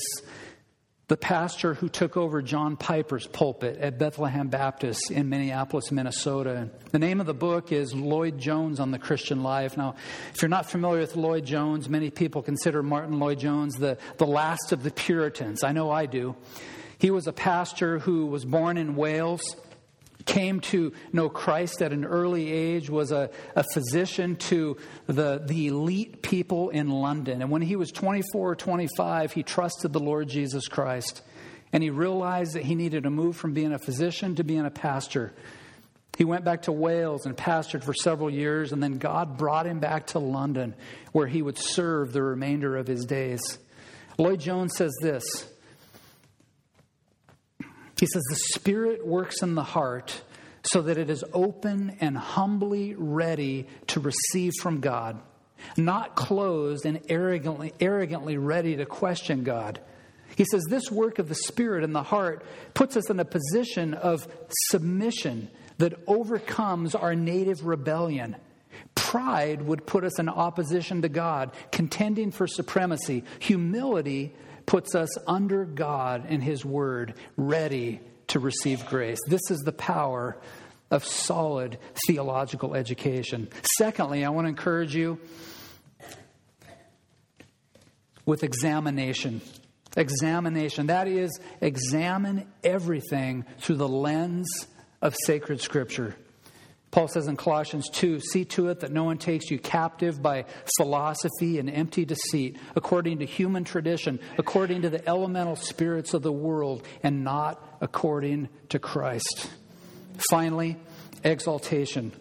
the 1.08 1.18
pastor 1.18 1.76
who 1.76 1.88
took 1.88 2.18
over 2.18 2.42
John 2.42 2.78
Piper's 2.78 3.28
pulpit 3.28 3.78
at 3.78 4.00
Bethlehem 4.00 4.48
Baptist 4.48 5.12
in 5.12 5.30
Minneapolis, 5.30 5.92
Minnesota. 5.92 6.70
The 6.92 6.98
name 6.98 7.20
of 7.20 7.28
the 7.28 7.34
book 7.34 7.72
is 7.72 7.94
Lloyd 7.94 8.40
Jones 8.40 8.80
on 8.80 8.90
the 8.90 8.98
Christian 8.98 9.44
Life. 9.44 9.78
Now, 9.78 9.96
if 10.34 10.42
you're 10.42 10.50
not 10.50 10.68
familiar 10.68 11.02
with 11.02 11.16
Lloyd 11.16 11.46
Jones, 11.46 11.88
many 11.90 12.10
people 12.10 12.42
consider 12.42 12.82
Martyn 12.82 13.20
Lloyd 13.20 13.38
Jones 13.38 13.76
the, 13.76 14.00
the 14.18 14.26
last 14.26 14.72
of 14.72 14.82
the 14.82 14.90
Puritans. 14.90 15.64
I 15.64 15.74
know 15.74 15.92
I 15.92 16.08
do. 16.08 16.36
He 16.98 17.12
was 17.12 17.28
a 17.28 17.34
pastor 17.34 18.00
who 18.00 18.26
was 18.28 18.46
born 18.46 18.78
in 18.78 18.96
Wales, 18.96 19.56
came 20.26 20.60
to 20.60 20.94
know 21.14 21.30
Christ 21.30 21.82
at 21.82 21.94
an 21.94 22.06
early 22.06 22.52
age, 22.52 22.90
was 22.90 23.12
a, 23.12 23.30
a 23.56 23.64
physician 23.74 24.36
to 24.38 24.78
the, 25.08 25.42
the 25.46 25.68
elite 25.68 26.22
people 26.22 26.70
in 26.70 26.90
London. 26.90 27.42
And 27.42 27.52
when 27.52 27.62
he 27.62 27.76
was 27.76 27.92
24 27.92 28.52
or 28.52 28.56
25, 28.56 29.34
he 29.34 29.44
trusted 29.44 29.94
the 29.94 30.00
Lord 30.00 30.28
Jesus 30.28 30.68
Christ. 30.68 31.22
And 31.72 31.84
he 31.84 31.90
realized 31.90 32.54
that 32.54 32.64
he 32.64 32.76
needed 32.76 33.04
to 33.04 33.10
move 33.10 33.36
from 33.36 33.54
being 33.54 33.74
a 33.74 33.80
physician 33.80 34.36
to 34.36 34.44
being 34.44 34.66
a 34.66 34.72
pastor. 34.72 35.34
He 36.18 36.24
went 36.24 36.46
back 36.46 36.64
to 36.64 36.72
Wales 36.72 37.26
and 37.26 37.36
pastored 37.36 37.84
for 37.84 37.94
several 37.94 38.30
years, 38.30 38.72
and 38.72 38.82
then 38.82 38.98
God 38.98 39.38
brought 39.38 39.68
him 39.68 39.80
back 39.80 40.08
to 40.08 40.20
London, 40.20 40.74
where 41.12 41.28
he 41.28 41.42
would 41.42 41.58
serve 41.58 42.14
the 42.14 42.24
remainder 42.24 42.78
of 42.78 42.88
his 42.88 43.06
days. 43.06 43.60
Lloyd 44.18 44.40
Jones 44.40 44.76
says 44.78 44.94
this 45.02 45.24
He 47.98 48.06
says, 48.06 48.24
The 48.30 48.36
Spirit 48.36 49.06
works 49.06 49.42
in 49.42 49.56
the 49.56 49.64
heart 49.64 50.22
so 50.64 50.82
that 50.82 50.98
it 50.98 51.10
is 51.10 51.24
open 51.34 51.98
and 52.00 52.18
humbly 52.18 52.96
ready 52.96 53.68
to 53.88 54.00
receive 54.00 54.54
from 54.62 54.80
God, 54.80 55.20
not 55.78 56.16
closed 56.16 56.86
and 56.86 57.02
arrogantly, 57.08 57.74
arrogantly 57.80 58.38
ready 58.38 58.76
to 58.78 58.86
question 58.86 59.44
God. 59.44 59.80
He 60.36 60.46
says, 60.46 60.64
This 60.70 60.92
work 60.92 61.20
of 61.20 61.30
the 61.30 61.36
Spirit 61.36 61.84
in 61.84 61.94
the 61.94 62.04
heart 62.04 62.44
puts 62.74 62.98
us 62.98 63.10
in 63.10 63.20
a 63.20 63.26
position 63.26 63.94
of 63.94 64.28
submission 64.70 65.50
that 65.78 65.94
overcomes 66.08 66.96
our 66.96 67.16
native 67.16 67.66
rebellion. 67.66 68.36
Pride 68.96 69.62
would 69.62 69.86
put 69.86 70.04
us 70.04 70.20
in 70.20 70.28
opposition 70.28 71.02
to 71.04 71.10
God, 71.10 71.52
contending 71.72 72.32
for 72.32 72.48
supremacy. 72.48 73.24
Humility 73.40 74.34
puts 74.66 74.96
us 74.96 75.10
under 75.28 75.66
God 75.66 76.26
and 76.28 76.44
His 76.44 76.66
Word, 76.66 77.16
ready 77.38 78.00
to 78.28 78.40
receive 78.40 78.86
grace. 78.88 79.20
This 79.28 79.52
is 79.52 79.60
the 79.60 79.72
power 79.72 80.38
of 80.92 81.06
solid 81.06 81.78
theological 82.08 82.76
education. 82.76 83.50
Secondly, 83.78 84.24
I 84.24 84.30
want 84.30 84.46
to 84.46 84.50
encourage 84.50 84.96
you 84.96 85.20
with 88.26 88.44
examination. 88.44 89.42
Examination. 89.96 90.88
That 90.88 91.08
is, 91.08 91.40
examine 91.62 92.48
everything 92.64 93.46
through 93.60 93.78
the 93.78 93.88
lens 93.88 94.68
of 95.02 95.16
sacred 95.26 95.62
scripture. 95.62 96.16
Paul 96.96 97.10
says 97.10 97.28
in 97.28 97.36
Colossians 97.36 97.90
2 97.90 98.22
See 98.22 98.46
to 98.46 98.70
it 98.70 98.80
that 98.80 98.90
no 98.90 99.04
one 99.04 99.18
takes 99.18 99.52
you 99.52 99.60
captive 99.60 100.22
by 100.22 100.46
philosophy 100.78 101.60
and 101.60 101.70
empty 101.70 102.06
deceit, 102.06 102.58
according 102.74 103.20
to 103.20 103.26
human 103.26 103.66
tradition, 103.66 104.18
according 104.38 104.84
to 104.84 104.90
the 104.90 105.06
elemental 105.06 105.58
spirits 105.58 106.14
of 106.14 106.22
the 106.22 106.32
world, 106.32 106.88
and 107.04 107.26
not 107.26 107.62
according 107.82 108.48
to 108.70 108.80
Christ. 108.80 109.50
Finally, 110.30 110.78
exaltation. 111.22 112.14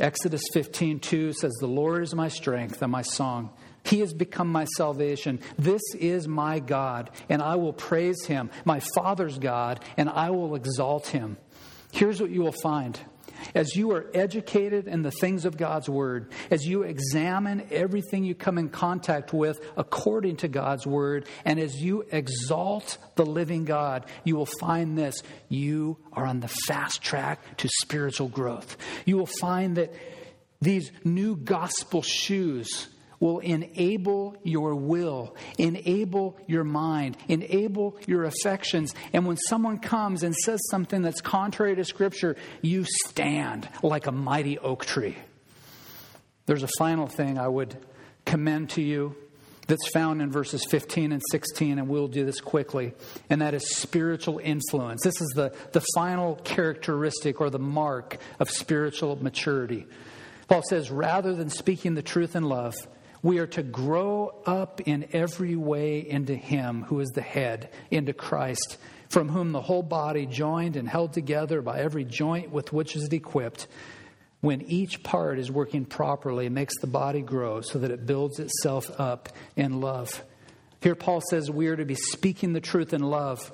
Exodus 0.00 0.42
15 0.52 0.98
2 0.98 1.32
says, 1.34 1.52
The 1.60 1.68
Lord 1.68 2.02
is 2.02 2.12
my 2.12 2.26
strength 2.26 2.82
and 2.82 2.90
my 2.90 3.02
song. 3.02 3.50
He 3.84 4.00
has 4.00 4.12
become 4.12 4.50
my 4.50 4.64
salvation. 4.76 5.38
This 5.60 5.82
is 5.94 6.26
my 6.26 6.58
God, 6.58 7.10
and 7.28 7.40
I 7.40 7.54
will 7.54 7.72
praise 7.72 8.24
him, 8.26 8.50
my 8.64 8.80
Father's 8.96 9.38
God, 9.38 9.78
and 9.96 10.10
I 10.10 10.30
will 10.30 10.56
exalt 10.56 11.06
him. 11.06 11.36
Here's 11.92 12.20
what 12.20 12.30
you 12.30 12.40
will 12.40 12.50
find. 12.64 12.98
As 13.54 13.74
you 13.76 13.92
are 13.92 14.06
educated 14.14 14.88
in 14.88 15.02
the 15.02 15.10
things 15.10 15.44
of 15.44 15.56
God's 15.56 15.88
Word, 15.88 16.32
as 16.50 16.66
you 16.66 16.82
examine 16.82 17.66
everything 17.70 18.24
you 18.24 18.34
come 18.34 18.58
in 18.58 18.68
contact 18.68 19.32
with 19.32 19.60
according 19.76 20.36
to 20.38 20.48
God's 20.48 20.86
Word, 20.86 21.26
and 21.44 21.58
as 21.58 21.74
you 21.74 22.04
exalt 22.10 22.98
the 23.16 23.26
living 23.26 23.64
God, 23.64 24.06
you 24.24 24.36
will 24.36 24.46
find 24.46 24.96
this. 24.96 25.22
You 25.48 25.98
are 26.12 26.26
on 26.26 26.40
the 26.40 26.48
fast 26.48 27.02
track 27.02 27.56
to 27.58 27.68
spiritual 27.82 28.28
growth. 28.28 28.76
You 29.04 29.16
will 29.16 29.26
find 29.26 29.76
that 29.76 29.92
these 30.60 30.90
new 31.04 31.36
gospel 31.36 32.02
shoes 32.02 32.88
will 33.20 33.38
enable 33.40 34.36
your 34.42 34.74
will, 34.74 35.36
enable 35.58 36.38
your 36.46 36.64
mind, 36.64 37.16
enable 37.28 37.96
your 38.06 38.24
affections. 38.24 38.94
And 39.12 39.26
when 39.26 39.36
someone 39.36 39.78
comes 39.78 40.22
and 40.22 40.34
says 40.34 40.60
something 40.70 41.02
that's 41.02 41.20
contrary 41.20 41.76
to 41.76 41.84
Scripture, 41.84 42.36
you 42.62 42.84
stand 43.06 43.68
like 43.82 44.06
a 44.06 44.12
mighty 44.12 44.58
oak 44.58 44.84
tree. 44.84 45.16
There's 46.46 46.62
a 46.62 46.68
final 46.78 47.06
thing 47.06 47.38
I 47.38 47.48
would 47.48 47.76
commend 48.24 48.70
to 48.70 48.82
you 48.82 49.16
that's 49.66 49.88
found 49.88 50.22
in 50.22 50.30
verses 50.30 50.64
15 50.64 51.12
and 51.12 51.22
16, 51.30 51.78
and 51.78 51.88
we'll 51.88 52.08
do 52.08 52.24
this 52.24 52.40
quickly, 52.40 52.92
and 53.28 53.42
that 53.42 53.54
is 53.54 53.76
spiritual 53.76 54.38
influence. 54.38 55.02
This 55.02 55.20
is 55.20 55.32
the, 55.34 55.54
the 55.72 55.84
final 55.94 56.36
characteristic 56.44 57.40
or 57.40 57.50
the 57.50 57.58
mark 57.58 58.18
of 58.38 58.48
spiritual 58.48 59.20
maturity. 59.20 59.86
Paul 60.48 60.62
says, 60.68 60.90
rather 60.90 61.34
than 61.34 61.50
speaking 61.50 61.94
the 61.94 62.02
truth 62.02 62.36
in 62.36 62.44
love, 62.44 62.74
we 63.26 63.40
are 63.40 63.46
to 63.48 63.62
grow 63.64 64.32
up 64.46 64.80
in 64.82 65.08
every 65.12 65.56
way 65.56 65.98
into 65.98 66.36
Him 66.36 66.84
who 66.84 67.00
is 67.00 67.08
the 67.08 67.20
head, 67.20 67.70
into 67.90 68.12
Christ, 68.12 68.78
from 69.08 69.28
whom 69.28 69.50
the 69.50 69.60
whole 69.60 69.82
body, 69.82 70.26
joined 70.26 70.76
and 70.76 70.88
held 70.88 71.12
together 71.12 71.60
by 71.60 71.80
every 71.80 72.04
joint 72.04 72.52
with 72.52 72.72
which 72.72 72.94
is 72.94 73.02
it 73.02 73.12
equipped, 73.12 73.66
when 74.42 74.62
each 74.62 75.02
part 75.02 75.40
is 75.40 75.50
working 75.50 75.84
properly, 75.84 76.48
makes 76.48 76.78
the 76.78 76.86
body 76.86 77.20
grow 77.20 77.62
so 77.62 77.80
that 77.80 77.90
it 77.90 78.06
builds 78.06 78.38
itself 78.38 78.88
up 78.96 79.30
in 79.56 79.80
love. 79.80 80.24
Here, 80.80 80.94
Paul 80.94 81.20
says 81.28 81.50
we 81.50 81.66
are 81.66 81.74
to 81.74 81.84
be 81.84 81.96
speaking 81.96 82.52
the 82.52 82.60
truth 82.60 82.94
in 82.94 83.02
love. 83.02 83.50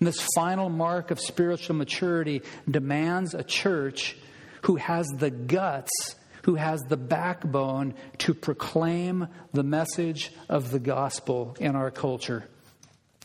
And 0.00 0.06
this 0.08 0.26
final 0.34 0.68
mark 0.68 1.12
of 1.12 1.20
spiritual 1.20 1.76
maturity 1.76 2.42
demands 2.68 3.34
a 3.34 3.44
church 3.44 4.16
who 4.62 4.74
has 4.76 5.06
the 5.16 5.30
guts 5.30 6.16
who 6.42 6.56
has 6.56 6.80
the 6.88 6.96
backbone 6.96 7.94
to 8.18 8.34
proclaim 8.34 9.28
the 9.52 9.62
message 9.62 10.32
of 10.48 10.70
the 10.70 10.78
gospel 10.78 11.56
in 11.60 11.76
our 11.76 11.90
culture. 11.90 12.44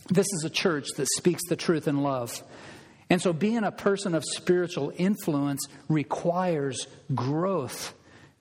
This 0.10 0.28
is 0.34 0.44
a 0.46 0.50
church 0.50 0.88
that 0.98 1.08
speaks 1.18 1.42
the 1.50 1.56
truth 1.56 1.88
in 1.88 2.02
love. 2.04 2.44
And 3.10 3.22
so, 3.22 3.34
being 3.34 3.64
a 3.64 3.72
person 3.72 4.16
of 4.16 4.24
spiritual 4.26 4.92
influence 4.96 5.66
requires 5.88 6.88
growth. 7.14 7.94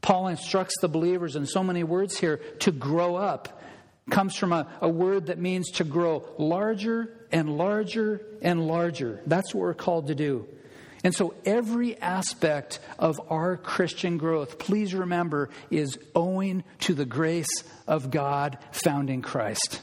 Paul 0.03 0.29
instructs 0.29 0.75
the 0.81 0.89
believers 0.89 1.37
in 1.37 1.47
so 1.47 1.63
many 1.63 1.85
words 1.85 2.19
here 2.19 2.39
to 2.61 2.73
grow 2.73 3.17
up. 3.17 3.63
Comes 4.11 4.37
from 4.37 4.53
a, 4.53 4.69
a 4.81 4.89
word 4.89 5.27
that 5.27 5.39
means 5.39 5.71
to 5.73 5.85
grow 5.85 6.25
larger 6.39 7.27
and 7.33 7.57
larger 7.57 8.25
and 8.43 8.67
larger. 8.69 9.21
That's 9.27 9.53
what 9.53 9.63
we're 9.63 9.75
called 9.75 10.09
to 10.09 10.15
do. 10.15 10.47
And 11.07 11.15
so 11.15 11.35
every 11.45 11.97
aspect 12.01 12.81
of 12.99 13.21
our 13.31 13.57
Christian 13.57 14.19
growth, 14.19 14.59
please 14.59 14.93
remember, 14.93 15.51
is 15.71 16.01
owing 16.17 16.65
to 16.81 16.95
the 16.95 17.05
grace 17.05 17.63
of 17.87 18.11
God 18.11 18.59
found 18.73 19.09
in 19.09 19.23
Christ. 19.23 19.83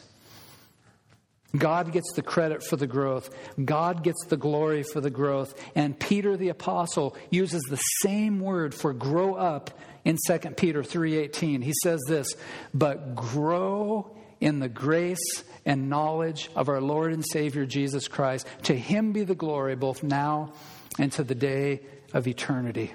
God 1.57 1.93
gets 1.93 2.11
the 2.17 2.23
credit 2.23 2.61
for 2.61 2.75
the 2.75 2.87
growth. 2.87 3.29
God 3.63 4.03
gets 4.03 4.25
the 4.25 4.35
glory 4.35 4.83
for 4.83 4.99
the 4.99 5.09
growth. 5.09 5.55
And 5.75 5.97
Peter 5.97 6.35
the 6.35 6.49
apostle 6.49 7.15
uses 7.29 7.61
the 7.69 7.79
same 8.01 8.41
word 8.41 8.75
for 8.75 8.91
grow 8.91 9.35
up 9.35 9.71
in 10.03 10.17
2 10.27 10.57
Peter 10.57 10.83
3:18. 10.83 11.61
He 11.61 11.73
says 11.83 12.01
this, 12.05 12.35
"But 12.73 13.15
grow 13.15 14.11
in 14.41 14.59
the 14.59 14.67
grace 14.67 15.45
and 15.65 15.89
knowledge 15.89 16.49
of 16.53 16.67
our 16.67 16.81
Lord 16.81 17.13
and 17.13 17.23
Savior 17.31 17.65
Jesus 17.65 18.09
Christ. 18.09 18.45
To 18.63 18.75
him 18.75 19.13
be 19.13 19.23
the 19.23 19.35
glory 19.35 19.77
both 19.77 20.03
now 20.03 20.51
and 20.99 21.11
to 21.13 21.23
the 21.23 21.35
day 21.35 21.81
of 22.13 22.27
eternity. 22.27 22.93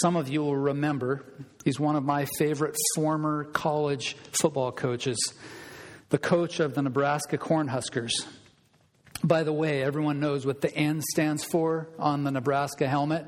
Some 0.00 0.16
of 0.16 0.28
you 0.28 0.40
will 0.40 0.56
remember, 0.56 1.24
he's 1.64 1.78
one 1.78 1.96
of 1.96 2.04
my 2.04 2.26
favorite 2.38 2.76
former 2.94 3.44
college 3.44 4.16
football 4.32 4.72
coaches, 4.72 5.18
the 6.08 6.18
coach 6.18 6.60
of 6.60 6.74
the 6.74 6.82
Nebraska 6.82 7.36
Cornhuskers. 7.36 8.12
By 9.22 9.42
the 9.42 9.52
way, 9.52 9.82
everyone 9.82 10.18
knows 10.18 10.46
what 10.46 10.62
the 10.62 10.74
N 10.74 11.02
stands 11.12 11.44
for 11.44 11.88
on 11.98 12.24
the 12.24 12.30
Nebraska 12.30 12.88
helmet 12.88 13.26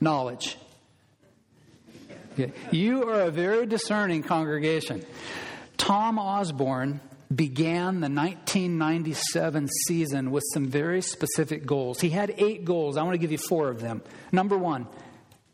knowledge. 0.00 0.56
You 2.70 3.08
are 3.08 3.22
a 3.22 3.30
very 3.30 3.66
discerning 3.66 4.22
congregation. 4.22 5.04
Tom 5.76 6.18
Osborne 6.18 7.00
began 7.34 8.00
the 8.00 8.08
1997 8.08 9.68
season 9.86 10.30
with 10.30 10.44
some 10.52 10.68
very 10.68 11.02
specific 11.02 11.66
goals. 11.66 12.00
He 12.00 12.10
had 12.10 12.34
eight 12.38 12.64
goals. 12.64 12.96
I 12.96 13.02
want 13.02 13.14
to 13.14 13.18
give 13.18 13.32
you 13.32 13.38
four 13.38 13.68
of 13.68 13.80
them. 13.80 14.02
Number 14.32 14.56
one, 14.56 14.86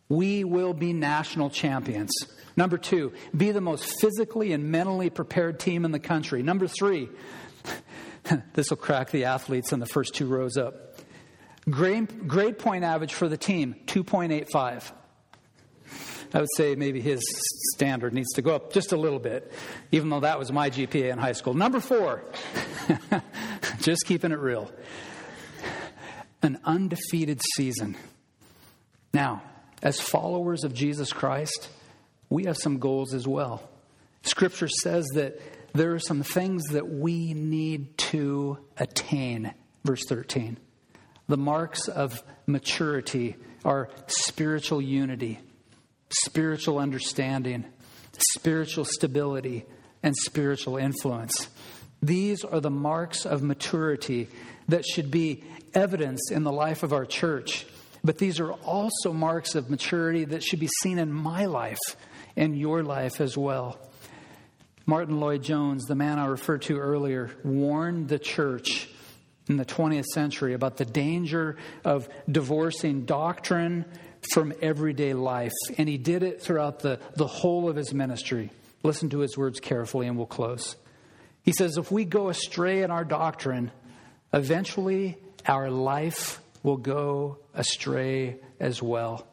we 0.09 0.45
will 0.45 0.73
be 0.73 0.93
national 0.93 1.51
champions. 1.51 2.11
Number 2.57 2.79
two, 2.79 3.13
be 3.37 3.53
the 3.53 3.61
most 3.61 4.01
physically 4.01 4.53
and 4.53 4.71
mentally 4.71 5.11
prepared 5.11 5.61
team 5.61 5.85
in 5.85 5.93
the 5.93 6.01
country. 6.01 6.43
Number 6.43 6.67
three, 6.67 7.09
this 8.55 8.71
will 8.71 8.79
crack 8.79 9.11
the 9.11 9.27
athletes 9.27 9.73
in 9.73 9.81
the 9.81 9.87
first 9.87 10.15
two 10.15 10.27
rows 10.27 10.57
up. 10.57 10.97
Grade, 11.69 12.27
grade 12.27 12.59
point 12.59 12.85
average 12.85 13.13
for 13.13 13.29
the 13.29 13.37
team, 13.37 13.77
2.85. 13.87 14.91
I 16.35 16.41
would 16.41 16.49
say 16.57 16.75
maybe 16.75 17.01
his 17.01 17.21
standard 17.75 18.13
needs 18.13 18.33
to 18.35 18.43
go 18.43 18.55
up 18.55 18.73
just 18.73 18.93
a 18.93 18.97
little 18.97 19.19
bit, 19.19 19.53
even 19.93 20.11
though 20.11 20.21
that 20.21 20.39
was 20.39 20.53
my 20.53 20.71
GPA 20.71 21.13
in 21.13 21.19
high 21.19 21.33
school. 21.33 21.55
Number 21.55 21.81
four, 21.81 22.23
just 23.81 24.05
keeping 24.07 24.33
it 24.33 24.39
real 24.39 24.71
an 26.43 26.61
undefeated 26.65 27.41
season. 27.57 27.97
Now, 29.13 29.43
as 29.83 30.01
followers 30.01 30.65
of 30.65 30.75
Jesus 30.75 31.13
Christ, 31.13 31.69
we 32.31 32.45
have 32.45 32.57
some 32.57 32.79
goals 32.79 33.15
as 33.15 33.27
well. 33.27 33.69
Scripture 34.23 34.69
says 34.69 35.07
that 35.15 35.41
there 35.73 35.95
are 35.95 35.99
some 35.99 36.23
things 36.23 36.65
that 36.69 36.89
we 36.89 37.35
need 37.35 37.97
to 37.99 38.59
attain. 38.77 39.53
Verse 39.85 40.05
13. 40.07 40.59
The 41.29 41.37
marks 41.37 41.89
of 41.89 42.23
maturity 42.47 43.37
are 43.65 43.91
spiritual 44.07 44.81
unity, 44.81 45.39
spiritual 46.11 46.79
understanding, 46.79 47.65
spiritual 48.35 48.85
stability, 48.85 49.65
and 50.03 50.17
spiritual 50.17 50.77
influence. 50.77 51.49
These 52.03 52.45
are 52.45 52.61
the 52.61 52.71
marks 52.71 53.27
of 53.27 53.43
maturity 53.43 54.29
that 54.69 54.85
should 54.85 55.11
be 55.11 55.45
evidenced 55.75 56.31
in 56.31 56.45
the 56.45 56.53
life 56.53 56.83
of 56.83 56.93
our 56.93 57.05
church. 57.05 57.67
But 58.05 58.19
these 58.19 58.39
are 58.39 58.53
also 58.53 59.13
marks 59.13 59.55
of 59.55 59.71
maturity 59.71 60.25
that 60.27 60.43
should 60.43 60.61
be 60.61 60.69
seen 60.83 60.99
in 60.99 61.13
my 61.13 61.47
life 61.47 61.79
and 62.37 62.57
your 62.57 62.83
life 62.83 63.21
as 63.21 63.37
well. 63.37 63.79
Martyn 64.87 65.21
Lloyd-Jones, 65.21 65.85
the 65.85 65.95
man 65.95 66.19
I 66.19 66.27
referred 66.27 66.63
to 66.63 66.79
earlier, 66.79 67.31
warned 67.45 68.09
the 68.09 68.19
church 68.19 68.89
in 69.49 69.57
the 69.57 69.65
20th 69.65 70.07
century 70.07 70.55
about 70.55 70.77
the 70.77 70.85
danger 70.85 71.57
of 71.85 72.09
divorcing 72.31 73.05
doctrine 73.05 73.85
from 74.33 74.53
everyday 74.61 75.15
life. 75.15 75.53
And 75.77 75.89
he 75.89 75.99
did 75.99 76.23
it 76.23 76.43
throughout 76.43 76.81
the, 76.81 77.01
the 77.17 77.27
whole 77.27 77.69
of 77.69 77.77
his 77.77 77.93
ministry. 77.93 78.51
Listen 78.83 79.11
to 79.11 79.19
his 79.19 79.37
words 79.37 79.61
carefully, 79.61 80.07
and 80.07 80.17
we'll 80.17 80.27
close. 80.27 80.77
He 81.43 81.53
says, 81.53 81.77
If 81.77 81.91
we 81.91 82.05
go 82.05 82.29
astray 82.29 82.83
in 82.83 82.91
our 82.91 83.05
doctrine, 83.05 83.71
eventually 84.33 85.19
our 85.47 85.71
life 85.71 86.41
will 86.63 86.77
go 86.77 87.39
astray 87.55 88.37
as 88.61 88.83
well. 88.83 89.27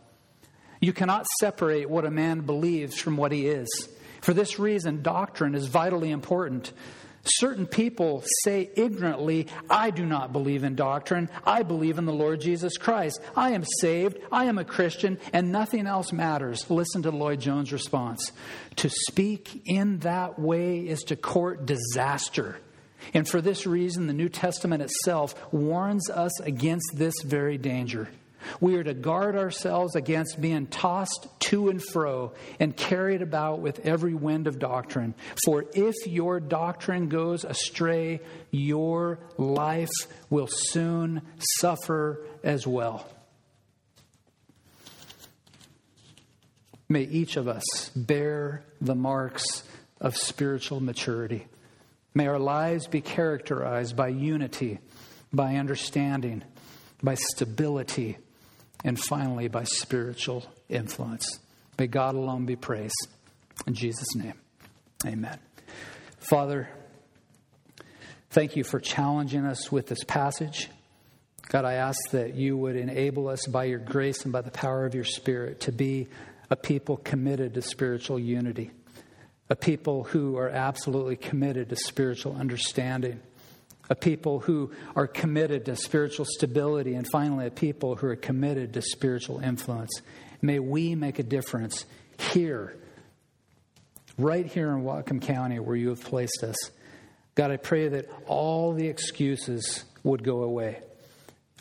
You 0.79 0.93
cannot 0.93 1.25
separate 1.39 1.89
what 1.89 2.05
a 2.05 2.11
man 2.11 2.41
believes 2.41 2.97
from 2.97 3.17
what 3.17 3.31
he 3.31 3.47
is. 3.47 3.67
For 4.21 4.33
this 4.33 4.59
reason, 4.59 5.01
doctrine 5.01 5.55
is 5.55 5.67
vitally 5.67 6.11
important. 6.11 6.71
Certain 7.27 7.65
people 7.65 8.23
say 8.43 8.69
ignorantly, 8.75 9.47
I 9.67 9.89
do 9.89 10.05
not 10.05 10.31
believe 10.31 10.63
in 10.63 10.75
doctrine. 10.75 11.29
I 11.43 11.63
believe 11.63 11.97
in 11.97 12.05
the 12.05 12.13
Lord 12.13 12.39
Jesus 12.39 12.77
Christ. 12.77 13.19
I 13.35 13.51
am 13.51 13.63
saved. 13.79 14.19
I 14.31 14.45
am 14.45 14.59
a 14.59 14.63
Christian, 14.63 15.17
and 15.33 15.51
nothing 15.51 15.87
else 15.87 16.13
matters. 16.13 16.69
Listen 16.69 17.01
to 17.01 17.11
Lloyd-Jones' 17.11 17.73
response. 17.73 18.31
To 18.77 18.89
speak 18.89 19.63
in 19.65 19.99
that 19.99 20.37
way 20.37 20.87
is 20.87 21.01
to 21.05 21.15
court 21.15 21.65
disaster. 21.65 22.59
And 23.13 23.27
for 23.27 23.41
this 23.41 23.65
reason, 23.65 24.07
the 24.07 24.13
New 24.13 24.29
Testament 24.29 24.83
itself 24.83 25.35
warns 25.51 26.09
us 26.09 26.39
against 26.41 26.91
this 26.95 27.15
very 27.23 27.57
danger. 27.57 28.07
We 28.59 28.75
are 28.75 28.83
to 28.83 28.93
guard 28.93 29.35
ourselves 29.35 29.95
against 29.95 30.39
being 30.39 30.67
tossed 30.67 31.27
to 31.41 31.69
and 31.69 31.81
fro 31.81 32.33
and 32.59 32.75
carried 32.75 33.21
about 33.21 33.59
with 33.59 33.85
every 33.85 34.13
wind 34.13 34.47
of 34.47 34.59
doctrine. 34.59 35.13
For 35.45 35.65
if 35.73 35.95
your 36.07 36.39
doctrine 36.39 37.09
goes 37.09 37.43
astray, 37.43 38.21
your 38.51 39.19
life 39.37 39.89
will 40.29 40.47
soon 40.49 41.21
suffer 41.59 42.25
as 42.43 42.65
well. 42.65 43.07
May 46.87 47.03
each 47.03 47.35
of 47.35 47.47
us 47.47 47.89
bear 47.95 48.63
the 48.79 48.95
marks 48.95 49.63
of 49.99 50.15
spiritual 50.15 50.79
maturity. 50.79 51.47
May 52.13 52.27
our 52.27 52.39
lives 52.39 52.87
be 52.87 53.01
characterized 53.01 53.95
by 53.95 54.09
unity, 54.09 54.79
by 55.33 55.55
understanding, 55.55 56.43
by 57.01 57.15
stability, 57.15 58.17
and 58.85 58.97
finally 58.97 59.49
by 59.49 59.63
spiritual 59.63 60.45
influence. 60.69 61.39
May 61.77 61.87
God 61.87 62.15
alone 62.15 62.45
be 62.45 62.55
praised. 62.55 62.95
In 63.67 63.73
Jesus' 63.73 64.15
name, 64.15 64.35
amen. 65.05 65.39
Father, 66.19 66.69
thank 68.29 68.55
you 68.55 68.63
for 68.63 68.79
challenging 68.79 69.45
us 69.45 69.71
with 69.71 69.87
this 69.87 70.03
passage. 70.05 70.69
God, 71.49 71.65
I 71.65 71.73
ask 71.73 71.99
that 72.11 72.35
you 72.35 72.55
would 72.57 72.77
enable 72.77 73.27
us 73.27 73.45
by 73.47 73.65
your 73.65 73.79
grace 73.79 74.23
and 74.23 74.31
by 74.31 74.41
the 74.41 74.51
power 74.51 74.85
of 74.85 74.95
your 74.95 75.03
Spirit 75.03 75.61
to 75.61 75.71
be 75.71 76.07
a 76.49 76.55
people 76.55 76.97
committed 76.97 77.55
to 77.55 77.61
spiritual 77.61 78.19
unity 78.19 78.71
a 79.49 79.55
people 79.55 80.03
who 80.05 80.37
are 80.37 80.49
absolutely 80.49 81.15
committed 81.15 81.69
to 81.69 81.75
spiritual 81.75 82.35
understanding, 82.35 83.19
a 83.89 83.95
people 83.95 84.39
who 84.39 84.71
are 84.95 85.07
committed 85.07 85.65
to 85.65 85.75
spiritual 85.75 86.25
stability, 86.25 86.95
and 86.95 87.07
finally, 87.07 87.47
a 87.47 87.51
people 87.51 87.95
who 87.95 88.07
are 88.07 88.15
committed 88.15 88.73
to 88.73 88.81
spiritual 88.81 89.39
influence. 89.39 90.01
May 90.41 90.59
we 90.59 90.95
make 90.95 91.19
a 91.19 91.23
difference 91.23 91.85
here, 92.17 92.75
right 94.17 94.45
here 94.45 94.69
in 94.69 94.83
Whatcom 94.83 95.21
County, 95.21 95.59
where 95.59 95.75
you 95.75 95.89
have 95.89 96.03
placed 96.03 96.43
us. 96.43 96.55
God, 97.35 97.51
I 97.51 97.57
pray 97.57 97.89
that 97.89 98.09
all 98.27 98.73
the 98.73 98.87
excuses 98.87 99.83
would 100.03 100.23
go 100.23 100.43
away. 100.43 100.79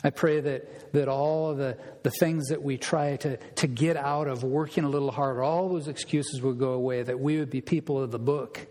I 0.03 0.11
pray 0.11 0.39
that, 0.39 0.93
that 0.93 1.07
all 1.07 1.49
of 1.49 1.57
the, 1.57 1.77
the 2.03 2.11
things 2.11 2.49
that 2.49 2.61
we 2.61 2.77
try 2.77 3.15
to, 3.17 3.37
to 3.37 3.67
get 3.67 3.97
out 3.97 4.27
of 4.27 4.43
working 4.43 4.83
a 4.83 4.89
little 4.89 5.11
harder, 5.11 5.41
all 5.43 5.69
those 5.69 5.87
excuses 5.87 6.41
would 6.41 6.59
go 6.59 6.73
away, 6.73 7.01
that 7.01 7.19
we 7.19 7.39
would 7.39 7.49
be 7.49 7.59
people 7.61 8.01
of 8.01 8.11
the 8.11 8.19
book, 8.19 8.67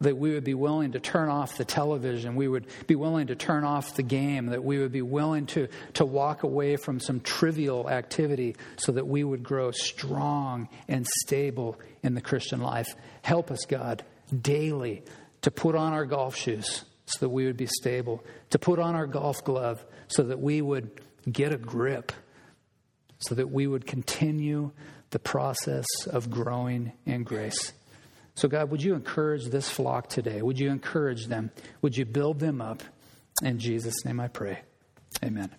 that 0.00 0.16
we 0.16 0.32
would 0.32 0.44
be 0.44 0.54
willing 0.54 0.92
to 0.92 1.00
turn 1.00 1.28
off 1.28 1.58
the 1.58 1.64
television, 1.64 2.34
we 2.34 2.48
would 2.48 2.66
be 2.86 2.94
willing 2.94 3.26
to 3.26 3.34
turn 3.34 3.64
off 3.64 3.94
the 3.96 4.02
game, 4.02 4.46
that 4.46 4.64
we 4.64 4.78
would 4.78 4.92
be 4.92 5.02
willing 5.02 5.44
to, 5.46 5.68
to 5.94 6.06
walk 6.06 6.42
away 6.42 6.76
from 6.76 6.98
some 6.98 7.20
trivial 7.20 7.88
activity 7.90 8.56
so 8.76 8.92
that 8.92 9.06
we 9.06 9.22
would 9.22 9.42
grow 9.42 9.70
strong 9.70 10.68
and 10.88 11.06
stable 11.22 11.78
in 12.02 12.14
the 12.14 12.20
Christian 12.22 12.60
life. 12.60 12.96
Help 13.22 13.50
us, 13.50 13.66
God, 13.66 14.02
daily 14.40 15.02
to 15.42 15.50
put 15.50 15.74
on 15.74 15.92
our 15.92 16.06
golf 16.06 16.34
shoes 16.34 16.84
so 17.04 17.18
that 17.20 17.28
we 17.28 17.44
would 17.44 17.56
be 17.56 17.66
stable, 17.66 18.24
to 18.50 18.58
put 18.58 18.78
on 18.78 18.94
our 18.94 19.06
golf 19.06 19.44
glove 19.44 19.84
so 20.08 20.22
that 20.22 20.40
we 20.40 20.62
would 20.62 20.90
get 21.30 21.52
a 21.52 21.58
grip, 21.58 22.12
so 23.18 23.34
that 23.34 23.50
we 23.50 23.66
would 23.66 23.86
continue 23.86 24.70
the 25.10 25.18
process 25.18 25.86
of 26.06 26.30
growing 26.30 26.92
in 27.04 27.24
grace. 27.24 27.72
So, 28.40 28.48
God, 28.48 28.70
would 28.70 28.82
you 28.82 28.94
encourage 28.94 29.48
this 29.48 29.68
flock 29.68 30.08
today? 30.08 30.40
Would 30.40 30.58
you 30.58 30.70
encourage 30.70 31.26
them? 31.26 31.50
Would 31.82 31.98
you 31.98 32.06
build 32.06 32.38
them 32.38 32.62
up? 32.62 32.82
In 33.42 33.58
Jesus' 33.58 34.02
name 34.06 34.18
I 34.18 34.28
pray. 34.28 34.60
Amen. 35.22 35.50